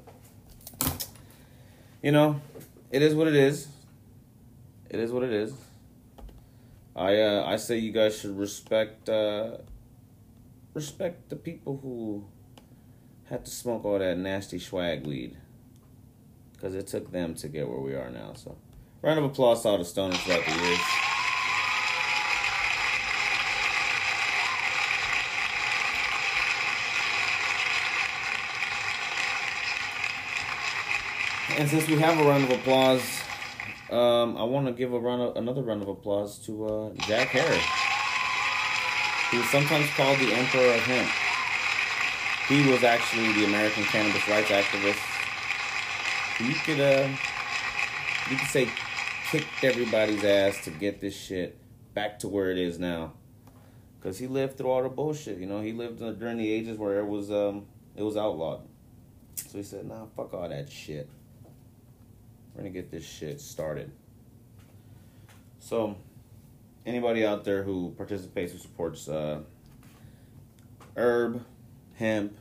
you 2.00 2.12
know, 2.12 2.40
it 2.92 3.02
is 3.02 3.16
what 3.16 3.26
it 3.26 3.34
is. 3.34 3.66
It 4.88 5.00
is 5.00 5.10
what 5.10 5.24
it 5.24 5.32
is. 5.32 5.52
I 6.94 7.20
uh, 7.20 7.44
I 7.46 7.56
say 7.56 7.78
you 7.78 7.90
guys 7.90 8.16
should 8.16 8.38
respect 8.38 9.08
uh, 9.08 9.56
respect 10.72 11.30
the 11.30 11.36
people 11.36 11.80
who 11.82 12.26
had 13.24 13.44
to 13.44 13.50
smoke 13.50 13.84
all 13.84 13.98
that 13.98 14.16
nasty 14.18 14.60
swag 14.60 15.04
weed, 15.04 15.36
because 16.52 16.76
it 16.76 16.86
took 16.86 17.10
them 17.10 17.34
to 17.36 17.48
get 17.48 17.66
where 17.66 17.80
we 17.80 17.94
are 17.94 18.10
now. 18.10 18.34
So, 18.34 18.56
round 19.00 19.18
of 19.18 19.24
applause 19.24 19.62
to 19.62 19.68
all 19.70 19.78
the 19.78 19.84
stoners 19.84 20.18
throughout 20.18 20.44
the 20.44 20.52
years. 20.52 20.80
And 31.62 31.70
since 31.70 31.86
we 31.86 31.94
have 32.00 32.18
a 32.18 32.28
round 32.28 32.42
of 32.42 32.50
applause, 32.50 33.22
um, 33.88 34.36
I 34.36 34.42
want 34.42 34.66
to 34.66 34.72
give 34.72 34.92
a 34.92 34.98
round 34.98 35.22
of, 35.22 35.36
another 35.36 35.62
round 35.62 35.80
of 35.80 35.86
applause 35.86 36.40
to 36.40 36.66
uh, 36.66 36.90
Jack 37.06 37.28
Herer. 37.28 37.56
He 39.30 39.38
was 39.38 39.48
sometimes 39.48 39.88
called 39.90 40.18
the 40.18 40.32
Emperor 40.34 40.74
of 40.74 40.80
Hemp. 40.80 41.08
He 42.48 42.68
was 42.68 42.82
actually 42.82 43.32
the 43.34 43.44
American 43.44 43.84
cannabis 43.84 44.26
rights 44.26 44.50
activist. 44.50 44.98
You 46.40 46.52
could, 46.52 46.80
uh, 46.80 47.08
you 48.28 48.36
could 48.36 48.48
say, 48.48 48.68
kicked 49.30 49.62
everybody's 49.62 50.24
ass 50.24 50.64
to 50.64 50.70
get 50.72 51.00
this 51.00 51.14
shit 51.14 51.56
back 51.94 52.18
to 52.18 52.28
where 52.28 52.50
it 52.50 52.58
is 52.58 52.80
now. 52.80 53.12
Cause 54.02 54.18
he 54.18 54.26
lived 54.26 54.58
through 54.58 54.68
all 54.68 54.82
the 54.82 54.88
bullshit, 54.88 55.38
you 55.38 55.46
know. 55.46 55.60
He 55.60 55.70
lived 55.70 56.02
uh, 56.02 56.10
during 56.10 56.38
the 56.38 56.52
ages 56.52 56.76
where 56.76 56.98
it 56.98 57.06
was, 57.06 57.30
um, 57.30 57.66
it 57.94 58.02
was 58.02 58.16
outlawed. 58.16 58.62
So 59.36 59.58
he 59.58 59.62
said, 59.62 59.86
"Nah, 59.86 60.06
fuck 60.16 60.34
all 60.34 60.48
that 60.48 60.68
shit." 60.68 61.08
We're 62.55 62.62
gonna 62.62 62.70
get 62.70 62.90
this 62.90 63.05
shit 63.05 63.40
started. 63.40 63.90
So, 65.59 65.96
anybody 66.84 67.24
out 67.24 67.44
there 67.44 67.62
who 67.62 67.94
participates, 67.96 68.53
who 68.53 68.59
supports 68.59 69.09
uh, 69.09 69.40
herb, 70.96 71.44
hemp, 71.94 72.36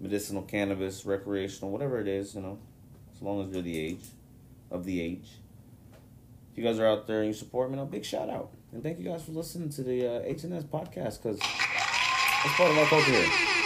medicinal 0.00 0.42
cannabis, 0.42 1.06
recreational, 1.06 1.70
whatever 1.70 2.00
it 2.00 2.08
is, 2.08 2.34
you 2.34 2.40
know, 2.40 2.58
as 3.14 3.22
long 3.22 3.46
as 3.46 3.52
you're 3.52 3.62
the 3.62 3.78
age, 3.78 4.04
of 4.70 4.84
the 4.84 5.00
age. 5.00 5.28
If 6.50 6.58
you 6.58 6.64
guys 6.64 6.78
are 6.78 6.86
out 6.86 7.06
there 7.06 7.18
and 7.18 7.28
you 7.28 7.34
support 7.34 7.70
me, 7.70 7.76
no, 7.76 7.84
big 7.84 8.04
shout 8.04 8.28
out. 8.28 8.50
And 8.72 8.82
thank 8.82 8.98
you 8.98 9.04
guys 9.04 9.22
for 9.22 9.32
listening 9.32 9.70
to 9.70 9.82
the 9.82 10.06
uh, 10.06 10.20
HNS 10.22 10.64
podcast 10.64 11.22
because 11.22 11.38
it's 11.38 12.56
part 12.56 12.70
of 12.70 12.78
our 12.78 12.86
culture 12.86 13.12
here. 13.12 13.61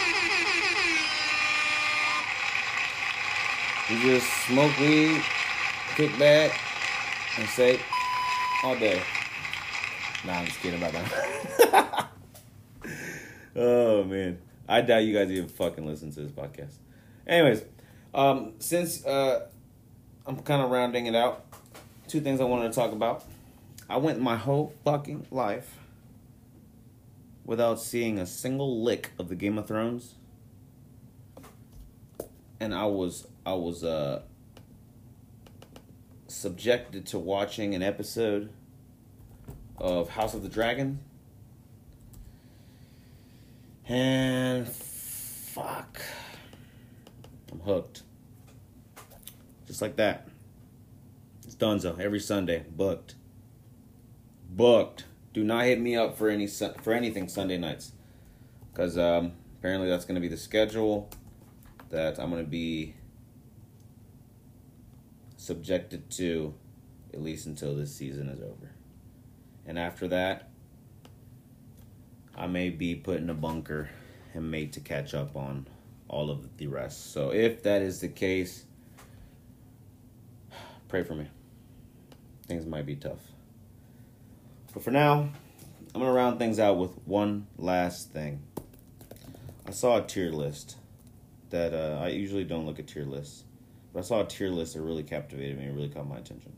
You 3.89 4.01
just 4.01 4.27
smoke 4.45 4.77
weed, 4.79 5.23
kick 5.95 6.17
back, 6.19 6.51
and 7.37 7.47
say 7.47 7.79
all 8.63 8.75
day. 8.77 9.01
Nah, 10.25 10.33
I'm 10.39 10.45
just 10.45 10.59
kidding 10.59 10.81
about 10.81 10.91
that. 11.71 12.07
oh 13.55 14.03
man, 14.03 14.39
I 14.67 14.81
doubt 14.81 15.05
you 15.05 15.13
guys 15.13 15.31
even 15.31 15.47
fucking 15.47 15.85
listen 15.85 16.11
to 16.11 16.19
this 16.19 16.31
podcast. 16.31 16.73
Anyways, 17.25 17.63
um, 18.13 18.55
since 18.59 19.05
uh, 19.05 19.47
I'm 20.25 20.39
kind 20.39 20.61
of 20.61 20.69
rounding 20.69 21.05
it 21.05 21.15
out, 21.15 21.45
two 22.09 22.19
things 22.19 22.41
I 22.41 22.43
wanted 22.43 22.73
to 22.73 22.75
talk 22.75 22.91
about. 22.91 23.23
I 23.89 23.95
went 23.95 24.19
my 24.19 24.35
whole 24.35 24.73
fucking 24.83 25.27
life 25.31 25.77
without 27.45 27.79
seeing 27.79 28.19
a 28.19 28.25
single 28.25 28.83
lick 28.83 29.11
of 29.17 29.29
the 29.29 29.35
Game 29.35 29.57
of 29.57 29.65
Thrones, 29.65 30.15
and 32.59 32.75
I 32.75 32.83
was 32.83 33.27
I 33.47 33.53
was 33.53 33.81
uh 33.81 34.23
subjected 36.27 37.05
to 37.05 37.17
watching 37.17 37.75
an 37.75 37.81
episode 37.81 38.49
of 39.77 40.09
House 40.09 40.33
of 40.33 40.43
the 40.43 40.49
Dragon. 40.49 40.99
And 43.87 44.67
fuck. 44.67 46.01
I'm 47.49 47.61
hooked. 47.61 48.03
Just 49.65 49.81
like 49.81 49.95
that. 49.95 50.27
It's 51.45 51.55
Dunzo 51.55 51.97
every 51.97 52.19
Sunday, 52.19 52.65
booked. 52.69 53.15
Booked. 54.49 55.05
Do 55.33 55.45
not 55.45 55.63
hit 55.63 55.79
me 55.79 55.95
up 55.95 56.17
for 56.17 56.27
any 56.27 56.47
for 56.47 56.91
anything 56.91 57.29
Sunday 57.29 57.57
nights, 57.57 57.93
because 58.73 58.97
um, 58.97 59.31
apparently 59.57 59.87
that's 59.87 60.03
going 60.03 60.15
to 60.15 60.21
be 60.21 60.27
the 60.27 60.35
schedule 60.35 61.09
that 61.91 62.19
I'm 62.19 62.29
going 62.29 62.43
to 62.43 62.51
be 62.51 62.96
subjected 65.47 66.09
to 66.11 66.53
at 67.13 67.21
least 67.21 67.45
until 67.45 67.73
this 67.73 67.95
season 67.95 68.27
is 68.27 68.41
over. 68.41 68.71
And 69.65 69.79
after 69.79 70.07
that, 70.09 70.49
I 72.35 72.47
may 72.47 72.69
be 72.69 72.95
put 72.95 73.17
in 73.17 73.29
a 73.29 73.33
bunker 73.33 73.89
and 74.33 74.51
made 74.51 74.73
to 74.73 74.81
catch 74.81 75.13
up 75.13 75.35
on 75.35 75.67
all 76.07 76.29
of 76.29 76.57
the 76.57 76.67
rest. 76.67 77.13
So 77.13 77.31
if 77.31 77.63
that 77.63 77.81
is 77.81 78.01
the 78.01 78.09
case, 78.09 78.65
pray 80.89 81.03
for 81.03 81.15
me. 81.15 81.27
Things 82.45 82.65
might 82.65 82.85
be 82.85 82.95
tough. 82.95 83.19
But 84.73 84.83
for 84.83 84.91
now, 84.91 85.29
I'm 85.95 86.01
going 86.01 86.05
to 86.05 86.11
round 86.11 86.39
things 86.39 86.59
out 86.59 86.77
with 86.77 86.91
one 87.05 87.47
last 87.57 88.11
thing. 88.11 88.43
I 89.65 89.71
saw 89.71 89.97
a 89.97 90.01
tier 90.01 90.29
list 90.29 90.77
that 91.49 91.73
uh, 91.73 91.99
I 92.01 92.09
usually 92.09 92.43
don't 92.43 92.65
look 92.65 92.79
at 92.79 92.87
tier 92.87 93.05
lists, 93.05 93.43
but 93.97 94.03
I 94.03 94.07
saw 94.09 94.21
a 94.21 94.25
tier 94.25 94.49
list 94.49 94.75
that 94.75 94.81
really 94.81 95.01
captivated 95.01 95.57
me 95.57 95.65
and 95.65 95.75
really 95.75 95.89
caught 95.89 96.07
my 96.07 96.17
attention. 96.17 96.53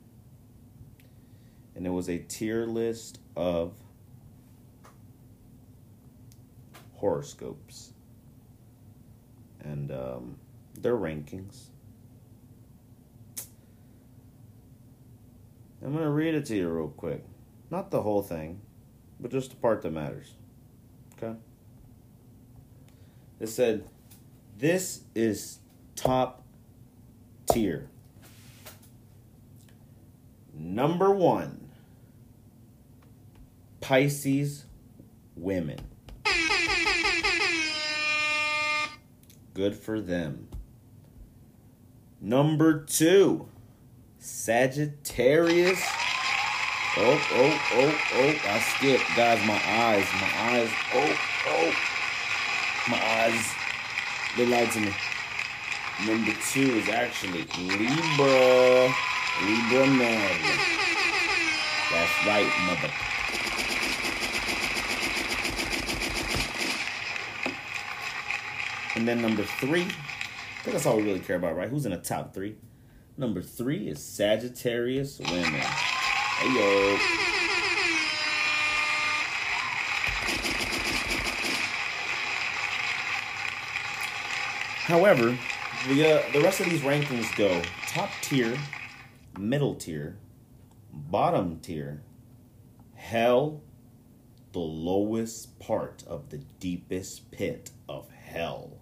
And 1.74 1.88
it 1.88 1.90
was 1.90 2.10
a 2.10 2.18
tier 2.18 2.66
list 2.66 3.22
of 3.38 3.72
horoscopes 6.96 7.94
and 9.62 9.90
um, 9.90 10.36
their 10.82 10.98
rankings. 10.98 11.68
I'm 15.82 15.94
going 15.94 16.04
to 16.04 16.10
read 16.10 16.36
it 16.36 16.46
to 16.48 16.58
you 16.58 16.68
real 16.68 16.90
quick. 16.90 17.24
Not 17.72 17.90
the 17.90 18.02
whole 18.02 18.22
thing, 18.22 18.60
but 19.18 19.32
just 19.32 19.52
the 19.52 19.56
part 19.56 19.82
that 19.84 19.94
matters. 19.94 20.34
Okay? 21.18 21.40
It 23.40 23.48
said, 23.48 23.86
This 24.58 25.04
is 25.16 25.60
top 25.96 26.39
tier. 27.52 27.90
Number 30.54 31.12
one 31.12 31.70
Pisces 33.82 34.66
women. 35.36 35.80
Good 39.54 39.76
for 39.76 40.00
them. 40.00 40.48
Number 42.22 42.84
two, 42.84 43.48
Sagittarius. 44.20 45.82
Oh, 46.98 47.28
oh, 47.32 47.62
oh, 47.74 48.00
oh. 48.14 48.36
I 48.46 48.60
skipped. 48.60 49.04
Guys, 49.16 49.46
my 49.48 49.62
eyes. 49.66 50.06
My 50.22 50.32
eyes. 50.52 50.70
Oh, 50.94 51.20
oh. 51.48 51.74
My 52.90 53.02
eyes. 53.22 53.54
They 54.38 54.46
lied 54.46 54.72
to 54.72 54.80
me. 54.82 54.94
Number 56.08 56.32
two 56.52 56.62
is 56.62 56.88
actually 56.88 57.44
Libra. 57.58 58.94
Libra 59.44 59.88
man. 59.88 60.40
That's 61.92 62.26
right, 62.26 62.50
mother. 62.66 62.90
And 68.96 69.08
then 69.08 69.22
number 69.22 69.44
three, 69.44 69.82
I 69.82 70.64
think 70.64 70.74
that's 70.74 70.86
all 70.86 70.98
we 70.98 71.04
really 71.04 71.20
care 71.20 71.36
about, 71.36 71.56
right? 71.56 71.70
Who's 71.70 71.86
in 71.86 71.92
the 71.92 71.98
top 71.98 72.34
three? 72.34 72.56
Number 73.18 73.42
three 73.42 73.90
is 73.90 74.02
Sagittarius 74.02 75.20
women. 75.20 75.44
Hey 75.44 76.54
yo. 76.56 76.98
However, 84.86 85.38
the 85.88 86.20
uh, 86.20 86.32
the 86.34 86.42
rest 86.42 86.60
of 86.60 86.70
these 86.70 86.82
rankings 86.82 87.34
go 87.38 87.62
top 87.88 88.10
tier, 88.22 88.58
middle 89.38 89.76
tier, 89.76 90.18
bottom 90.92 91.60
tier, 91.62 92.02
hell, 92.96 93.62
the 94.52 94.60
lowest 94.60 95.58
part 95.60 96.04
of 96.06 96.30
the 96.30 96.40
deepest 96.60 97.32
pit 97.32 97.72
of 97.88 98.10
hell. 98.10 98.78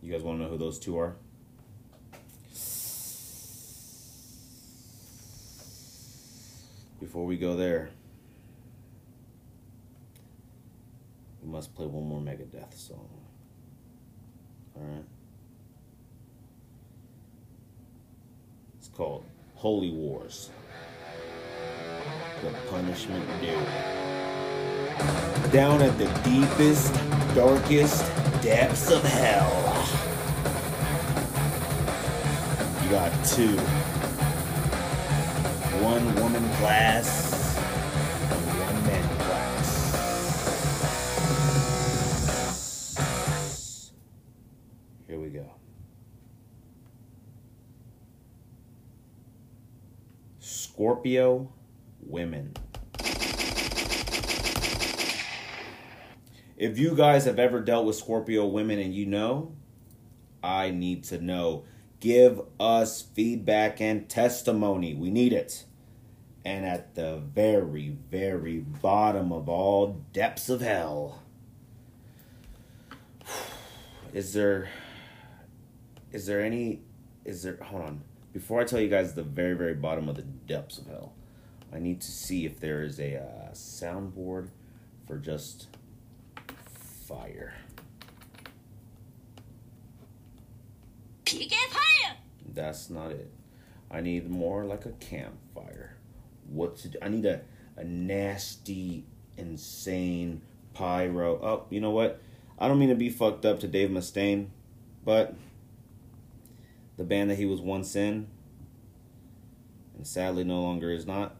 You 0.00 0.12
guys 0.12 0.22
want 0.22 0.38
to 0.38 0.44
know 0.44 0.50
who 0.50 0.58
those 0.58 0.78
two 0.78 0.98
are? 0.98 1.16
Before 7.00 7.26
we 7.26 7.36
go 7.36 7.54
there, 7.54 7.90
we 11.42 11.50
must 11.50 11.74
play 11.74 11.86
one 11.86 12.08
more 12.08 12.20
Megadeth 12.20 12.74
song. 12.74 13.23
Alright? 14.76 15.04
It's 18.78 18.88
called 18.88 19.24
Holy 19.54 19.90
Wars. 19.90 20.50
The 22.42 22.50
Punishment 22.68 23.24
Due. 23.40 23.66
Down 25.50 25.82
at 25.82 25.96
the 25.98 26.06
deepest, 26.22 26.92
darkest 27.34 28.04
depths 28.42 28.90
of 28.90 29.02
hell. 29.02 29.50
You 32.82 32.90
got 32.90 33.24
two. 33.24 33.56
One 35.82 36.14
woman 36.16 36.48
class 36.56 37.33
Scorpio 50.74 51.52
women. 52.00 52.52
If 56.56 56.78
you 56.80 56.96
guys 56.96 57.26
have 57.26 57.38
ever 57.38 57.60
dealt 57.60 57.86
with 57.86 57.94
Scorpio 57.94 58.46
women 58.46 58.80
and 58.80 58.92
you 58.92 59.06
know, 59.06 59.54
I 60.42 60.72
need 60.72 61.04
to 61.04 61.20
know. 61.20 61.64
Give 62.00 62.40
us 62.58 63.02
feedback 63.02 63.80
and 63.80 64.08
testimony. 64.08 64.94
We 64.94 65.10
need 65.10 65.32
it. 65.32 65.64
And 66.44 66.66
at 66.66 66.96
the 66.96 67.18
very, 67.18 67.96
very 68.10 68.58
bottom 68.58 69.30
of 69.30 69.48
all 69.48 70.02
depths 70.12 70.48
of 70.48 70.60
hell, 70.60 71.22
is 74.12 74.32
there 74.32 74.70
is 76.10 76.26
there 76.26 76.40
any 76.40 76.80
is 77.24 77.44
there 77.44 77.58
hold 77.62 77.82
on 77.82 78.02
before 78.34 78.60
i 78.60 78.64
tell 78.64 78.80
you 78.80 78.88
guys 78.88 79.14
the 79.14 79.22
very 79.22 79.54
very 79.54 79.74
bottom 79.74 80.10
of 80.10 80.16
the 80.16 80.22
depths 80.22 80.76
of 80.76 80.86
hell 80.86 81.14
i 81.72 81.78
need 81.78 82.02
to 82.02 82.10
see 82.10 82.44
if 82.44 82.60
there 82.60 82.82
is 82.82 83.00
a 83.00 83.16
uh, 83.16 83.52
soundboard 83.52 84.48
for 85.06 85.16
just 85.16 85.68
fire. 87.06 87.54
You 91.30 91.48
get 91.48 91.70
fire! 91.70 92.16
that's 92.54 92.88
not 92.88 93.10
it. 93.10 93.30
I 93.90 94.00
need 94.00 94.30
more 94.30 94.64
like 94.64 94.86
a 94.86 94.92
campfire. 94.92 95.96
What 96.48 96.76
to 96.78 96.88
do? 96.88 96.98
I 97.02 97.08
need 97.08 97.26
a, 97.26 97.40
a 97.76 97.82
nasty 97.82 99.04
insane 99.36 100.42
pyro. 100.74 101.40
Oh 101.42 101.64
you 101.70 101.80
know 101.80 101.90
what? 101.90 102.20
I 102.58 102.68
don't 102.68 102.78
mean 102.78 102.90
to 102.90 102.94
be 102.94 103.10
fucked 103.10 103.44
up 103.44 103.60
to 103.60 103.68
dave 103.68 103.90
mustaine 103.90 104.46
but 105.04 105.34
the 106.96 107.04
band 107.04 107.30
that 107.30 107.36
he 107.36 107.46
was 107.46 107.60
once 107.60 107.96
in, 107.96 108.28
and 109.96 110.06
sadly 110.06 110.44
no 110.44 110.60
longer 110.60 110.90
is 110.92 111.06
not, 111.06 111.36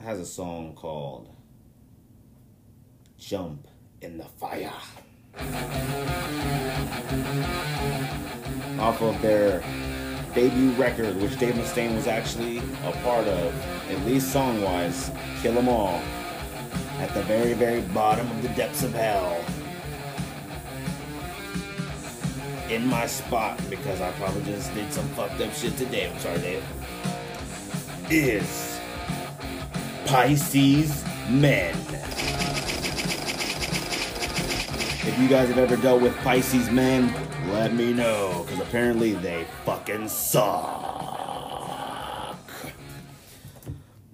has 0.00 0.20
a 0.20 0.26
song 0.26 0.74
called 0.74 1.28
Jump 3.18 3.68
in 4.00 4.18
the 4.18 4.24
Fire. 4.24 4.72
Off 8.78 9.00
of 9.00 9.20
their 9.22 9.62
debut 10.34 10.70
record, 10.72 11.16
which 11.20 11.38
Dave 11.38 11.54
Mustaine 11.54 11.94
was 11.94 12.06
actually 12.06 12.58
a 12.58 12.92
part 13.02 13.26
of, 13.26 13.54
at 13.90 14.06
least 14.06 14.32
song 14.32 14.60
wise, 14.62 15.10
Kill 15.40 15.58
'Em 15.58 15.68
All, 15.68 16.00
at 16.98 17.12
the 17.14 17.22
very, 17.22 17.52
very 17.52 17.80
bottom 17.80 18.30
of 18.30 18.42
the 18.42 18.48
depths 18.50 18.82
of 18.82 18.92
hell. 18.92 19.44
In 22.72 22.86
my 22.86 23.06
spot, 23.06 23.60
because 23.68 24.00
I 24.00 24.10
probably 24.12 24.44
just 24.44 24.72
did 24.74 24.90
some 24.90 25.06
fucked 25.08 25.38
up 25.42 25.52
shit 25.52 25.76
today. 25.76 26.10
I'm 26.10 26.18
sorry, 26.18 26.38
Dave. 26.38 26.64
Is 28.08 28.80
Pisces 30.06 31.04
Men. 31.28 31.76
If 35.04 35.18
you 35.20 35.28
guys 35.28 35.50
have 35.50 35.58
ever 35.58 35.76
dealt 35.76 36.00
with 36.00 36.16
Pisces 36.18 36.70
men, 36.70 37.12
let 37.50 37.74
me 37.74 37.92
know, 37.92 38.46
because 38.46 38.66
apparently 38.66 39.12
they 39.12 39.44
fucking 39.66 40.08
suck. 40.08 41.18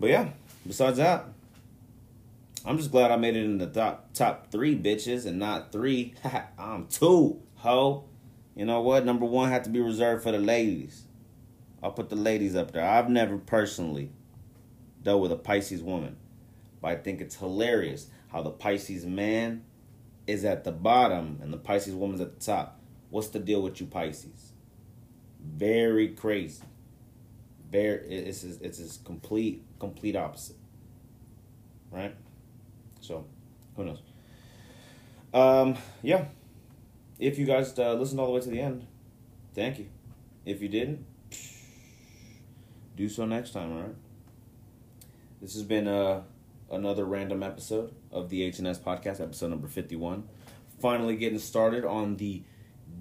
But 0.01 0.11
yeah, 0.11 0.31
besides 0.67 0.97
that, 0.97 1.27
I'm 2.65 2.77
just 2.77 2.91
glad 2.91 3.13
I 3.13 3.17
made 3.17 3.37
it 3.37 3.45
in 3.45 3.59
the 3.59 3.69
top 3.69 4.15
top 4.15 4.51
three 4.51 4.77
bitches 4.77 5.27
and 5.27 5.39
not 5.39 5.71
three. 5.71 6.15
I'm 6.59 6.89
two, 6.89 7.41
ho. 7.55 8.05
You 8.59 8.65
know 8.65 8.81
what? 8.81 9.05
Number 9.05 9.25
one 9.25 9.51
had 9.51 9.63
to 9.65 9.71
be 9.71 9.81
reserved 9.81 10.25
for 10.25 10.33
the 10.33 10.39
ladies. 10.39 11.05
I'll 11.81 11.93
put 11.93 12.09
the 12.09 12.17
ladies 12.17 12.57
up 12.57 12.73
there. 12.73 12.83
I've 12.83 13.09
never 13.09 13.39
personally 13.39 14.11
dealt 15.01 15.23
with 15.23 15.31
a 15.31 15.37
Pisces 15.37 15.81
woman, 15.81 16.17
but 16.83 16.89
I 16.89 16.97
think 16.97 17.21
it's 17.21 17.37
hilarious 17.37 18.09
how 18.33 18.43
the 18.43 18.51
Pisces 18.51 19.07
man 19.07 19.63
is 20.27 20.45
at 20.45 20.65
the 20.65 20.73
bottom 20.73 21.39
and 21.41 21.53
the 21.53 21.57
Pisces 21.57 21.95
woman's 21.95 22.21
at 22.21 22.37
the 22.37 22.45
top. 22.45 22.81
What's 23.11 23.29
the 23.29 23.39
deal 23.39 23.63
with 23.63 23.81
you 23.81 23.87
Pisces? 23.87 24.51
Very 25.41 26.09
crazy. 26.09 26.65
Very 27.71 28.09
it's 28.09 28.43
it's 28.43 28.81
it's 28.81 28.97
complete 28.97 29.63
complete 29.79 30.17
opposite. 30.17 30.57
Right? 31.93 32.17
So, 33.01 33.25
who 33.77 33.85
knows? 33.85 34.03
Um, 35.33 35.77
yeah. 36.03 36.25
If 37.19 37.39
you 37.39 37.47
guys 37.47 37.77
uh, 37.79 37.95
listened 37.95 38.21
all 38.21 38.27
the 38.27 38.33
way 38.33 38.41
to 38.41 38.49
the 38.49 38.61
end, 38.61 38.87
thank 39.55 39.79
you. 39.79 39.89
If 40.45 40.63
you 40.63 40.69
didn't, 40.69 41.05
do 42.97 43.09
so 43.09 43.25
next 43.25 43.53
time, 43.53 43.73
all 43.73 43.83
right? 43.83 43.95
This 45.41 45.55
has 45.55 45.63
been 45.63 45.87
uh, 45.87 46.23
another 46.71 47.05
random 47.05 47.43
episode 47.43 47.95
of 48.11 48.29
the 48.29 48.51
HNS 48.51 48.79
podcast, 48.81 49.21
episode 49.21 49.51
number 49.51 49.69
51. 49.69 50.29
Finally 50.81 51.17
getting 51.17 51.39
started 51.39 51.85
on 51.85 52.17
the 52.17 52.43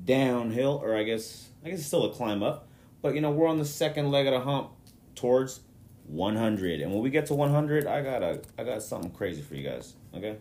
downhill, 0.04 0.80
or 0.84 0.96
I 0.96 1.04
guess 1.04 1.50
I 1.64 1.70
guess 1.70 1.80
it's 1.80 1.88
still 1.88 2.06
a 2.06 2.14
climb 2.14 2.44
up, 2.44 2.68
but 3.02 3.16
you 3.16 3.22
know 3.22 3.32
we're 3.32 3.48
on 3.48 3.60
the 3.60 3.66
second 3.66 4.12
leg 4.12 4.26
of 4.28 4.34
the 4.34 4.40
hump 4.40 4.72
towards 5.16 5.62
100, 6.08 6.82
and 6.82 6.92
when 6.92 7.02
we 7.02 7.10
get 7.10 7.26
to 7.28 7.34
100, 7.34 7.86
I 7.86 8.02
got 8.02 8.24
a 8.24 8.42
I 8.58 8.64
got 8.64 8.82
something 8.82 9.12
crazy 9.12 9.42
for 9.42 9.56
you 9.56 9.68
guys. 9.68 9.94
Okay, 10.16 10.38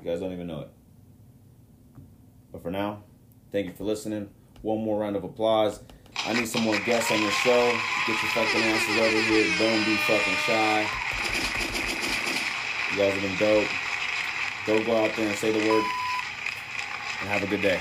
you 0.00 0.10
guys 0.10 0.20
don't 0.20 0.32
even 0.32 0.46
know 0.46 0.60
it. 0.60 0.70
But 2.52 2.62
for 2.62 2.70
now, 2.70 3.02
thank 3.56 3.68
you 3.68 3.72
for 3.72 3.84
listening. 3.84 4.28
One 4.60 4.84
more 4.84 5.00
round 5.00 5.16
of 5.16 5.24
applause. 5.24 5.80
I 6.26 6.34
need 6.34 6.46
some 6.46 6.60
more 6.60 6.78
guests 6.80 7.10
on 7.10 7.22
the 7.22 7.30
show. 7.30 7.72
Get 8.06 8.22
your 8.22 8.30
fucking 8.32 8.60
asses 8.60 8.98
over 8.98 9.22
here. 9.22 9.46
Don't 9.58 9.82
be 9.86 9.96
fucking 9.96 10.34
shy. 10.44 10.80
You 12.90 12.98
guys 12.98 13.14
have 13.14 13.22
been 13.22 13.38
dope. 13.38 13.68
Go 14.66 14.84
go 14.84 15.04
out 15.04 15.16
there 15.16 15.28
and 15.28 15.38
say 15.38 15.52
the 15.52 15.70
word. 15.70 15.84
And 17.20 17.30
have 17.30 17.44
a 17.44 17.46
good 17.46 17.62
day. 17.62 17.80